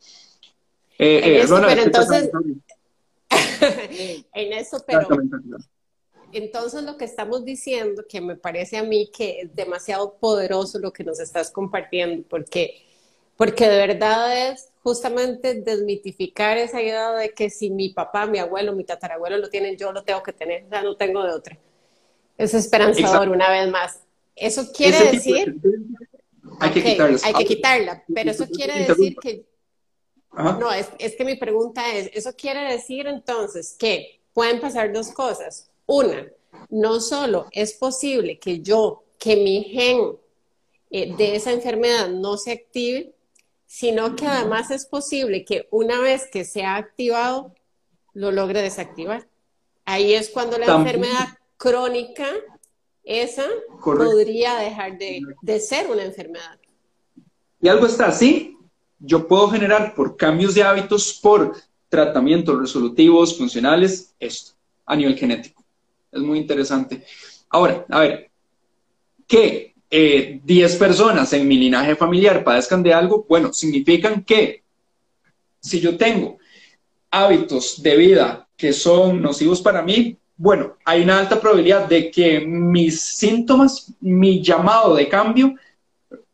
Eh, 0.98 1.40
eh, 1.42 1.46
Ronald, 1.48 1.74
pero 1.74 1.84
entonces, 1.84 2.30
en 4.34 4.54
eso, 4.54 4.84
pero 4.86 5.08
entonces 6.34 6.84
lo 6.84 6.98
que 6.98 7.06
estamos 7.06 7.46
diciendo, 7.46 8.04
que 8.08 8.22
me 8.22 8.36
parece 8.36 8.78
a 8.78 8.84
mí 8.84 9.10
que 9.12 9.42
es 9.42 9.56
demasiado 9.56 10.16
poderoso 10.16 10.80
lo 10.80 10.92
que 10.94 11.04
nos 11.04 11.20
estás 11.20 11.52
compartiendo, 11.52 12.28
porque, 12.30 12.86
porque 13.38 13.68
de 13.68 13.78
verdad 13.78 14.52
es 14.52 14.72
justamente 14.84 15.56
desmitificar 15.56 16.58
esa 16.58 16.82
idea 16.82 17.12
de 17.12 17.34
que 17.34 17.50
si 17.50 17.70
mi 17.70 17.90
papá, 17.90 18.26
mi 18.26 18.40
abuelo, 18.40 18.74
mi 18.74 18.84
tatarabuelo 18.84 19.38
lo 19.38 19.50
tienen, 19.50 19.78
yo 19.78 19.92
lo 19.92 20.04
tengo 20.04 20.24
que 20.24 20.34
tener, 20.34 20.66
o 20.66 20.70
sea, 20.70 20.82
no 20.82 20.96
tengo 20.98 21.24
de 21.24 21.32
otra. 21.32 21.58
Es 22.38 22.54
esperanzador 22.54 23.30
una 23.30 23.50
vez 23.52 23.70
más. 23.70 24.00
Eso 24.36 24.72
quiere 24.72 25.12
decir... 25.12 25.56
Hay 26.60 26.72
que 26.72 26.84
quitarla. 26.84 27.20
Hay 27.24 27.34
que 27.34 27.46
quitarla, 27.46 28.04
pero 28.14 28.32
eso 28.32 28.48
quiere 28.48 28.86
decir 28.86 29.16
que... 29.22 29.46
No, 30.34 30.72
es, 30.72 30.90
es 30.98 31.16
que 31.16 31.26
mi 31.26 31.36
pregunta 31.36 31.94
es, 31.94 32.10
¿eso 32.14 32.34
quiere 32.36 32.72
decir 32.72 33.06
entonces 33.06 33.76
que 33.78 34.22
pueden 34.34 34.62
pasar 34.62 34.94
dos 34.94 35.10
cosas? 35.10 35.70
Una, 35.92 36.26
no 36.70 37.02
solo 37.02 37.48
es 37.52 37.74
posible 37.74 38.39
que 38.39 38.62
yo, 38.62 39.04
que 39.20 39.36
mi 39.36 39.66
gen 39.66 40.16
eh, 40.89 41.14
de 41.18 41.36
esa 41.36 41.52
enfermedad 41.52 42.08
no 42.08 42.38
se 42.38 42.54
active, 42.54 43.14
sino 43.66 44.16
que 44.16 44.26
además 44.26 44.72
es 44.72 44.86
posible 44.86 45.44
que 45.44 45.68
una 45.70 46.00
vez 46.00 46.30
que 46.32 46.46
se 46.46 46.64
ha 46.64 46.78
activado, 46.78 47.54
lo 48.14 48.32
logre 48.32 48.62
desactivar. 48.62 49.28
Ahí 49.84 50.14
es 50.14 50.30
cuando 50.30 50.58
la 50.58 50.78
enfermedad 50.78 51.38
crónica, 51.58 52.28
esa, 53.04 53.46
podría 53.84 54.56
dejar 54.56 54.98
de, 54.98 55.20
de 55.42 55.60
ser 55.60 55.89
una 55.89 56.06
enfermedad. 56.06 56.58
Y 57.62 57.68
algo 57.68 57.86
está 57.86 58.08
así, 58.08 58.58
yo 58.98 59.28
puedo 59.28 59.50
generar 59.50 59.94
por 59.94 60.16
cambios 60.16 60.56
de 60.56 60.64
hábitos, 60.64 61.20
por 61.22 61.54
tratamientos 61.89 62.58
resolutivos, 62.58 63.38
funcionales, 63.38 64.14
esto, 64.22 64.54
a 64.86 64.96
nivel 64.96 65.18
genético. 65.18 65.61
Es 66.12 66.22
muy 66.22 66.39
interesante. 66.39 67.03
Ahora, 67.49 67.86
a 67.89 67.99
ver, 67.99 68.30
que 69.28 69.74
10 69.89 70.41
eh, 70.74 70.78
personas 70.78 71.34
en 71.34 71.47
mi 71.47 71.57
linaje 71.57 71.95
familiar 71.95 72.43
padezcan 72.43 72.82
de 72.82 72.93
algo, 72.93 73.26
bueno, 73.28 73.53
significan 73.53 74.24
que 74.24 74.64
si 75.59 75.80
yo 75.80 75.97
tengo 75.97 76.38
hábitos 77.12 77.82
de 77.82 77.97
vida 77.97 78.47
que 78.55 78.74
son 78.74 79.22
nocivos 79.22 79.62
para 79.62 79.82
mí, 79.82 80.18
bueno, 80.38 80.78
hay 80.86 81.03
una 81.03 81.20
alta 81.20 81.39
probabilidad 81.39 81.88
de 81.88 82.09
que 82.09 82.39
mis 82.39 82.99
síntomas, 83.01 83.93
mi 83.99 84.41
llamado 84.41 84.95
de 84.95 85.07
cambio, 85.07 85.55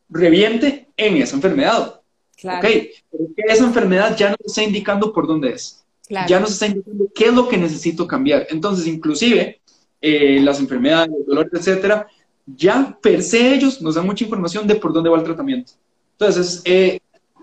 reviente 0.08 0.88
en 0.96 1.16
esa 1.18 1.36
enfermedad. 1.36 2.00
Claro. 2.36 2.58
Okay. 2.58 2.92
esa 3.36 3.64
enfermedad 3.64 4.16
ya 4.16 4.30
nos 4.30 4.38
está 4.46 4.62
indicando 4.62 5.12
por 5.12 5.26
dónde 5.26 5.50
es. 5.50 5.84
Ya 6.26 6.40
nos 6.40 6.52
está 6.52 6.66
indicando 6.66 7.06
qué 7.14 7.26
es 7.26 7.34
lo 7.34 7.48
que 7.48 7.58
necesito 7.58 8.06
cambiar. 8.06 8.46
Entonces, 8.48 8.86
inclusive, 8.86 9.57
eh, 10.00 10.40
las 10.42 10.60
enfermedades, 10.60 11.14
el 11.14 11.26
dolor, 11.26 11.50
etcétera, 11.52 12.06
ya 12.46 12.96
per 13.00 13.22
se 13.22 13.54
ellos 13.54 13.82
nos 13.82 13.96
dan 13.96 14.06
mucha 14.06 14.24
información 14.24 14.66
de 14.66 14.76
por 14.76 14.92
dónde 14.92 15.10
va 15.10 15.18
el 15.18 15.24
tratamiento. 15.24 15.72
Entonces, 16.12 16.62
eh, 16.64 17.00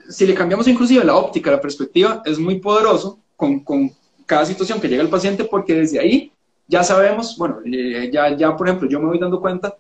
si 0.10 0.26
le 0.26 0.34
cambiamos 0.34 0.68
inclusive 0.68 1.04
la 1.04 1.16
óptica, 1.16 1.52
la 1.52 1.62
perspectiva, 1.62 2.22
es 2.26 2.40
muy 2.40 2.60
poderoso 2.60 3.20
con, 3.36 3.60
con, 3.60 3.92
cada 4.26 4.44
situación 4.44 4.82
que 4.82 4.88
llega 4.88 5.04
el 5.04 5.10
paciente 5.10 5.44
porque 5.44 5.76
desde 5.76 6.00
ahí 6.00 6.32
ya 6.68 6.84
sabemos, 6.84 7.38
bueno, 7.38 7.60
eh, 7.64 8.10
ya, 8.12 8.36
ya 8.36 8.58
por 8.58 8.68
ejemplo, 8.68 8.90
yo 8.90 9.00
me 9.00 9.06
voy 9.06 9.20
dando 9.20 9.40
cuenta 9.40 9.78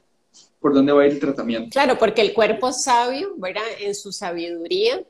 por 0.60 0.72
dónde 0.72 0.92
va 0.92 1.02
a 1.02 1.08
ir 1.08 1.14
el 1.14 1.20
tratamiento. 1.20 1.70
Claro, 1.72 1.98
porque 1.98 2.22
el 2.22 2.32
cuerpo 2.34 2.72
sabio, 2.72 3.34
¿verdad? 3.38 3.64
En 3.80 3.96
su 3.96 4.12
sabiduría, 4.12 5.04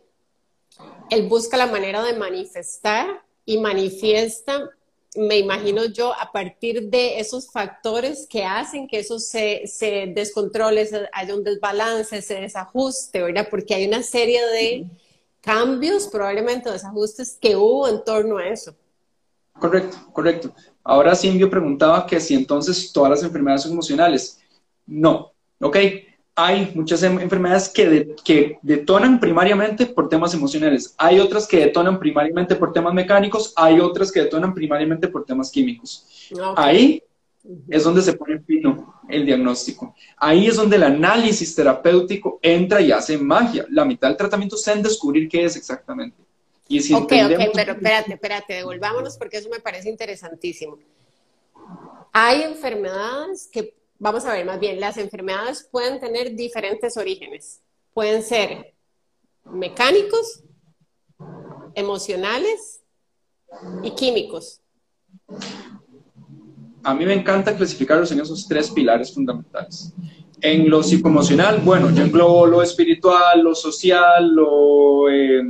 él 1.10 1.28
busca 1.28 1.58
la 1.58 1.68
manera 1.68 2.02
de 2.02 2.14
manifestar 2.18 3.24
y 3.46 3.58
manifiesta 3.58 4.70
me 5.16 5.38
imagino 5.38 5.86
yo, 5.86 6.14
a 6.14 6.32
partir 6.32 6.90
de 6.90 7.20
esos 7.20 7.52
factores 7.52 8.28
que 8.30 8.44
hacen 8.44 8.88
que 8.88 9.00
eso 9.00 9.20
se, 9.20 9.68
se 9.68 10.12
descontrole, 10.16 10.88
haya 11.14 11.36
un 11.36 11.44
desbalance, 11.44 12.22
se 12.22 12.42
desajuste, 12.42 13.22
¿verdad? 13.22 13.48
Porque 13.50 13.74
hay 13.76 13.88
una 13.88 14.04
serie 14.04 14.46
de 14.48 14.86
cambios, 15.42 16.08
probablemente 16.08 16.72
desajustes, 16.72 17.38
que 17.40 17.56
hubo 17.56 17.88
en 17.88 18.04
torno 18.04 18.38
a 18.38 18.48
eso. 18.48 18.76
Correcto, 19.60 19.98
correcto. 20.12 20.54
Ahora 20.84 21.16
Silvio 21.16 21.50
preguntaba 21.50 22.06
que 22.06 22.20
si 22.20 22.34
entonces 22.34 22.92
todas 22.92 23.12
las 23.12 23.24
enfermedades 23.24 23.64
son 23.64 23.72
emocionales. 23.72 24.40
No, 24.86 25.32
¿ok? 25.60 25.78
Hay 26.36 26.72
muchas 26.76 27.02
em, 27.04 27.20
enfermedades 27.20 27.70
que, 27.70 28.16
que, 28.24 28.60
detonan 28.62 29.20
primariamente 29.20 29.86
por 29.86 30.10
temas 30.10 30.34
emocionales, 30.34 30.94
hay 30.98 31.20
otras 31.20 31.48
que 31.48 31.60
detonan 31.60 31.98
primariamente 31.98 32.56
por 32.56 32.74
temas 32.74 32.94
mecánicos, 32.94 33.54
hay 33.56 33.80
otras 33.80 34.12
que 34.12 34.22
detonan 34.22 34.54
primariamente 34.54 35.08
por 35.08 35.26
temas 35.26 35.50
químicos. 35.50 36.06
Ahí 36.58 37.02
es 37.70 37.84
donde 37.84 38.02
se 38.02 38.14
pone 38.14 38.40
fino 38.40 39.02
el 39.08 39.26
diagnóstico. 39.26 39.96
Ahí 40.18 40.48
es 40.48 40.56
donde 40.56 40.76
el 40.76 40.84
análisis 40.84 41.56
terapéutico 41.56 42.40
entra 42.42 42.82
y 42.82 42.92
hace 42.92 43.18
magia. 43.18 43.66
La 43.70 43.86
mitad 43.86 44.08
del 44.10 44.18
tratamiento 44.18 44.56
está 44.56 44.74
en 44.74 44.84
descubrir 44.84 45.30
qué 45.30 45.46
es 45.46 45.56
exactamente. 45.56 46.18
Y 46.68 46.82
si 46.82 46.94
ok, 46.94 47.04
ok, 47.04 47.52
pero 47.54 47.74
espérate, 47.74 48.14
espérate, 48.14 48.54
devolvámonos 48.56 49.18
porque 49.18 49.38
eso 49.38 49.50
me 49.50 49.60
parece 49.60 49.90
interesantísimo. 49.90 50.80
Hay 52.12 52.42
enfermedades 52.42 53.48
que 53.52 53.76
vamos 54.00 54.26
a 54.26 54.34
ver 54.34 54.46
más 54.46 54.60
bien, 54.60 54.80
las 54.80 54.98
enfermedades 54.98 55.68
pueden 55.72 56.00
tener 56.00 56.36
diferentes 56.36 56.98
orígenes. 56.98 57.62
Pueden 57.94 58.24
ser 58.24 58.74
mecánicos, 59.46 60.44
emocionales 61.74 62.82
y 63.84 63.92
químicos. 63.92 64.62
A 66.84 66.94
mí 66.94 67.06
me 67.06 67.14
encanta 67.14 67.56
clasificarlos 67.56 68.12
en 68.12 68.20
esos 68.20 68.48
tres 68.48 68.70
pilares 68.70 69.14
fundamentales. 69.14 69.94
En 70.42 70.70
lo 70.70 70.84
psicoemocional, 70.84 71.62
bueno, 71.62 71.90
yo 71.92 72.04
englobo 72.04 72.46
lo 72.46 72.62
espiritual, 72.62 73.42
lo 73.42 73.56
social, 73.56 74.36
lo 74.36 75.10
eh, 75.10 75.42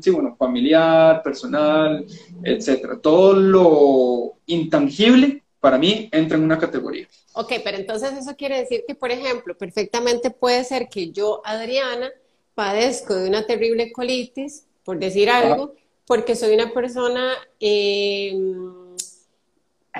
sí, 0.00 0.10
bueno, 0.10 0.34
familiar, 0.36 1.22
personal, 1.22 2.04
etcétera. 2.42 2.98
Todo 3.00 3.32
lo 3.34 4.38
intangible 4.46 5.44
para 5.60 5.78
mí 5.78 6.08
entra 6.12 6.36
en 6.36 6.44
una 6.44 6.58
categoría. 6.58 7.06
Ok, 7.34 7.52
pero 7.62 7.76
entonces 7.76 8.12
eso 8.18 8.34
quiere 8.36 8.58
decir 8.58 8.84
que, 8.86 8.94
por 8.94 9.10
ejemplo, 9.10 9.56
perfectamente 9.56 10.30
puede 10.30 10.64
ser 10.64 10.88
que 10.88 11.10
yo, 11.10 11.42
Adriana, 11.44 12.10
padezco 12.54 13.14
de 13.14 13.28
una 13.28 13.46
terrible 13.46 13.92
colitis, 13.92 14.66
por 14.84 14.98
decir 14.98 15.30
algo, 15.30 15.74
porque 16.06 16.34
soy 16.34 16.54
una 16.54 16.72
persona 16.72 17.34
eh, 17.60 18.36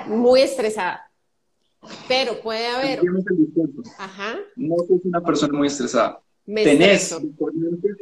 muy 0.07 0.41
estresada. 0.41 1.09
Pero 2.07 2.41
puede 2.41 2.67
haber. 2.67 3.01
Ajá. 3.97 4.37
No 4.55 4.75
soy 4.87 5.01
una 5.05 5.21
persona 5.21 5.57
muy 5.57 5.67
estresada. 5.67 6.21
Me 6.45 6.63
Tenés 6.63 7.15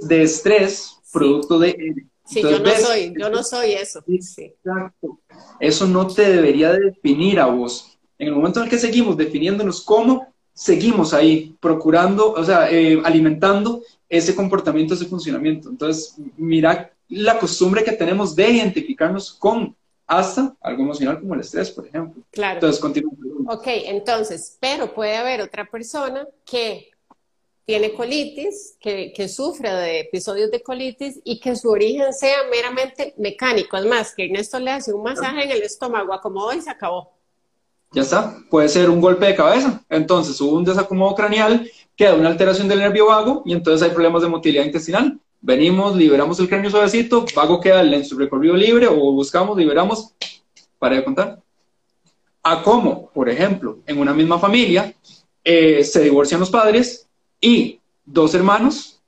de 0.01 0.23
estrés 0.23 0.97
producto 1.11 1.59
de. 1.59 2.05
Sí, 2.29 2.41
yo 2.41 2.59
no 2.59 2.71
soy, 2.75 3.13
yo 3.19 3.29
no 3.29 3.43
soy 3.43 3.71
eso. 3.73 4.03
Exacto. 4.07 5.19
Eso 5.59 5.87
no 5.87 6.07
te 6.07 6.29
debería 6.29 6.71
definir 6.73 7.39
a 7.39 7.47
vos 7.47 7.99
en 8.19 8.27
el 8.27 8.35
momento 8.35 8.59
en 8.59 8.65
el 8.65 8.69
que 8.69 8.77
seguimos 8.77 9.17
definiéndonos 9.17 9.81
cómo, 9.81 10.27
seguimos 10.53 11.13
ahí 11.13 11.55
procurando, 11.61 12.33
o 12.33 12.43
sea, 12.43 12.69
eh, 12.69 13.01
alimentando 13.03 13.81
ese 14.09 14.35
comportamiento, 14.35 14.93
ese 14.93 15.05
funcionamiento. 15.05 15.69
Entonces, 15.69 16.15
mira 16.35 16.91
la 17.07 17.39
costumbre 17.39 17.83
que 17.83 17.93
tenemos 17.93 18.35
de 18.35 18.49
identificarnos 18.49 19.31
con 19.31 19.75
hasta 20.05 20.55
algo 20.61 20.83
emocional 20.83 21.19
como 21.19 21.33
el 21.33 21.39
estrés, 21.39 21.71
por 21.71 21.87
ejemplo. 21.87 22.21
Claro. 22.31 22.55
Entonces, 22.55 22.81
continúa. 22.81 23.13
Ok, 23.47 23.67
entonces, 23.67 24.57
pero 24.59 24.93
puede 24.93 25.15
haber 25.15 25.41
otra 25.41 25.65
persona 25.65 26.27
que 26.43 26.89
tiene 27.69 27.93
colitis, 27.93 28.77
que, 28.79 29.29
sufre 29.29 29.71
de 29.71 29.99
episodios 29.99 30.49
de 30.49 30.63
colitis 30.63 31.19
y 31.23 31.39
que 31.39 31.55
su 31.55 31.69
origen 31.69 32.11
sea 32.13 32.37
meramente 32.49 33.13
mecánico. 33.15 33.77
Es 33.77 33.85
más, 33.85 34.15
que 34.15 34.25
Ernesto 34.25 34.59
le 34.59 34.71
hace 34.71 34.91
un 34.91 35.03
masaje 35.03 35.43
en 35.43 35.51
el 35.51 35.61
estómago, 35.61 36.11
acomodó 36.11 36.51
y 36.51 36.61
se 36.61 36.71
acabó 36.71 37.13
ya 37.91 38.01
está, 38.01 38.37
puede 38.49 38.69
ser 38.69 38.89
un 38.89 38.99
golpe 38.99 39.27
de 39.27 39.35
cabeza. 39.35 39.83
Entonces 39.87 40.41
hubo 40.41 40.57
un 40.57 40.63
desacomodo 40.63 41.13
craneal, 41.13 41.69
queda 41.95 42.15
una 42.15 42.29
alteración 42.29 42.67
del 42.67 42.79
nervio 42.79 43.07
vago 43.07 43.43
y 43.45 43.53
entonces 43.53 43.87
hay 43.87 43.93
problemas 43.93 44.23
de 44.23 44.29
motilidad 44.29 44.65
intestinal. 44.65 45.19
Venimos, 45.39 45.95
liberamos 45.95 46.39
el 46.39 46.49
cráneo 46.49 46.71
suavecito, 46.71 47.23
vago 47.35 47.59
queda 47.59 47.83
en 47.83 48.05
su 48.05 48.17
recorrido 48.17 48.55
libre 48.55 48.87
o 48.87 48.95
buscamos, 49.11 49.55
liberamos, 49.55 50.15
para 50.79 50.95
de 50.95 51.03
contar. 51.03 51.39
A 52.41 52.63
cómo, 52.63 53.11
por 53.11 53.29
ejemplo, 53.29 53.77
en 53.85 53.99
una 53.99 54.13
misma 54.13 54.39
familia 54.39 54.91
eh, 55.43 55.83
se 55.83 56.01
divorcian 56.01 56.39
los 56.39 56.49
padres 56.49 57.08
y 57.41 57.79
dos 58.05 58.33
hermanos 58.33 58.99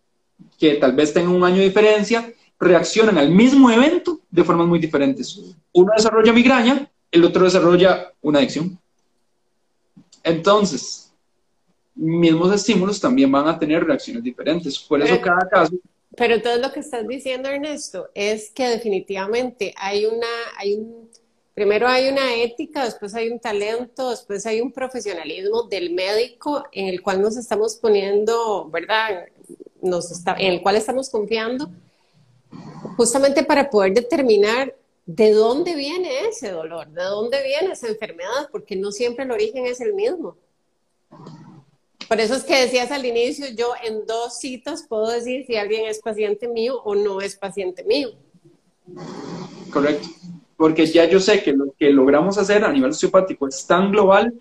que 0.60 0.76
tal 0.76 0.94
vez 0.94 1.14
tengan 1.14 1.36
un 1.36 1.44
año 1.44 1.58
de 1.58 1.66
diferencia 1.66 2.34
reaccionan 2.60 3.18
al 3.18 3.32
mismo 3.32 3.72
evento 3.72 4.20
de 4.30 4.44
formas 4.44 4.68
muy 4.68 4.80
diferentes. 4.80 5.40
Uno 5.74 5.92
desarrolla 5.96 6.32
migraña, 6.32 6.90
el 7.12 7.26
otro 7.26 7.46
desarrolla 7.46 8.14
una 8.22 8.40
adicción. 8.40 8.78
Entonces, 10.24 11.12
mismos 11.96 12.54
estímulos 12.54 13.00
también 13.00 13.32
van 13.32 13.48
a 13.48 13.58
tener 13.58 13.84
reacciones 13.84 14.24
diferentes. 14.24 14.78
Por 14.78 15.02
eso 15.02 15.20
cada 15.20 15.50
caso... 15.50 15.74
Pero 16.16 16.36
entonces 16.36 16.62
lo 16.62 16.72
que 16.74 16.82
estás 16.82 17.08
diciendo, 17.08 17.50
Ernesto, 17.50 18.10
es 18.14 18.52
que 18.52 18.68
definitivamente 18.68 19.74
hay 19.78 20.06
una, 20.06 20.28
hay 20.58 20.76
un, 20.76 21.10
primero 21.54 21.88
hay 21.88 22.10
una 22.10 22.36
ética, 22.36 22.86
después 22.86 23.14
hay 23.16 23.30
un 23.30 23.40
talento, 23.40 24.10
después 24.10 24.46
hay 24.46 24.62
un 24.62 24.72
profesionalismo 24.72 25.64
del 25.64 25.94
médico 25.94 26.64
en 26.72 26.88
el 26.88 27.02
cual 27.02 27.22
nos 27.22 27.38
estamos 27.38 27.76
poniendo, 27.76 28.70
¿verdad? 28.70 29.26
Nos 29.82 30.12
está, 30.12 30.36
en 30.38 30.54
el 30.54 30.62
cual 30.62 30.76
estamos 30.76 31.10
confiando, 31.10 31.70
justamente 32.98 33.44
para 33.44 33.70
poder 33.70 33.94
determinar 33.94 34.76
de 35.06 35.32
dónde 35.32 35.76
viene 35.76 36.28
ese 36.28 36.52
dolor, 36.52 36.88
de 36.90 37.04
dónde 37.04 37.44
viene 37.44 37.74
esa 37.74 37.88
enfermedad, 37.88 38.50
porque 38.52 38.76
no 38.76 38.92
siempre 38.92 39.26
el 39.26 39.32
origen 39.32 39.66
es 39.66 39.82
el 39.82 39.94
mismo. 39.94 40.38
Por 42.08 42.20
eso 42.20 42.36
es 42.36 42.44
que 42.44 42.60
decías 42.62 42.92
al 42.92 43.06
inicio, 43.06 43.48
yo 43.56 43.74
en 43.84 44.06
dos 44.06 44.40
citas 44.40 44.86
puedo 44.88 45.08
decir 45.08 45.46
si 45.46 45.56
alguien 45.56 45.86
es 45.86 46.00
paciente 46.00 46.48
mío 46.48 46.82
o 46.84 46.94
no 46.94 47.22
es 47.22 47.36
paciente 47.36 47.84
mío. 47.84 48.12
Correcto, 49.72 50.10
porque 50.62 50.86
ya 50.86 51.10
yo 51.10 51.20
sé 51.20 51.42
que 51.42 51.54
lo 51.54 51.74
que 51.76 51.90
logramos 51.90 52.38
hacer 52.38 52.64
a 52.64 52.72
nivel 52.72 52.92
osteopático 52.92 53.48
es 53.48 53.66
tan 53.66 53.90
global 53.92 54.32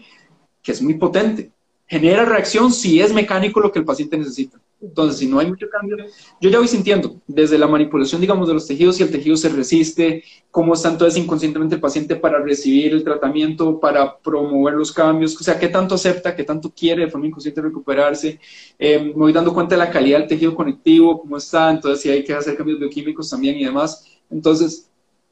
que 0.62 0.72
es 0.72 0.82
muy 0.82 0.92
potente. 0.98 1.50
Genera 1.86 2.26
reacción 2.26 2.70
si 2.74 3.00
es 3.00 3.10
mecánico 3.14 3.58
lo 3.58 3.72
que 3.72 3.78
el 3.78 3.86
paciente 3.86 4.18
necesita. 4.18 4.60
Entonces, 4.82 5.18
si 5.18 5.26
no 5.26 5.38
hay 5.38 5.46
mucho 5.46 5.66
cambio, 5.70 5.96
yo 6.38 6.50
ya 6.50 6.58
voy 6.58 6.68
sintiendo 6.68 7.22
desde 7.26 7.56
la 7.56 7.66
manipulación, 7.66 8.20
digamos, 8.20 8.48
de 8.48 8.52
los 8.52 8.66
tejidos, 8.66 8.96
si 8.96 9.02
el 9.02 9.10
tejido 9.10 9.34
se 9.34 9.48
resiste, 9.48 10.22
cómo 10.50 10.74
está 10.74 10.90
entonces 10.90 11.18
inconscientemente 11.18 11.76
el 11.76 11.80
paciente 11.80 12.16
para 12.16 12.38
recibir 12.38 12.92
el 12.92 13.02
tratamiento, 13.02 13.80
para 13.80 14.18
promover 14.18 14.74
los 14.74 14.92
cambios, 14.92 15.34
o 15.40 15.42
sea, 15.42 15.58
qué 15.58 15.68
tanto 15.68 15.94
acepta, 15.94 16.36
qué 16.36 16.44
tanto 16.44 16.70
quiere 16.70 17.06
de 17.06 17.10
forma 17.10 17.28
inconsciente 17.28 17.62
recuperarse. 17.62 18.38
Eh, 18.78 18.98
me 18.98 19.12
voy 19.14 19.32
dando 19.32 19.54
cuenta 19.54 19.74
de 19.74 19.78
la 19.78 19.90
calidad 19.90 20.18
del 20.18 20.28
tejido 20.28 20.54
conectivo, 20.54 21.18
cómo 21.18 21.38
está, 21.38 21.70
entonces 21.70 22.02
si 22.02 22.10
hay 22.10 22.22
que 22.24 22.34
hacer 22.34 22.58
cambios 22.58 22.78
bioquímicos 22.78 23.30
también 23.30 23.56
y 23.56 23.64
demás. 23.64 24.04
Entonces, 24.28 24.89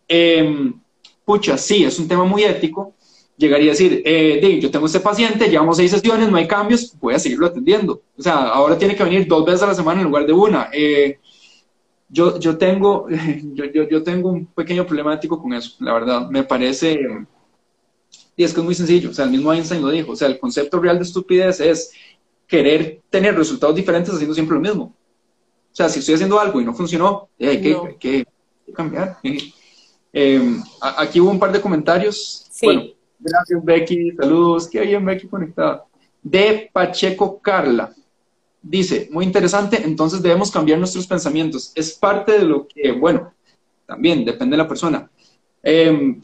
eh, 0.09 0.73
pucha, 1.25 1.59
sí, 1.59 1.85
es 1.85 1.99
un 1.99 2.09
tema 2.09 2.25
muy 2.25 2.43
ético, 2.43 2.95
llegaría 3.39 3.71
a 3.71 3.75
decir, 3.75 4.03
eh, 4.05 4.59
yo 4.61 4.71
tengo 4.71 4.87
este 4.87 5.01
paciente, 5.01 5.49
llevamos 5.49 5.77
seis 5.77 5.91
sesiones, 5.91 6.29
no 6.31 6.37
hay 6.37 6.49
cambios, 6.49 6.95
voy 6.99 7.15
a 7.15 7.19
seguirlo 7.19 7.47
atendiendo. 7.47 8.03
O 8.19 8.23
sea, 8.23 8.49
ahora 8.49 8.77
tiene 8.77 8.97
que 8.97 9.05
venir 9.05 9.27
dos 9.27 9.45
veces 9.47 9.63
a 9.63 9.69
la 9.69 9.75
semana 9.75 10.01
en 10.01 10.07
lugar 10.09 10.27
de 10.27 10.33
una. 10.33 10.69
Eh, 10.73 11.19
yo, 12.09 12.39
yo, 12.39 12.59
tengo, 12.59 13.07
yo, 13.55 13.65
yo, 13.67 13.89
yo, 13.89 14.03
tengo 14.03 14.31
un 14.31 14.47
pequeño 14.47 14.85
problemático 14.87 15.41
con 15.41 15.53
eso, 15.53 15.77
la 15.79 15.95
verdad. 15.95 16.29
Me 16.29 16.43
parece, 16.43 16.99
y 18.37 18.45
es 18.45 18.53
que 18.53 18.61
es 18.61 18.65
muy 18.65 18.75
sencillo, 18.75 19.11
o 19.11 19.15
sea, 19.15 19.25
el 19.25 19.31
mismo 19.31 19.53
Einstein 19.53 19.83
lo 19.83 19.91
dijo, 19.91 20.13
o 20.13 20.17
sea, 20.17 20.29
el 20.29 20.39
concepto 20.39 20.81
real 20.81 20.97
de 20.97 21.05
estupidez 21.05 21.61
es 21.61 21.93
querer 22.47 23.03
tener 23.11 23.37
resultados 23.37 23.77
diferentes 23.77 24.13
haciendo 24.13 24.35
siempre 24.35 24.57
lo 24.57 24.61
mismo. 24.61 24.95
O 25.71 25.77
sea, 25.79 25.89
si 25.89 26.01
estoy 26.01 26.15
haciendo 26.15 26.41
algo 26.41 26.61
y 26.61 26.65
no 26.65 26.75
funcionó, 26.75 27.29
eh, 27.39 27.49
hay, 27.49 27.61
que, 27.61 27.77
hay, 27.77 27.95
que, 27.97 28.27
cambiar. 28.73 29.19
Eh, 30.21 30.61
aquí 30.81 31.21
hubo 31.21 31.31
un 31.31 31.39
par 31.39 31.53
de 31.53 31.61
comentarios. 31.61 32.49
Sí. 32.51 32.67
Bueno, 32.67 32.83
Gracias, 33.21 33.65
Becky. 33.65 34.13
Saludos. 34.17 34.69
Qué 34.69 34.81
bien, 34.81 35.05
Becky, 35.05 35.29
conectada. 35.29 35.85
De 36.21 36.69
Pacheco 36.73 37.39
Carla. 37.41 37.95
Dice, 38.61 39.09
muy 39.13 39.25
interesante, 39.25 39.81
entonces 39.85 40.21
debemos 40.21 40.51
cambiar 40.51 40.79
nuestros 40.79 41.07
pensamientos. 41.07 41.71
Es 41.77 41.93
parte 41.93 42.33
de 42.33 42.45
lo 42.45 42.67
que, 42.67 42.91
bueno, 42.91 43.33
también 43.87 44.25
depende 44.25 44.57
de 44.57 44.63
la 44.63 44.69
persona. 44.69 45.09
Em, 45.63 46.21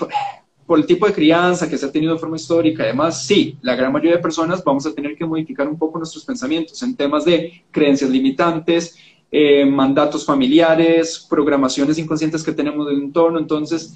por 0.67 0.79
el 0.79 0.87
tipo 0.87 1.07
de 1.07 1.13
crianza 1.13 1.69
que 1.69 1.79
se 1.79 1.87
ha 1.87 1.93
tenido 1.93 2.15
de 2.15 2.19
forma 2.19 2.37
histórica, 2.37 2.83
además, 2.83 3.25
sí, 3.25 3.57
la 3.63 3.77
gran 3.77 3.93
mayoría 3.93 4.17
de 4.17 4.23
personas 4.23 4.65
vamos 4.65 4.85
a 4.87 4.93
tener 4.93 5.17
que 5.17 5.25
modificar 5.25 5.69
un 5.69 5.79
poco 5.79 5.99
nuestros 5.99 6.25
pensamientos 6.25 6.83
en 6.83 6.97
temas 6.97 7.25
de 7.25 7.65
creencias 7.71 8.11
limitantes, 8.11 8.97
eh, 9.37 9.67
mandatos 9.67 10.25
familiares, 10.25 11.27
programaciones 11.29 11.99
inconscientes 11.99 12.41
que 12.45 12.53
tenemos 12.53 12.87
del 12.87 13.03
entorno. 13.03 13.41
Entonces, 13.41 13.93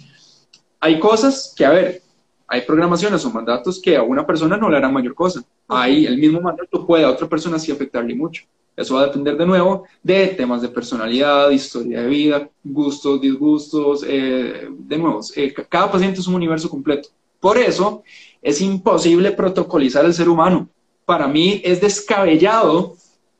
hay 0.81 0.99
cosas 0.99 1.55
que, 1.57 1.65
a 1.65 1.71
ver, 1.71 2.03
hay 2.49 2.63
programaciones 2.63 3.25
o 3.25 3.31
mandatos 3.31 3.81
que 3.81 3.97
a 3.97 4.03
una 4.03 4.27
persona 4.27 4.57
no 4.57 4.69
le 4.69 4.79
harán 4.79 4.93
mayor 4.93 5.15
cosa. 5.15 5.45
Ahí 5.69 6.07
el 6.07 6.19
mismo 6.19 6.41
mandato 6.41 6.85
puede 6.85 7.05
a 7.05 7.11
otra 7.11 7.29
persona 7.29 7.57
sí 7.57 7.71
afectarle 7.71 8.17
mucho. 8.17 8.43
Eso 8.77 8.97
va 8.97 9.03
a 9.03 9.07
depender 9.07 9.37
de 9.37 9.47
nuevo 9.47 9.85
de 10.03 10.27
temas 10.27 10.61
de 10.61 10.71
personalidad, 10.71 11.51
historia 11.51 12.03
de 12.03 12.09
vida, 12.09 12.49
gustos, 12.65 13.21
disgustos, 13.21 14.05
eh, 14.05 14.69
de 14.69 14.99
nuevo, 14.99 15.21
eh, 15.37 15.55
cada 15.69 15.93
paciente 15.93 16.19
es 16.19 16.27
un 16.27 16.35
universo 16.35 16.69
completo. 16.69 17.11
Por 17.39 17.59
eso 17.59 18.03
es 18.43 18.61
imposible 18.61 19.31
protocolizar 19.31 20.05
al 20.05 20.15
ser 20.15 20.29
humano. 20.29 20.69
Para 21.05 21.29
mí 21.29 21.61
es 21.65 21.81
descabellado 21.81 22.97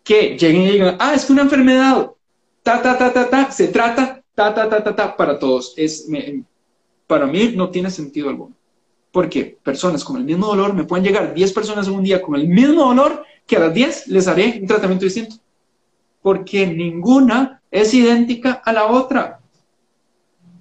que 0.09 0.39
lleguen 0.39 0.63
y 0.63 0.71
digan, 0.71 0.97
ah, 0.99 1.13
es 1.15 1.29
una 1.29 1.43
enfermedad, 1.43 2.11
ta, 2.63 2.81
ta, 2.81 2.97
ta, 2.97 3.13
ta, 3.13 3.29
ta, 3.29 3.53
se 3.53 3.69
trata, 3.69 4.25
ta, 4.35 4.55
ta, 4.55 4.67
ta, 4.67 4.83
ta, 4.83 4.97
ta, 4.97 5.15
para 5.15 5.39
todos. 5.39 5.75
Es, 5.77 6.09
para 7.07 7.27
mí 7.27 7.53
no 7.55 7.69
tiene 7.69 7.91
sentido 7.91 8.31
alguno. 8.31 8.57
Porque 9.13 9.59
personas 9.63 10.03
con 10.03 10.17
el 10.17 10.25
mismo 10.25 10.47
dolor, 10.47 10.73
me 10.73 10.85
pueden 10.85 11.05
llegar 11.05 11.35
10 11.35 11.53
personas 11.53 11.89
en 11.89 11.93
un 11.93 12.03
día 12.03 12.23
con 12.23 12.37
el 12.37 12.49
mismo 12.49 12.87
dolor 12.87 13.23
que 13.47 13.57
a 13.57 13.61
las 13.61 13.75
10 13.75 14.09
les 14.09 14.27
haré 14.29 14.59
un 14.63 14.67
tratamiento 14.67 15.05
distinto. 15.05 15.37
Porque 16.23 16.67
ninguna 16.67 17.61
es 17.71 17.93
idéntica 17.93 18.63
a 18.65 18.73
la 18.73 18.87
otra. 18.87 19.41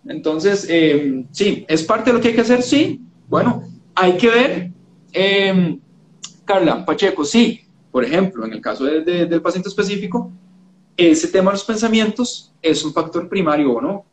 Entonces, 0.06 0.68
eh, 0.70 1.24
sí, 1.32 1.66
¿es 1.70 1.84
parte 1.84 2.10
de 2.10 2.18
lo 2.18 2.22
que 2.22 2.28
hay 2.28 2.36
que 2.36 2.42
hacer? 2.42 2.62
Sí. 2.62 3.00
Bueno, 3.30 3.64
hay 3.96 4.18
que 4.18 4.28
ver. 4.28 4.72
Eh, 5.14 5.80
Carla 6.44 6.86
Pacheco, 6.86 7.24
sí. 7.24 7.62
Por 7.92 8.04
ejemplo, 8.04 8.46
en 8.46 8.54
el 8.54 8.62
caso 8.62 8.86
del 8.86 9.42
paciente 9.42 9.70
específico, 9.70 10.32
ese 10.96 11.28
tema 11.28 11.52
de 11.52 11.56
los 11.56 11.64
pensamientos 11.64 12.52
es 12.62 12.84
un 12.84 12.94
factor 12.94 13.30
primario 13.30 13.72
o 13.74 13.82
no. 13.82 14.06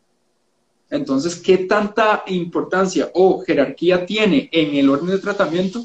Entonces, 0.89 1.35
¿qué 1.35 1.57
tanta 1.59 2.23
importancia 2.27 3.09
o 3.13 3.41
jerarquía 3.41 4.05
tiene 4.05 4.49
en 4.51 4.75
el 4.75 4.89
orden 4.89 5.07
de 5.07 5.17
tratamiento? 5.17 5.83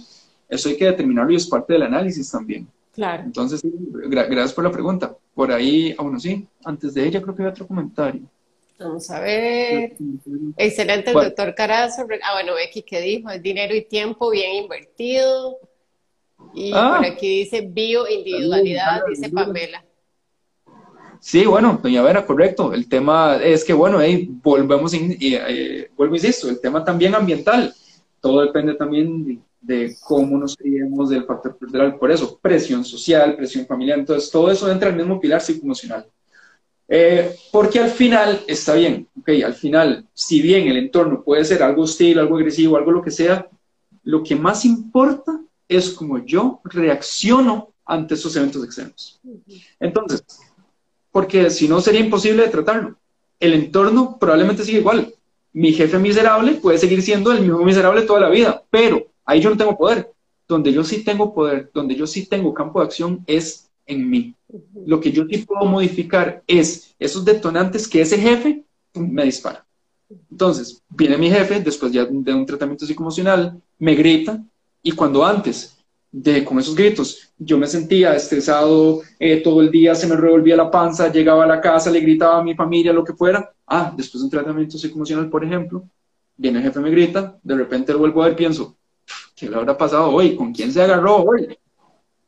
Eso 0.48 0.68
hay 0.68 0.76
que 0.76 0.84
determinarlo 0.84 1.32
y 1.32 1.36
es 1.36 1.46
parte 1.46 1.72
del 1.72 1.82
análisis 1.82 2.30
también. 2.30 2.68
Claro. 2.92 3.22
Entonces, 3.22 3.62
gracias 3.64 4.52
por 4.52 4.64
la 4.64 4.70
pregunta. 4.70 5.16
Por 5.34 5.52
ahí, 5.52 5.94
aún 5.96 6.08
bueno, 6.08 6.20
sí, 6.20 6.46
antes 6.64 6.92
de 6.92 7.06
ella 7.06 7.22
creo 7.22 7.34
que 7.34 7.42
había 7.42 7.52
otro 7.52 7.66
comentario. 7.66 8.22
Vamos 8.78 9.10
a 9.10 9.20
ver. 9.20 9.96
Excelente, 10.56 11.10
el 11.10 11.14
doctor 11.14 11.54
Carazo. 11.54 12.06
Ah, 12.22 12.34
bueno, 12.34 12.54
Becky, 12.54 12.82
¿qué 12.82 13.00
dijo? 13.00 13.30
Es 13.30 13.42
dinero 13.42 13.74
y 13.74 13.84
tiempo 13.84 14.30
bien 14.30 14.64
invertido. 14.64 15.58
Y 16.54 16.72
ah. 16.74 16.96
por 16.96 17.06
aquí 17.06 17.40
dice 17.40 17.60
bioindividualidad, 17.62 19.02
dice 19.08 19.30
Pamela. 19.30 19.84
Sí, 21.20 21.44
bueno, 21.44 21.78
doña 21.82 22.02
Vera, 22.02 22.24
correcto. 22.24 22.72
El 22.72 22.88
tema 22.88 23.36
es 23.36 23.62
que, 23.62 23.74
bueno, 23.74 23.98
ahí 23.98 24.28
volvemos, 24.42 24.94
y 24.94 25.34
eh, 25.34 25.90
vuelvo 25.96 26.14
insisto, 26.14 26.48
el 26.48 26.60
tema 26.60 26.82
también 26.82 27.14
ambiental. 27.14 27.74
Todo 28.20 28.40
depende 28.40 28.74
también 28.74 29.42
de, 29.60 29.96
cómo 30.00 30.38
nos 30.38 30.56
criemos, 30.56 31.10
del 31.10 31.24
factor 31.24 31.58
cultural. 31.58 31.98
Por 31.98 32.10
eso, 32.10 32.38
presión 32.40 32.84
social, 32.84 33.36
presión 33.36 33.66
familiar. 33.66 33.98
Entonces, 33.98 34.30
todo 34.30 34.50
eso 34.50 34.70
entra 34.70 34.88
en 34.88 34.94
el 34.94 35.00
mismo 35.02 35.20
pilar 35.20 35.42
psicoemocional. 35.42 36.06
Eh, 36.88 37.36
porque 37.52 37.78
al 37.78 37.90
final 37.90 38.40
está 38.48 38.74
bien, 38.74 39.06
ok, 39.20 39.28
al 39.44 39.54
final, 39.54 40.08
si 40.12 40.42
bien 40.42 40.66
el 40.66 40.76
entorno 40.76 41.22
puede 41.22 41.44
ser 41.44 41.62
algo 41.62 41.82
hostil, 41.82 42.18
algo 42.18 42.36
agresivo, 42.36 42.76
algo 42.76 42.90
lo 42.90 43.02
que 43.02 43.12
sea, 43.12 43.46
lo 44.02 44.24
que 44.24 44.34
más 44.34 44.64
importa 44.64 45.40
es 45.70 45.90
cómo 45.90 46.18
yo 46.18 46.60
reacciono 46.64 47.72
ante 47.84 48.14
esos 48.14 48.34
eventos 48.36 48.64
externos. 48.64 49.20
Entonces, 49.78 50.24
porque 51.12 51.48
si 51.50 51.68
no 51.68 51.80
sería 51.80 52.00
imposible 52.00 52.42
de 52.42 52.48
tratarlo. 52.48 52.96
El 53.38 53.54
entorno 53.54 54.18
probablemente 54.18 54.64
sigue 54.64 54.80
igual. 54.80 55.14
Mi 55.52 55.72
jefe 55.72 55.98
miserable 55.98 56.54
puede 56.54 56.78
seguir 56.78 57.02
siendo 57.02 57.32
el 57.32 57.40
mismo 57.40 57.64
miserable 57.64 58.02
toda 58.02 58.20
la 58.20 58.28
vida, 58.28 58.62
pero 58.70 59.06
ahí 59.24 59.40
yo 59.40 59.50
no 59.50 59.56
tengo 59.56 59.78
poder. 59.78 60.12
Donde 60.46 60.72
yo 60.72 60.84
sí 60.84 61.04
tengo 61.04 61.32
poder, 61.32 61.70
donde 61.72 61.94
yo 61.94 62.06
sí 62.06 62.26
tengo 62.26 62.52
campo 62.52 62.80
de 62.80 62.86
acción 62.86 63.24
es 63.26 63.70
en 63.86 64.08
mí. 64.08 64.34
Lo 64.86 65.00
que 65.00 65.12
yo 65.12 65.24
sí 65.28 65.38
puedo 65.38 65.64
modificar 65.64 66.42
es 66.46 66.94
esos 66.98 67.24
detonantes 67.24 67.88
que 67.88 68.00
ese 68.00 68.18
jefe 68.18 68.64
me 68.94 69.24
dispara. 69.24 69.64
Entonces, 70.30 70.82
viene 70.88 71.16
mi 71.16 71.30
jefe, 71.30 71.60
después 71.60 71.92
ya 71.92 72.04
de 72.04 72.34
un 72.34 72.46
tratamiento 72.46 72.84
psicoemocional, 72.84 73.60
me 73.78 73.94
grita, 73.94 74.42
y 74.82 74.92
cuando 74.92 75.24
antes 75.24 75.80
de, 76.10 76.44
con 76.44 76.58
esos 76.58 76.74
gritos. 76.74 77.32
Yo 77.38 77.56
me 77.58 77.66
sentía 77.66 78.14
estresado 78.14 79.00
eh, 79.18 79.38
todo 79.38 79.60
el 79.60 79.70
día, 79.70 79.94
se 79.94 80.06
me 80.06 80.16
revolvía 80.16 80.56
la 80.56 80.70
panza, 80.70 81.10
llegaba 81.10 81.44
a 81.44 81.46
la 81.46 81.60
casa, 81.60 81.90
le 81.90 82.00
gritaba 82.00 82.38
a 82.38 82.42
mi 82.42 82.54
familia, 82.54 82.92
lo 82.92 83.04
que 83.04 83.14
fuera. 83.14 83.52
Ah, 83.66 83.92
después 83.96 84.20
de 84.20 84.24
un 84.26 84.30
tratamiento 84.30 84.76
psicoemocional, 84.76 85.30
por 85.30 85.44
ejemplo, 85.44 85.84
viene 86.36 86.58
el 86.58 86.64
jefe, 86.64 86.80
me 86.80 86.90
grita, 86.90 87.38
de 87.42 87.54
repente 87.54 87.92
lo 87.92 88.00
vuelvo 88.00 88.22
a 88.22 88.26
ver, 88.26 88.36
pienso, 88.36 88.76
¿qué 89.36 89.48
le 89.48 89.56
habrá 89.56 89.76
pasado 89.76 90.10
hoy? 90.10 90.34
¿Con 90.34 90.52
quién 90.52 90.72
se 90.72 90.82
agarró 90.82 91.16
hoy? 91.16 91.56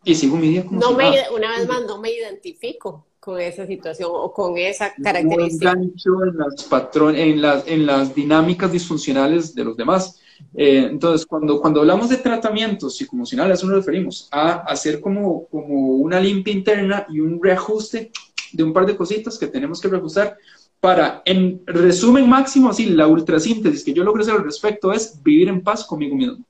Y 0.05 0.15
sigo 0.15 0.37
mi 0.37 0.49
día 0.49 0.65
como 0.65 0.81
no 0.81 0.93
me, 0.93 1.13
Una 1.35 1.57
vez 1.57 1.69
más, 1.69 1.83
no 1.87 2.01
me 2.01 2.11
identifico. 2.11 3.07
con 3.21 3.41
esa 3.41 3.67
situación 3.67 4.11
o 4.13 4.33
con 4.33 4.59
esa 4.59 4.93
característica. 5.01 5.75
No 5.75 5.83
en 5.83 6.39
las, 6.39 6.73
en, 7.17 7.43
las, 7.43 7.69
en 7.69 7.87
las 7.87 8.15
dinámicas 8.15 8.73
disfuncionales 8.73 9.55
de 9.55 9.65
los 9.65 9.77
demás. 9.77 10.21
Eh, 10.55 10.89
entonces, 10.91 11.27
cuando, 11.27 11.61
cuando 11.61 11.81
hablamos 11.81 12.09
de 12.09 12.19
tratamientos 12.19 12.97
psicoemocionales, 12.97 13.53
a 13.53 13.55
eso 13.55 13.67
nos 13.67 13.77
referimos, 13.77 14.29
a 14.31 14.53
hacer 14.61 15.01
como, 15.01 15.47
como 15.47 15.97
una 15.97 16.21
limpia 16.21 16.53
interna 16.53 17.07
y 17.09 17.21
un 17.21 17.43
reajuste 17.43 18.11
de 18.53 18.63
un 18.63 18.73
par 18.73 18.87
de 18.87 18.97
cositas 18.97 19.39
que 19.39 19.47
tenemos 19.47 19.81
que 19.81 19.89
reajustar 19.89 20.37
para, 20.83 21.23
en 21.25 21.63
resumen 21.65 22.29
máximo, 22.29 22.69
así, 22.69 22.87
la 22.87 23.07
ultrasíntesis 23.07 23.85
que 23.85 23.93
yo 23.93 24.03
logro 24.03 24.23
hacer 24.23 24.35
al 24.35 24.45
respecto 24.45 24.93
es 24.93 25.23
vivir 25.23 25.49
en 25.49 25.63
paz 25.63 25.85
conmigo 25.85 26.17
mismo. 26.17 26.45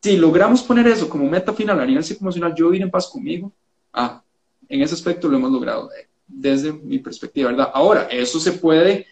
Si 0.00 0.16
logramos 0.16 0.62
poner 0.62 0.86
eso 0.88 1.08
como 1.08 1.28
meta 1.28 1.52
final 1.52 1.80
a 1.80 1.86
nivel 1.86 2.02
psicoemocional, 2.02 2.54
yo 2.54 2.66
vivir 2.70 2.82
en 2.82 2.90
paz 2.90 3.06
conmigo, 3.08 3.52
ah, 3.92 4.22
en 4.68 4.82
ese 4.82 4.94
aspecto 4.94 5.28
lo 5.28 5.36
hemos 5.36 5.52
logrado 5.52 5.90
eh, 5.92 6.08
desde 6.26 6.72
mi 6.72 6.98
perspectiva, 6.98 7.50
¿verdad? 7.50 7.70
Ahora, 7.74 8.08
eso 8.10 8.40
se 8.40 8.52
puede 8.52 9.06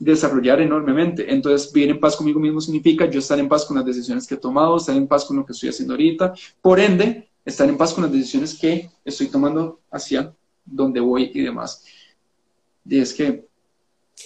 desarrollar 0.00 0.60
enormemente. 0.60 1.32
Entonces, 1.32 1.72
vivir 1.72 1.90
en 1.90 2.00
paz 2.00 2.16
conmigo 2.16 2.40
mismo 2.40 2.60
significa 2.60 3.08
yo 3.08 3.20
estar 3.20 3.38
en 3.38 3.48
paz 3.48 3.66
con 3.66 3.76
las 3.76 3.86
decisiones 3.86 4.26
que 4.26 4.34
he 4.34 4.38
tomado, 4.38 4.78
estar 4.78 4.96
en 4.96 5.06
paz 5.06 5.26
con 5.26 5.36
lo 5.36 5.46
que 5.46 5.52
estoy 5.52 5.68
haciendo 5.68 5.94
ahorita. 5.94 6.32
Por 6.60 6.80
ende, 6.80 7.28
estar 7.44 7.68
en 7.68 7.76
paz 7.76 7.92
con 7.92 8.04
las 8.04 8.12
decisiones 8.12 8.58
que 8.58 8.90
estoy 9.04 9.28
tomando 9.28 9.80
hacia 9.90 10.34
donde 10.64 11.00
voy 11.00 11.30
y 11.34 11.42
demás. 11.42 11.84
Y 12.84 12.98
es 12.98 13.12
que 13.12 13.46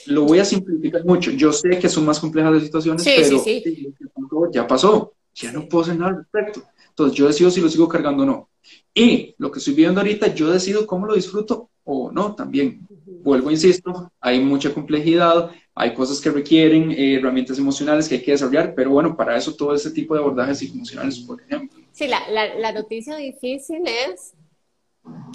lo 0.07 0.25
voy 0.25 0.39
a 0.39 0.45
simplificar 0.45 1.05
mucho. 1.05 1.33
Yo 1.33 1.53
sé 1.53 1.71
que 1.79 1.89
son 1.89 2.05
más 2.07 2.21
complejas 2.21 2.53
las 2.53 2.63
situaciones, 2.63 3.05
pero 3.05 4.51
ya 4.53 4.67
pasó. 4.67 5.13
Ya 5.35 5.51
no 5.51 5.69
puedo 5.69 5.83
hacer 5.83 5.97
nada 5.99 6.13
al 6.13 6.19
respecto. 6.19 6.63
Entonces, 6.91 7.19
yo 7.19 7.27
decido 7.27 7.51
si 7.51 7.61
lo 7.61 7.69
sigo 7.69 7.89
cargando 7.89 8.23
o 8.23 8.27
no. 8.27 8.49
Y 8.95 9.35
lo 9.39 9.51
que 9.51 9.59
estoy 9.59 9.75
viendo 9.75 10.01
ahorita, 10.01 10.33
yo 10.33 10.49
decido 10.53 10.87
cómo 10.87 11.07
lo 11.07 11.15
disfruto 11.15 11.71
o 11.83 12.13
no 12.13 12.37
también. 12.37 12.87
Vuelvo, 13.25 13.51
insisto, 13.51 14.13
hay 14.21 14.41
mucha 14.41 14.73
complejidad, 14.73 15.51
hay 15.75 15.93
cosas 15.93 16.21
que 16.21 16.31
requieren 16.31 16.93
eh, 16.93 17.17
herramientas 17.17 17.59
emocionales 17.59 18.09
que 18.09 18.17
hay 18.17 18.23
que 18.23 18.33
desarrollar, 18.33 18.75
pero 18.75 18.91
bueno, 18.91 19.17
para 19.17 19.37
eso 19.37 19.55
todo 19.55 19.75
ese 19.75 19.91
tipo 19.91 20.15
de 20.15 20.21
abordajes 20.21 20.59
psicoemocionales, 20.59 21.19
por 21.21 21.41
ejemplo. 21.41 21.81
Sí, 21.93 22.07
la, 22.07 22.29
la, 22.31 22.55
la 22.55 22.73
noticia 22.73 23.17
difícil 23.17 23.83
es 23.87 24.35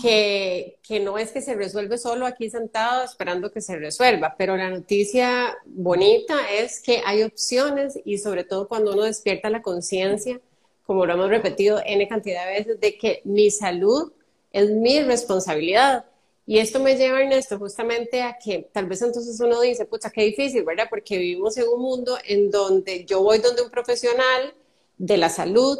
que, 0.02 0.80
que, 0.82 1.00
no 1.02 1.18
es 1.18 1.32
que 1.32 1.42
se 1.42 1.56
resuelve 1.56 1.98
solo 1.98 2.26
aquí 2.26 2.50
sentado 2.50 3.04
esperando 3.04 3.52
que 3.52 3.62
se 3.62 3.78
resuelva, 3.78 4.36
pero 4.38 4.56
la 4.56 4.70
noticia 4.70 5.58
bonita 5.66 6.36
es 6.50 6.82
que 6.82 7.02
hay 7.06 7.24
opciones 7.24 8.00
y 8.06 8.18
sobre 8.18 8.46
todo 8.46 8.68
cuando 8.68 8.94
uno 8.94 9.04
despierta 9.04 9.50
la 9.50 9.62
conciencia, 9.62 10.40
como 10.86 11.06
lo 11.06 11.14
hemos 11.14 11.30
repetido 11.30 11.82
N 11.86 12.08
cantidad 12.08 12.48
de 12.48 12.54
veces, 12.54 12.80
de 12.80 12.98
que 12.98 13.22
mi 13.26 13.52
salud 13.52 14.12
es 14.52 14.72
mi 14.72 15.02
responsabilidad 15.02 16.06
y 16.50 16.58
esto 16.58 16.80
me 16.80 16.95
lleva, 16.95 17.22
Ernesto, 17.22 17.60
justamente 17.60 18.24
a 18.24 18.39
que 18.43 18.68
tal 18.74 18.88
vez 18.88 19.04
entonces 19.04 19.39
uno 19.39 19.62
dice, 19.62 19.86
pucha, 19.86 20.10
qué 20.10 20.24
difícil, 20.24 20.64
¿verdad? 20.64 20.88
Porque 20.89 21.20
vivimos 21.20 21.56
en 21.58 21.68
un 21.68 21.80
mundo 21.80 22.18
en 22.26 22.50
donde 22.50 23.06
yo 23.06 23.22
voy 23.22 23.38
donde 23.38 23.62
un 23.62 23.70
profesional 23.70 24.56
de 24.97 25.18
la 25.18 25.30
salud 25.30 25.78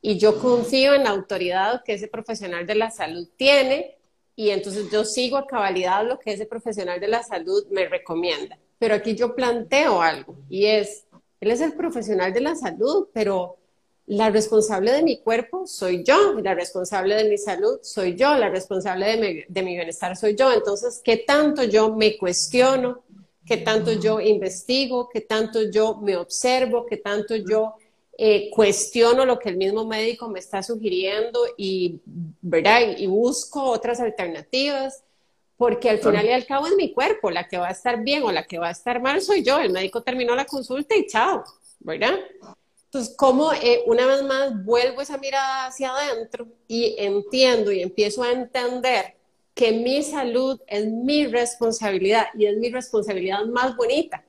y 0.00 0.16
yo 0.16 0.38
confío 0.38 0.94
en 0.94 1.02
la 1.02 1.10
autoridad 1.10 1.82
que 1.82 1.94
ese 1.94 2.06
profesional 2.06 2.64
de 2.64 2.76
la 2.76 2.92
salud 2.92 3.26
tiene 3.36 3.96
y 4.36 4.50
entonces 4.50 4.88
yo 4.88 5.04
sigo 5.04 5.36
a 5.36 5.48
cabalidad 5.48 6.06
lo 6.06 6.20
que 6.20 6.32
ese 6.32 6.46
profesional 6.46 7.00
de 7.00 7.08
la 7.08 7.24
salud 7.24 7.66
me 7.72 7.88
recomienda. 7.88 8.56
Pero 8.78 8.94
aquí 8.94 9.16
yo 9.16 9.34
planteo 9.34 10.00
algo 10.00 10.36
y 10.48 10.66
es, 10.66 11.06
él 11.40 11.50
es 11.50 11.60
el 11.60 11.72
profesional 11.72 12.32
de 12.32 12.40
la 12.40 12.54
salud, 12.54 13.08
pero 13.12 13.56
la 14.06 14.30
responsable 14.30 14.92
de 14.92 15.02
mi 15.02 15.18
cuerpo 15.18 15.66
soy 15.66 16.04
yo, 16.04 16.34
la 16.40 16.54
responsable 16.54 17.14
de 17.14 17.24
mi 17.24 17.38
salud 17.38 17.78
soy 17.82 18.14
yo, 18.16 18.36
la 18.36 18.50
responsable 18.50 19.06
de 19.06 19.16
mi, 19.16 19.44
de 19.48 19.62
mi, 19.62 19.74
bienestar 19.74 20.16
soy 20.16 20.36
yo. 20.36 20.52
Entonces, 20.52 21.00
¿qué 21.02 21.18
tanto 21.18 21.64
yo 21.64 21.94
me 21.94 22.18
cuestiono? 22.18 23.02
¿Qué 23.46 23.58
tanto 23.58 23.92
yo 23.92 24.20
investigo? 24.20 25.08
¿Qué 25.08 25.22
tanto 25.22 25.70
yo 25.70 25.96
me 25.96 26.16
observo? 26.16 26.84
¿Qué 26.86 26.98
tanto 26.98 27.34
yo 27.36 27.74
eh, 28.16 28.50
cuestiono 28.50 29.24
lo 29.24 29.38
que 29.38 29.48
el 29.48 29.56
mismo 29.56 29.86
médico 29.86 30.28
me 30.28 30.38
está 30.38 30.62
sugiriendo 30.62 31.40
y, 31.56 32.00
¿verdad? 32.42 32.80
y 32.96 33.06
busco 33.06 33.62
otras 33.62 34.00
alternativas? 34.00 35.02
Porque 35.56 35.88
al 35.88 35.98
final 35.98 36.26
y 36.26 36.32
al 36.32 36.46
cabo 36.46 36.66
es 36.66 36.74
mi 36.76 36.92
cuerpo, 36.92 37.30
la 37.30 37.46
que 37.48 37.58
va 37.58 37.68
a 37.68 37.72
estar 37.72 38.02
bien 38.02 38.22
o 38.24 38.32
la 38.32 38.44
que 38.44 38.58
va 38.58 38.68
a 38.68 38.72
estar 38.72 39.00
mal 39.00 39.22
soy 39.22 39.42
yo. 39.42 39.58
El 39.60 39.72
médico 39.72 40.02
terminó 40.02 40.34
la 40.34 40.44
consulta 40.44 40.96
y 40.96 41.06
chao, 41.06 41.44
¿verdad? 41.80 42.18
Entonces, 42.94 43.16
como 43.16 43.52
eh, 43.52 43.82
una 43.86 44.06
vez 44.06 44.22
más 44.22 44.64
vuelvo 44.64 45.00
esa 45.00 45.18
mirada 45.18 45.66
hacia 45.66 45.90
adentro 45.90 46.46
y 46.68 46.94
entiendo 46.96 47.72
y 47.72 47.82
empiezo 47.82 48.22
a 48.22 48.30
entender 48.30 49.16
que 49.52 49.72
mi 49.72 50.00
salud 50.04 50.60
es 50.68 50.86
mi 50.86 51.26
responsabilidad 51.26 52.26
y 52.34 52.46
es 52.46 52.56
mi 52.56 52.70
responsabilidad 52.70 53.46
más 53.46 53.74
bonita, 53.74 54.24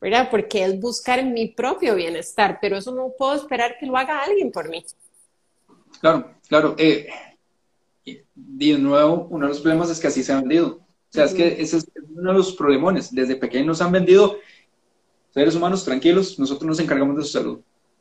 ¿verdad? 0.00 0.26
Porque 0.28 0.64
es 0.64 0.80
buscar 0.80 1.24
mi 1.24 1.46
propio 1.46 1.94
bienestar, 1.94 2.58
pero 2.60 2.78
eso 2.78 2.92
no 2.92 3.12
puedo 3.16 3.36
esperar 3.36 3.76
que 3.78 3.86
lo 3.86 3.96
haga 3.96 4.24
alguien 4.24 4.50
por 4.50 4.68
mí. 4.68 4.84
Claro, 6.00 6.32
claro. 6.48 6.74
Eh, 6.78 7.06
de 8.34 8.76
nuevo, 8.76 9.28
uno 9.30 9.46
de 9.46 9.52
los 9.52 9.60
problemas 9.60 9.88
es 9.88 10.00
que 10.00 10.08
así 10.08 10.24
se 10.24 10.32
ha 10.32 10.40
vendido. 10.40 10.80
O 10.80 11.12
sea, 11.12 11.26
es 11.26 11.32
que 11.32 11.62
ese 11.62 11.76
es 11.76 11.86
uno 12.12 12.32
de 12.32 12.38
los 12.38 12.54
problemones. 12.56 13.14
Desde 13.14 13.36
pequeños 13.36 13.68
nos 13.68 13.82
han 13.82 13.92
vendido 13.92 14.36
seres 15.32 15.54
humanos 15.54 15.84
tranquilos, 15.84 16.40
nosotros 16.40 16.66
nos 16.66 16.80
encargamos 16.80 17.16
de 17.16 17.22
su 17.22 17.28
salud. 17.28 17.60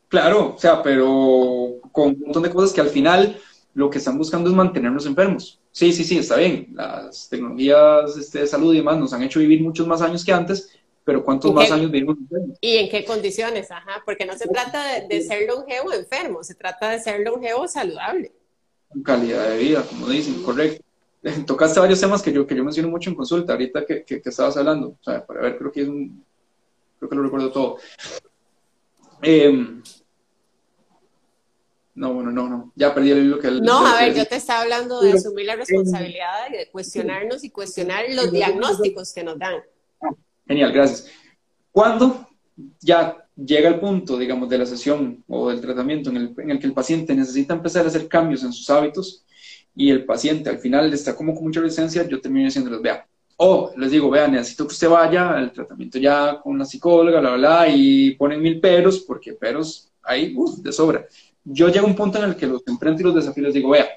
Claro, 0.10 0.56
o 0.56 0.60
sea, 0.60 0.82
pero 0.82 1.80
con 1.92 2.10
un 2.10 2.20
montón 2.22 2.44
de 2.44 2.50
cosas 2.50 2.74
que 2.74 2.82
al 2.82 2.90
final 2.90 3.40
lo 3.76 3.90
que 3.90 4.00
están 4.00 4.18
buscando 4.18 4.50
es 4.50 4.56
mantenernos 4.56 5.06
enfermos. 5.06 5.62
Sí, 5.72 5.94
sí, 5.94 6.04
sí, 6.04 6.18
está 6.18 6.36
bien. 6.36 6.70
Las 6.74 7.30
tecnologías 7.30 8.18
este, 8.18 8.40
de 8.40 8.48
salud 8.48 8.74
y 8.74 8.78
demás 8.78 8.98
nos 8.98 9.14
han 9.14 9.22
hecho 9.22 9.40
vivir 9.40 9.62
muchos 9.62 9.88
más 9.88 10.02
años 10.02 10.26
que 10.26 10.34
antes, 10.34 10.76
pero 11.04 11.24
¿cuántos 11.24 11.54
más 11.54 11.72
años 11.72 11.92
vivimos 11.92 12.18
enfermos? 12.18 12.58
¿Y 12.60 12.78
en 12.78 12.90
qué 12.90 13.06
condiciones? 13.06 13.70
Ajá, 13.70 14.02
porque 14.04 14.26
no 14.26 14.36
se 14.36 14.48
trata 14.48 15.00
de, 15.08 15.22
ser 15.22 15.48
longevo 15.48 15.94
enfermo, 15.94 16.44
se 16.44 16.56
trata 16.56 16.90
de 16.90 17.00
ser 17.00 17.20
longevo 17.22 17.68
saludable. 17.68 18.32
Calidad 19.04 19.50
de 19.50 19.58
vida, 19.60 19.84
como 19.88 20.08
dicen, 20.10 20.42
correcto. 20.42 20.84
Tocaste 21.46 21.80
varios 21.80 22.02
temas 22.02 22.24
que 22.24 22.34
yo, 22.34 22.48
que 22.48 22.56
yo 22.56 22.64
menciono 22.64 22.90
mucho 22.90 23.12
en 23.12 23.16
consulta, 23.16 23.54
ahorita 23.54 23.86
que, 23.86 24.04
que, 24.04 24.22
que 24.22 24.30
estabas 24.30 24.58
hablando. 24.58 24.88
O 25.00 25.04
sea, 25.04 25.24
para 25.24 25.42
ver, 25.42 25.58
creo 25.60 25.72
que 25.72 25.82
es 25.82 25.88
un, 25.88 26.26
creo 26.98 27.10
que 27.10 27.16
lo 27.16 27.24
recuerdo 27.24 27.52
todo. 27.52 27.78
Eh, 29.22 29.82
no, 32.00 32.14
bueno, 32.14 32.32
no, 32.32 32.48
no. 32.48 32.72
Ya 32.76 32.96
perdí 32.96 33.12
el 33.12 33.26
hilo 33.26 33.40
que... 33.40 33.52
no, 33.52 33.86
a 33.86 34.00
ver, 34.00 34.16
yo 34.16 34.26
te 34.26 34.38
estaba 34.38 34.62
hablando 34.62 35.02
de 35.02 35.12
asumir 35.12 35.46
la 35.46 35.58
responsabilidad 35.58 36.48
y 36.50 36.54
de 36.54 36.70
cuestionarnos 36.72 37.44
y 37.44 37.50
cuestionar 37.50 38.06
los 38.12 38.32
diagnósticos 38.32 39.14
que 39.14 39.22
nos 39.22 39.38
dan. 39.38 39.62
Genial, 40.48 40.72
gracias. 40.72 41.12
Cuando 41.74 42.30
ya 42.80 43.18
llega 43.36 43.68
el 43.68 43.82
punto, 43.82 44.18
digamos, 44.18 44.48
de 44.48 44.60
la 44.60 44.66
sesión 44.66 45.26
o 45.28 45.50
del 45.50 45.60
tratamiento 45.60 46.10
en 46.10 46.16
el, 46.16 46.34
en 46.38 46.52
el 46.52 46.60
que 46.60 46.68
el 46.68 46.74
paciente 46.74 47.14
necesita 47.14 47.54
empezar 47.54 47.84
a 47.84 47.90
hacer 47.90 48.08
cambios 48.08 48.44
en 48.44 48.54
sus 48.54 48.70
hábitos 48.70 49.26
y 49.76 49.90
el 49.90 50.06
paciente 50.06 50.50
al 50.50 50.60
final 50.60 50.94
está 50.94 51.14
como 51.14 51.36
con 51.36 51.44
mucha 51.44 51.60
resistencia, 51.60 52.08
yo 52.08 52.22
termino 52.22 52.46
diciéndoles, 52.46 52.82
vea, 52.82 53.06
o 53.36 53.74
les 53.76 53.92
digo, 53.92 54.10
vea, 54.10 54.26
necesito 54.30 54.66
que 54.66 54.74
usted 54.74 54.88
vaya 54.88 55.32
al 55.32 55.52
tratamiento 55.52 56.00
ya 56.00 56.40
con 56.42 56.58
la 56.58 56.64
psicóloga, 56.64 57.22
la 57.22 57.36
bla, 57.36 57.68
y 57.68 58.12
ponen 58.12 58.42
mil 58.42 58.62
peros, 58.62 59.00
porque 59.00 59.34
peros 59.34 59.92
hay, 60.02 60.34
uff, 60.34 60.60
de 60.60 60.72
sobra 60.72 61.06
yo 61.44 61.70
llego 61.70 61.86
a 61.86 61.90
un 61.90 61.96
punto 61.96 62.18
en 62.18 62.26
el 62.26 62.36
que 62.36 62.48
los 62.48 62.62
enfrento 62.68 63.02
y 63.02 63.06
los 63.06 63.16
desafíos 63.16 63.46
les 63.46 63.54
digo, 63.54 63.70
vea, 63.70 63.88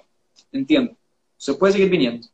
entiendo, 0.53 0.97
usted 1.39 1.59
puede 1.59 1.75
seguir 1.75 1.91
viniendo 1.91 2.27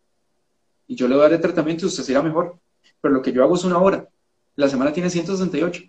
y 0.87 0.97
yo 0.97 1.07
le 1.07 1.17
voy 1.17 1.39
tratamiento 1.39 1.85
y 1.85 1.89
usted 1.89 2.03
será 2.03 2.23
mejor, 2.23 2.59
pero 3.01 3.15
lo 3.15 3.23
que 3.23 3.33
yo 3.33 3.45
hago 3.45 3.55
es 3.55 3.65
una 3.65 3.79
hora. 3.79 4.09
La 4.57 4.69
semana 4.69 4.93
tiene 4.93 5.11
168 5.11 5.83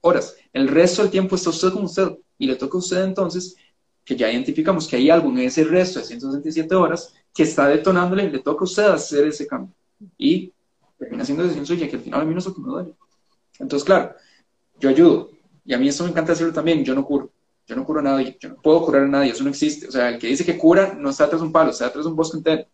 horas. 0.00 0.36
El 0.52 0.68
resto 0.68 1.02
del 1.02 1.10
tiempo 1.10 1.36
está 1.36 1.50
usted 1.50 1.70
con 1.70 1.84
usted 1.84 2.16
y 2.38 2.46
le 2.46 2.56
toca 2.56 2.76
a 2.76 2.80
usted 2.80 3.04
entonces 3.04 3.56
que 4.04 4.16
ya 4.16 4.30
identificamos 4.30 4.86
que 4.86 4.96
hay 4.96 5.10
algo 5.10 5.28
en 5.28 5.38
ese 5.40 5.64
resto 5.64 5.98
de 5.98 6.06
167 6.06 6.74
horas 6.74 7.14
que 7.34 7.42
está 7.42 7.68
detonándole, 7.68 8.30
le 8.30 8.38
toca 8.38 8.62
a 8.62 8.64
usted 8.64 8.84
hacer 8.84 9.26
ese 9.26 9.46
cambio. 9.46 9.74
Y 10.16 10.52
termina 10.98 11.24
siendo 11.24 11.42
decisión 11.42 11.66
suya, 11.66 11.88
que 11.88 11.96
al 11.96 12.02
final 12.02 12.20
a 12.22 12.24
mí 12.24 12.32
no 12.32 12.38
es 12.38 12.46
lo 12.46 12.54
que 12.54 12.60
me 12.60 12.68
duele. 12.68 12.94
Entonces, 13.58 13.84
claro, 13.84 14.14
yo 14.80 14.88
ayudo. 14.88 15.30
Y 15.64 15.74
a 15.74 15.78
mí 15.78 15.88
eso 15.88 16.04
me 16.04 16.10
encanta 16.10 16.32
hacerlo 16.32 16.52
también, 16.52 16.84
yo 16.84 16.94
no 16.94 17.04
curo. 17.04 17.30
Yo 17.66 17.74
no 17.74 17.84
curo 17.84 18.00
a 18.00 18.02
nadie, 18.02 18.36
yo 18.38 18.50
no 18.50 18.56
puedo 18.56 18.84
curar 18.84 19.02
a 19.02 19.08
nadie, 19.08 19.32
eso 19.32 19.42
no 19.42 19.50
existe. 19.50 19.88
O 19.88 19.90
sea, 19.90 20.10
el 20.10 20.18
que 20.18 20.28
dice 20.28 20.44
que 20.44 20.56
cura 20.56 20.94
no 20.98 21.10
está 21.10 21.28
tras 21.28 21.42
un 21.42 21.52
palo, 21.52 21.70
está 21.70 21.92
tras 21.92 22.06
un 22.06 22.14
bosque 22.14 22.36
entero. 22.36 22.66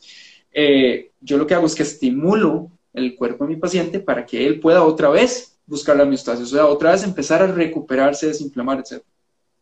Eh, 0.53 1.13
yo 1.21 1.39
lo 1.39 1.47
que 1.47 1.55
hago 1.55 1.67
es 1.67 1.75
que 1.75 1.83
estimulo 1.83 2.71
el 2.93 3.17
cuerpo 3.17 3.45
de 3.45 3.55
mi 3.55 3.57
paciente 3.61 4.01
para 4.01 4.27
que 4.27 4.47
él 4.47 4.61
pueda 4.61 4.85
otra 4.85 5.09
vez 5.09 5.59
buscar 5.67 5.97
la 5.97 6.03
homeostasis, 6.03 6.53
o 6.53 6.57
sea, 6.57 6.67
otra 6.67 6.93
vez 6.93 7.03
empezar 7.05 7.43
a 7.43 7.47
recuperarse, 7.47 8.27
desinflamar, 8.27 8.81
etc. 8.81 9.03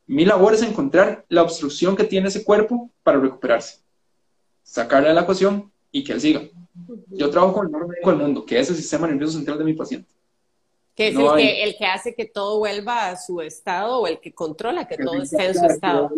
Mi 0.07 0.25
labor 0.25 0.55
es 0.55 0.63
encontrar 0.63 1.25
la 1.29 1.43
obstrucción 1.43 1.95
que 1.95 2.05
tiene 2.05 2.29
ese 2.29 2.43
cuerpo 2.43 2.91
para 3.05 3.21
recuperarse, 3.21 3.79
sacarle 4.65 5.09
de 5.09 5.15
la 5.15 5.21
ecuación 5.23 5.71
y 5.93 6.03
que 6.03 6.13
él 6.13 6.21
siga. 6.21 6.43
Yo 7.09 7.31
trabajo 7.31 7.55
con 7.55 7.67
el 7.67 7.73
mejor 7.73 7.89
médico 7.89 8.11
del 8.11 8.19
mundo, 8.19 8.45
que 8.45 8.59
es 8.59 8.69
el 8.71 8.77
sistema 8.77 9.07
nervioso 9.07 9.35
central 9.35 9.59
de 9.59 9.65
mi 9.65 9.75
paciente. 9.75 10.11
Que 10.95 11.09
es 11.09 11.17
el, 11.17 11.35
que, 11.37 11.63
el, 11.63 11.77
que, 11.77 11.87
hace 11.87 12.15
que 12.15 12.27
todo 12.27 12.59
vuelva 12.59 13.09
a 13.09 13.17
su 13.17 13.41
estado 13.41 14.01
o 14.01 14.07
el 14.07 14.21
que 14.21 14.33
controla 14.33 14.87
que 14.87 14.99
todo 14.99 15.23
esté 15.23 15.47
en 15.47 15.55
su 15.55 15.65
estado. 15.65 16.11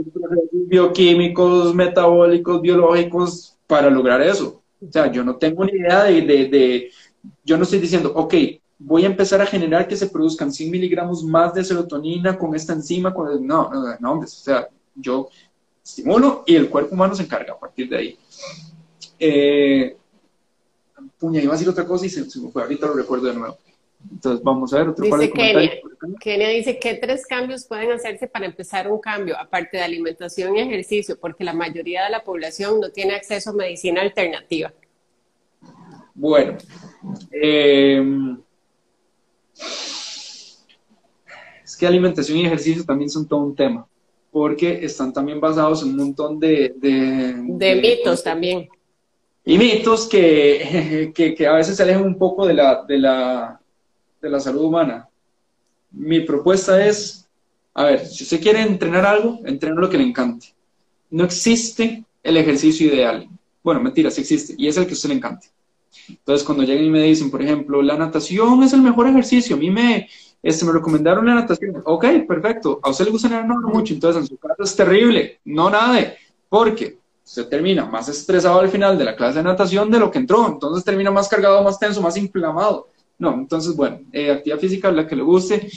Bioquímicos, 0.50 1.74
metabólicos, 1.74 2.60
biológicos, 2.60 3.56
para 3.66 3.90
lograr 3.90 4.20
eso. 4.22 4.62
O 4.80 4.90
sea, 4.90 5.10
yo 5.12 5.22
no 5.22 5.36
tengo 5.36 5.64
ni 5.64 5.72
idea 5.72 6.04
de, 6.04 6.22
de, 6.22 6.48
de, 6.48 6.90
yo 7.44 7.56
no 7.56 7.62
estoy 7.62 7.78
diciendo, 7.78 8.12
ok, 8.14 8.34
voy 8.84 9.04
a 9.04 9.06
empezar 9.06 9.40
a 9.40 9.46
generar 9.46 9.86
que 9.86 9.96
se 9.96 10.08
produzcan 10.08 10.52
100 10.52 10.70
miligramos 10.70 11.22
más 11.22 11.54
de 11.54 11.64
serotonina 11.64 12.36
con 12.36 12.54
esta 12.54 12.72
enzima, 12.72 13.14
con 13.14 13.46
no, 13.46 13.70
no, 13.70 13.96
no, 14.00 14.18
o 14.18 14.26
sea, 14.26 14.68
yo 14.94 15.28
estimulo 15.84 16.44
y 16.46 16.56
el 16.56 16.68
cuerpo 16.68 16.94
humano 16.94 17.14
se 17.14 17.22
encarga 17.22 17.52
a 17.52 17.58
partir 17.58 17.88
de 17.88 17.96
ahí. 17.96 18.18
Eh, 19.18 19.96
puña, 21.18 21.40
iba 21.40 21.52
a 21.52 21.56
decir 21.56 21.68
otra 21.68 21.86
cosa 21.86 22.06
y 22.06 22.08
se, 22.08 22.28
se 22.28 22.40
me 22.40 22.50
fue, 22.50 22.62
ahorita 22.62 22.86
lo 22.86 22.94
recuerdo 22.94 23.26
de 23.28 23.34
nuevo. 23.34 23.58
Entonces, 24.10 24.42
vamos 24.42 24.72
a 24.72 24.78
ver 24.78 24.88
otro 24.88 25.04
dice 25.04 25.30
Kenia, 25.30 25.72
Kenia 26.20 26.48
dice, 26.48 26.78
¿qué 26.78 26.94
tres 26.94 27.26
cambios 27.26 27.64
pueden 27.64 27.92
hacerse 27.92 28.26
para 28.26 28.46
empezar 28.46 28.90
un 28.90 29.00
cambio, 29.00 29.38
aparte 29.38 29.76
de 29.76 29.82
alimentación 29.82 30.56
y 30.56 30.60
ejercicio? 30.60 31.18
Porque 31.18 31.44
la 31.44 31.52
mayoría 31.52 32.04
de 32.04 32.10
la 32.10 32.24
población 32.24 32.80
no 32.80 32.90
tiene 32.90 33.14
acceso 33.14 33.50
a 33.50 33.52
medicina 33.54 34.00
alternativa. 34.00 34.72
Bueno, 36.14 36.58
eh, 37.30 38.02
es 41.64 41.76
que 41.76 41.86
alimentación 41.86 42.38
y 42.38 42.46
ejercicio 42.46 42.84
también 42.84 43.10
son 43.10 43.26
todo 43.26 43.40
un 43.40 43.56
tema, 43.56 43.86
porque 44.30 44.84
están 44.84 45.12
también 45.12 45.40
basados 45.40 45.82
en 45.82 45.90
un 45.90 45.96
montón 45.96 46.38
de... 46.38 46.74
De, 46.76 47.34
de 47.36 47.76
mitos 47.76 48.22
también. 48.22 48.68
Y 49.44 49.58
mitos 49.58 50.08
que, 50.08 51.12
que, 51.14 51.34
que, 51.34 51.46
a 51.46 51.54
veces 51.54 51.76
se 51.76 51.82
alejan 51.82 52.04
un 52.04 52.18
poco 52.18 52.46
de 52.46 52.54
la, 52.54 52.84
de 52.84 52.98
la, 52.98 53.61
de 54.22 54.30
la 54.30 54.40
salud 54.40 54.62
humana. 54.62 55.08
Mi 55.90 56.20
propuesta 56.20 56.86
es, 56.86 57.28
a 57.74 57.84
ver, 57.84 58.06
si 58.06 58.22
usted 58.22 58.40
quiere 58.40 58.62
entrenar 58.62 59.04
algo, 59.04 59.40
entrene 59.44 59.80
lo 59.80 59.90
que 59.90 59.98
le 59.98 60.04
encante. 60.04 60.54
No 61.10 61.24
existe 61.24 62.04
el 62.22 62.36
ejercicio 62.36 62.86
ideal. 62.86 63.28
Bueno, 63.62 63.80
mentira, 63.80 64.10
sí 64.10 64.22
existe, 64.22 64.54
y 64.56 64.68
es 64.68 64.76
el 64.76 64.86
que 64.86 64.92
a 64.92 64.94
usted 64.94 65.08
le 65.10 65.16
encante. 65.16 65.48
Entonces, 66.08 66.44
cuando 66.44 66.64
llegan 66.64 66.84
y 66.84 66.90
me 66.90 67.02
dicen, 67.02 67.30
por 67.30 67.42
ejemplo, 67.42 67.82
la 67.82 67.98
natación 67.98 68.62
es 68.62 68.72
el 68.72 68.80
mejor 68.80 69.08
ejercicio, 69.08 69.56
a 69.56 69.58
mí 69.58 69.70
me, 69.70 70.08
este, 70.42 70.64
me 70.64 70.72
recomendaron 70.72 71.26
la 71.26 71.34
natación. 71.34 71.82
Ok, 71.84 72.06
perfecto. 72.26 72.80
A 72.82 72.90
usted 72.90 73.04
le 73.04 73.10
gusta 73.10 73.28
nadar 73.28 73.46
mucho, 73.46 73.92
entonces 73.92 74.22
en 74.22 74.28
su 74.28 74.38
caso 74.38 74.62
es 74.62 74.74
terrible. 74.74 75.40
No 75.44 75.68
nade, 75.68 76.16
porque 76.48 76.98
se 77.22 77.44
termina 77.44 77.84
más 77.84 78.08
estresado 78.08 78.60
al 78.60 78.68
final 78.68 78.98
de 78.98 79.04
la 79.04 79.16
clase 79.16 79.38
de 79.38 79.44
natación 79.44 79.90
de 79.90 79.98
lo 79.98 80.10
que 80.10 80.18
entró. 80.18 80.46
Entonces 80.48 80.84
termina 80.84 81.10
más 81.10 81.28
cargado, 81.28 81.62
más 81.62 81.78
tenso, 81.78 82.00
más 82.00 82.16
inflamado. 82.16 82.88
No, 83.22 83.34
entonces, 83.34 83.76
bueno, 83.76 84.00
eh, 84.12 84.32
actividad 84.32 84.58
física, 84.58 84.90
la 84.90 85.06
que 85.06 85.14
le 85.14 85.22
guste. 85.22 85.70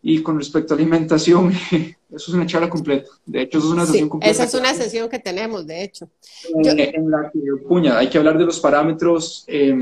Y 0.00 0.22
con 0.22 0.38
respecto 0.38 0.72
a 0.72 0.76
alimentación, 0.76 1.52
eso 1.72 1.96
es 2.08 2.28
una 2.28 2.46
charla 2.46 2.70
completa. 2.70 3.08
De 3.26 3.42
hecho, 3.42 3.58
eso 3.58 3.66
es 3.66 3.72
una 3.72 3.84
sesión 3.84 4.08
completa. 4.08 4.30
Esa 4.30 4.44
es 4.44 4.54
una 4.54 4.72
sesión 4.74 5.08
que 5.08 5.18
tenemos, 5.18 5.66
de 5.66 5.82
hecho. 5.82 6.08
En, 6.54 7.10
la 7.10 7.32
que, 7.32 7.40
puña, 7.66 7.98
hay 7.98 8.08
que 8.08 8.16
hablar 8.16 8.38
de 8.38 8.44
los 8.44 8.60
parámetros 8.60 9.44
eh, 9.48 9.76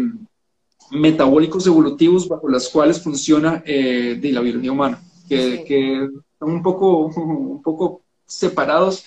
metabólicos 0.91 1.67
evolutivos 1.67 2.27
bajo 2.27 2.49
los 2.49 2.67
cuales 2.71 2.99
funciona 3.03 3.63
eh, 3.67 4.17
de 4.19 4.33
la 4.33 4.41
biología 4.41 4.73
humana, 4.73 4.99
que, 5.29 5.65
que, 5.69 6.09
son 6.39 6.51
un 6.51 6.63
poco, 6.63 7.09
un 7.15 7.63
poco 7.63 8.01
separados 8.25 9.05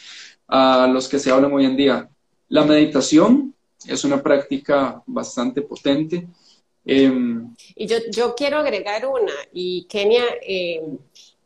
a 0.48 0.88
los 0.94 1.08
que 1.08 1.18
se 1.18 1.32
hablan 1.32 1.54
hoy 1.54 1.66
en 1.66 1.76
día. 1.76 2.08
La 2.50 2.64
meditación 2.66 3.56
es 3.88 4.04
una 4.04 4.22
práctica 4.22 5.02
bastante 5.08 5.64
potente 5.64 6.28
Em, 6.86 7.56
y 7.76 7.86
yo, 7.88 7.98
yo 8.12 8.36
quiero 8.36 8.58
agregar 8.58 9.06
una, 9.06 9.34
y 9.54 9.86
Kenia, 9.86 10.24
em, 10.42 10.98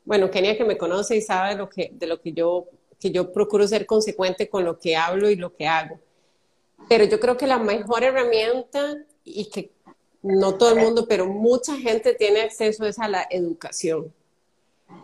bueno, 0.06 0.30
Kenia 0.30 0.58
que 0.58 0.64
me 0.64 0.78
conoce 0.78 1.18
y 1.18 1.22
sabe 1.22 1.56
lo 1.56 1.70
que, 1.70 1.92
de 1.94 2.08
lo 2.08 2.22
que 2.22 2.32
yo, 2.34 2.68
que 3.00 3.12
yo 3.12 3.32
procuro 3.32 3.68
ser 3.68 3.86
consecuente 3.86 4.50
con 4.50 4.64
lo 4.64 4.78
que 4.80 4.96
hablo 4.96 5.30
y 5.30 5.36
lo 5.36 5.54
que 5.54 5.68
hago. 5.68 6.00
Pero 6.88 7.06
yo 7.06 7.20
creo 7.20 7.38
que 7.38 7.48
la 7.48 7.60
mejor 7.60 8.04
herramienta, 8.04 8.98
y 9.24 9.50
que 9.50 9.72
no 10.22 10.56
todo 10.56 10.72
el 10.72 10.80
mundo, 10.80 11.06
pero 11.08 11.26
mucha 11.28 11.78
gente 11.78 12.14
tiene 12.14 12.42
acceso 12.42 12.86
es 12.86 13.00
a 13.00 13.08
la 13.08 13.28
educación. 13.30 14.14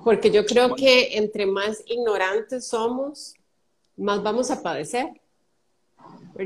Porque 0.04 0.32
yo 0.32 0.46
creo 0.46 0.76
que 0.76 1.18
entre 1.18 1.46
más 1.46 1.84
ignorantes 1.88 2.68
somos, 2.68 3.36
más 3.98 4.24
vamos 4.24 4.50
a 4.52 4.62
padecer. 4.62 5.19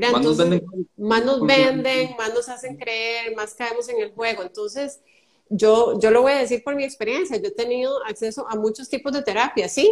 Más 0.00 0.22
nos 0.22 0.36
venden, 0.36 0.66
más 0.96 1.24
nos 1.24 1.40
venden, 1.46 2.16
más 2.16 2.34
nos 2.34 2.48
hacen 2.48 2.76
creer, 2.76 3.34
más 3.34 3.54
caemos 3.54 3.88
en 3.88 4.00
el 4.00 4.12
juego. 4.12 4.42
Entonces, 4.42 5.00
yo, 5.48 5.98
yo 6.00 6.10
lo 6.10 6.22
voy 6.22 6.32
a 6.32 6.38
decir 6.38 6.62
por 6.64 6.74
mi 6.74 6.84
experiencia, 6.84 7.36
yo 7.36 7.48
he 7.48 7.52
tenido 7.52 8.04
acceso 8.04 8.46
a 8.48 8.56
muchos 8.56 8.88
tipos 8.88 9.12
de 9.12 9.22
terapia, 9.22 9.68
sí, 9.68 9.88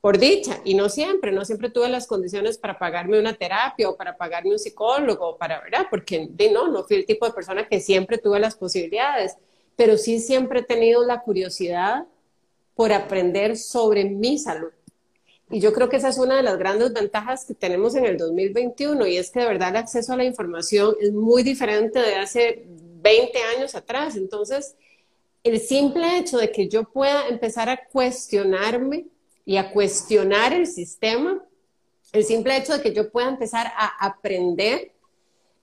por 0.00 0.18
dicha, 0.18 0.60
y 0.64 0.74
no 0.74 0.90
siempre, 0.90 1.32
no 1.32 1.44
siempre 1.46 1.70
tuve 1.70 1.88
las 1.88 2.06
condiciones 2.06 2.58
para 2.58 2.78
pagarme 2.78 3.18
una 3.18 3.32
terapia 3.32 3.88
o 3.88 3.96
para 3.96 4.16
pagarme 4.16 4.50
un 4.50 4.58
psicólogo, 4.58 5.38
para, 5.38 5.62
¿verdad? 5.62 5.86
Porque 5.88 6.28
no, 6.52 6.68
no 6.68 6.84
fui 6.84 6.96
el 6.96 7.06
tipo 7.06 7.24
de 7.24 7.32
persona 7.32 7.66
que 7.66 7.80
siempre 7.80 8.18
tuve 8.18 8.38
las 8.38 8.54
posibilidades, 8.54 9.36
pero 9.76 9.96
sí 9.96 10.20
siempre 10.20 10.60
he 10.60 10.62
tenido 10.62 11.04
la 11.06 11.22
curiosidad 11.22 12.04
por 12.74 12.92
aprender 12.92 13.56
sobre 13.56 14.04
mi 14.04 14.38
salud. 14.38 14.72
Y 15.50 15.60
yo 15.60 15.72
creo 15.72 15.88
que 15.88 15.96
esa 15.96 16.08
es 16.08 16.18
una 16.18 16.36
de 16.36 16.42
las 16.42 16.58
grandes 16.58 16.92
ventajas 16.92 17.44
que 17.44 17.54
tenemos 17.54 17.94
en 17.94 18.06
el 18.06 18.16
2021 18.16 19.06
y 19.06 19.18
es 19.18 19.30
que 19.30 19.40
de 19.40 19.46
verdad 19.46 19.70
el 19.70 19.76
acceso 19.76 20.12
a 20.12 20.16
la 20.16 20.24
información 20.24 20.96
es 21.00 21.12
muy 21.12 21.42
diferente 21.42 21.98
de 21.98 22.16
hace 22.16 22.64
20 22.66 23.38
años 23.56 23.74
atrás. 23.74 24.16
Entonces, 24.16 24.74
el 25.42 25.60
simple 25.60 26.18
hecho 26.18 26.38
de 26.38 26.50
que 26.50 26.68
yo 26.68 26.84
pueda 26.84 27.28
empezar 27.28 27.68
a 27.68 27.86
cuestionarme 27.86 29.06
y 29.44 29.58
a 29.58 29.70
cuestionar 29.70 30.54
el 30.54 30.66
sistema, 30.66 31.44
el 32.12 32.24
simple 32.24 32.56
hecho 32.56 32.72
de 32.72 32.82
que 32.82 32.94
yo 32.94 33.10
pueda 33.10 33.28
empezar 33.28 33.66
a 33.76 34.06
aprender, 34.06 34.92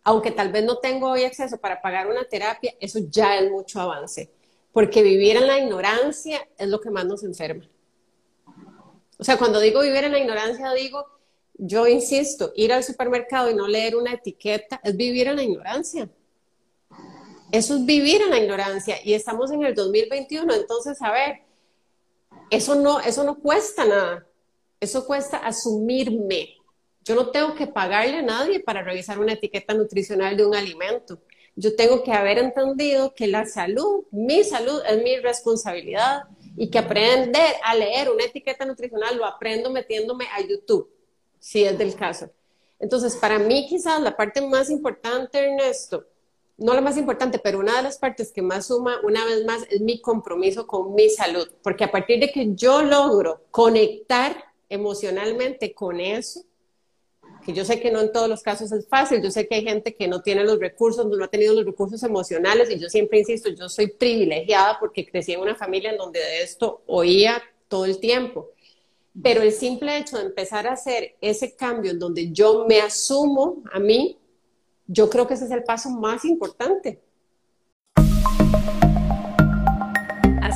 aunque 0.03 0.29
tal 0.31 0.51
vez 0.51 0.63
no 0.63 0.77
tengo 0.77 1.09
hoy 1.09 1.23
acceso 1.23 1.57
para 1.57 1.81
pagar 1.81 2.07
una 2.07 2.23
terapia, 2.25 2.75
eso 2.79 2.99
ya 3.09 3.37
es 3.39 3.49
mucho 3.49 3.81
avance, 3.81 4.29
porque 4.71 5.01
vivir 5.01 5.37
en 5.37 5.47
la 5.47 5.57
ignorancia 5.57 6.47
es 6.57 6.67
lo 6.67 6.79
que 6.79 6.91
más 6.91 7.05
nos 7.05 7.23
enferma. 7.23 7.67
O 9.21 9.23
sea, 9.23 9.37
cuando 9.37 9.59
digo 9.59 9.81
vivir 9.81 10.03
en 10.03 10.13
la 10.13 10.17
ignorancia, 10.17 10.73
digo, 10.73 11.05
yo 11.53 11.85
insisto, 11.85 12.51
ir 12.55 12.73
al 12.73 12.83
supermercado 12.83 13.51
y 13.51 13.53
no 13.53 13.67
leer 13.67 13.95
una 13.95 14.13
etiqueta 14.13 14.81
es 14.83 14.97
vivir 14.97 15.27
en 15.27 15.35
la 15.35 15.43
ignorancia. 15.43 16.09
Eso 17.51 17.75
es 17.75 17.85
vivir 17.85 18.23
en 18.23 18.31
la 18.31 18.39
ignorancia 18.39 18.97
y 19.03 19.13
estamos 19.13 19.51
en 19.51 19.63
el 19.63 19.75
2021, 19.75 20.51
entonces, 20.55 20.99
a 21.03 21.11
ver, 21.11 21.43
eso 22.49 22.73
no, 22.73 22.99
eso 22.99 23.23
no 23.23 23.37
cuesta 23.37 23.85
nada, 23.85 24.25
eso 24.79 25.05
cuesta 25.05 25.37
asumirme. 25.37 26.55
Yo 27.05 27.13
no 27.13 27.29
tengo 27.29 27.53
que 27.53 27.67
pagarle 27.67 28.17
a 28.17 28.23
nadie 28.23 28.59
para 28.59 28.81
revisar 28.81 29.19
una 29.19 29.33
etiqueta 29.33 29.75
nutricional 29.75 30.35
de 30.35 30.47
un 30.47 30.55
alimento. 30.55 31.19
Yo 31.55 31.75
tengo 31.75 32.01
que 32.01 32.11
haber 32.11 32.39
entendido 32.39 33.13
que 33.13 33.27
la 33.27 33.45
salud, 33.45 34.03
mi 34.09 34.43
salud, 34.43 34.81
es 34.89 35.03
mi 35.03 35.17
responsabilidad 35.17 36.23
y 36.57 36.69
que 36.69 36.79
aprender 36.79 37.55
a 37.63 37.75
leer 37.75 38.09
una 38.09 38.25
etiqueta 38.25 38.65
nutricional 38.65 39.17
lo 39.17 39.25
aprendo 39.25 39.71
metiéndome 39.71 40.25
a 40.33 40.41
YouTube, 40.41 40.89
si 41.39 41.63
es 41.63 41.77
del 41.77 41.95
caso. 41.95 42.29
Entonces, 42.79 43.15
para 43.15 43.39
mí 43.39 43.67
quizás 43.69 44.01
la 44.01 44.15
parte 44.15 44.41
más 44.41 44.69
importante, 44.69 45.39
Ernesto, 45.39 46.05
no 46.57 46.73
la 46.73 46.81
más 46.81 46.97
importante, 46.97 47.39
pero 47.39 47.59
una 47.59 47.77
de 47.77 47.83
las 47.83 47.97
partes 47.97 48.31
que 48.31 48.41
más 48.41 48.67
suma, 48.67 48.99
una 49.03 49.25
vez 49.25 49.45
más, 49.45 49.63
es 49.69 49.81
mi 49.81 49.99
compromiso 49.99 50.67
con 50.67 50.93
mi 50.93 51.09
salud, 51.09 51.47
porque 51.63 51.83
a 51.83 51.91
partir 51.91 52.19
de 52.19 52.31
que 52.31 52.53
yo 52.53 52.81
logro 52.83 53.45
conectar 53.51 54.35
emocionalmente 54.69 55.73
con 55.73 55.99
eso, 55.99 56.43
que 57.41 57.53
yo 57.53 57.65
sé 57.65 57.79
que 57.79 57.91
no 57.91 58.01
en 58.01 58.11
todos 58.11 58.29
los 58.29 58.41
casos 58.41 58.71
es 58.71 58.87
fácil, 58.87 59.21
yo 59.21 59.31
sé 59.31 59.47
que 59.47 59.55
hay 59.55 59.63
gente 59.63 59.95
que 59.95 60.07
no 60.07 60.21
tiene 60.21 60.43
los 60.43 60.59
recursos, 60.59 61.05
no 61.05 61.23
ha 61.23 61.27
tenido 61.27 61.53
los 61.53 61.65
recursos 61.65 62.01
emocionales 62.03 62.69
y 62.69 62.79
yo 62.79 62.89
siempre 62.89 63.19
insisto, 63.19 63.49
yo 63.49 63.67
soy 63.69 63.87
privilegiada 63.87 64.77
porque 64.79 65.05
crecí 65.05 65.33
en 65.33 65.41
una 65.41 65.55
familia 65.55 65.91
en 65.91 65.97
donde 65.97 66.19
de 66.19 66.43
esto 66.43 66.83
oía 66.87 67.41
todo 67.67 67.85
el 67.85 67.99
tiempo. 67.99 68.49
Pero 69.21 69.41
el 69.41 69.51
simple 69.51 69.97
hecho 69.97 70.17
de 70.17 70.25
empezar 70.25 70.67
a 70.67 70.73
hacer 70.73 71.15
ese 71.19 71.55
cambio 71.55 71.91
en 71.91 71.99
donde 71.99 72.31
yo 72.31 72.65
me 72.67 72.79
asumo 72.79 73.61
a 73.71 73.79
mí, 73.79 74.17
yo 74.87 75.09
creo 75.09 75.27
que 75.27 75.33
ese 75.33 75.45
es 75.45 75.51
el 75.51 75.63
paso 75.63 75.89
más 75.89 76.23
importante. 76.25 77.01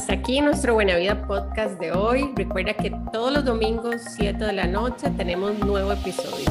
Hasta 0.06 0.14
aquí 0.14 0.40
nuestro 0.40 0.76
Buena 0.76 0.98
Vida 0.98 1.26
podcast 1.26 1.80
de 1.80 1.92
hoy. 1.92 2.32
Recuerda 2.36 2.76
que 2.76 2.92
todos 3.12 3.34
los 3.34 3.44
domingos, 3.44 4.04
7 4.16 4.38
de 4.38 4.54
la 4.54 4.68
noche, 4.68 5.10
tenemos 5.18 5.58
nuevo 5.58 5.94
episodio. 5.94 6.46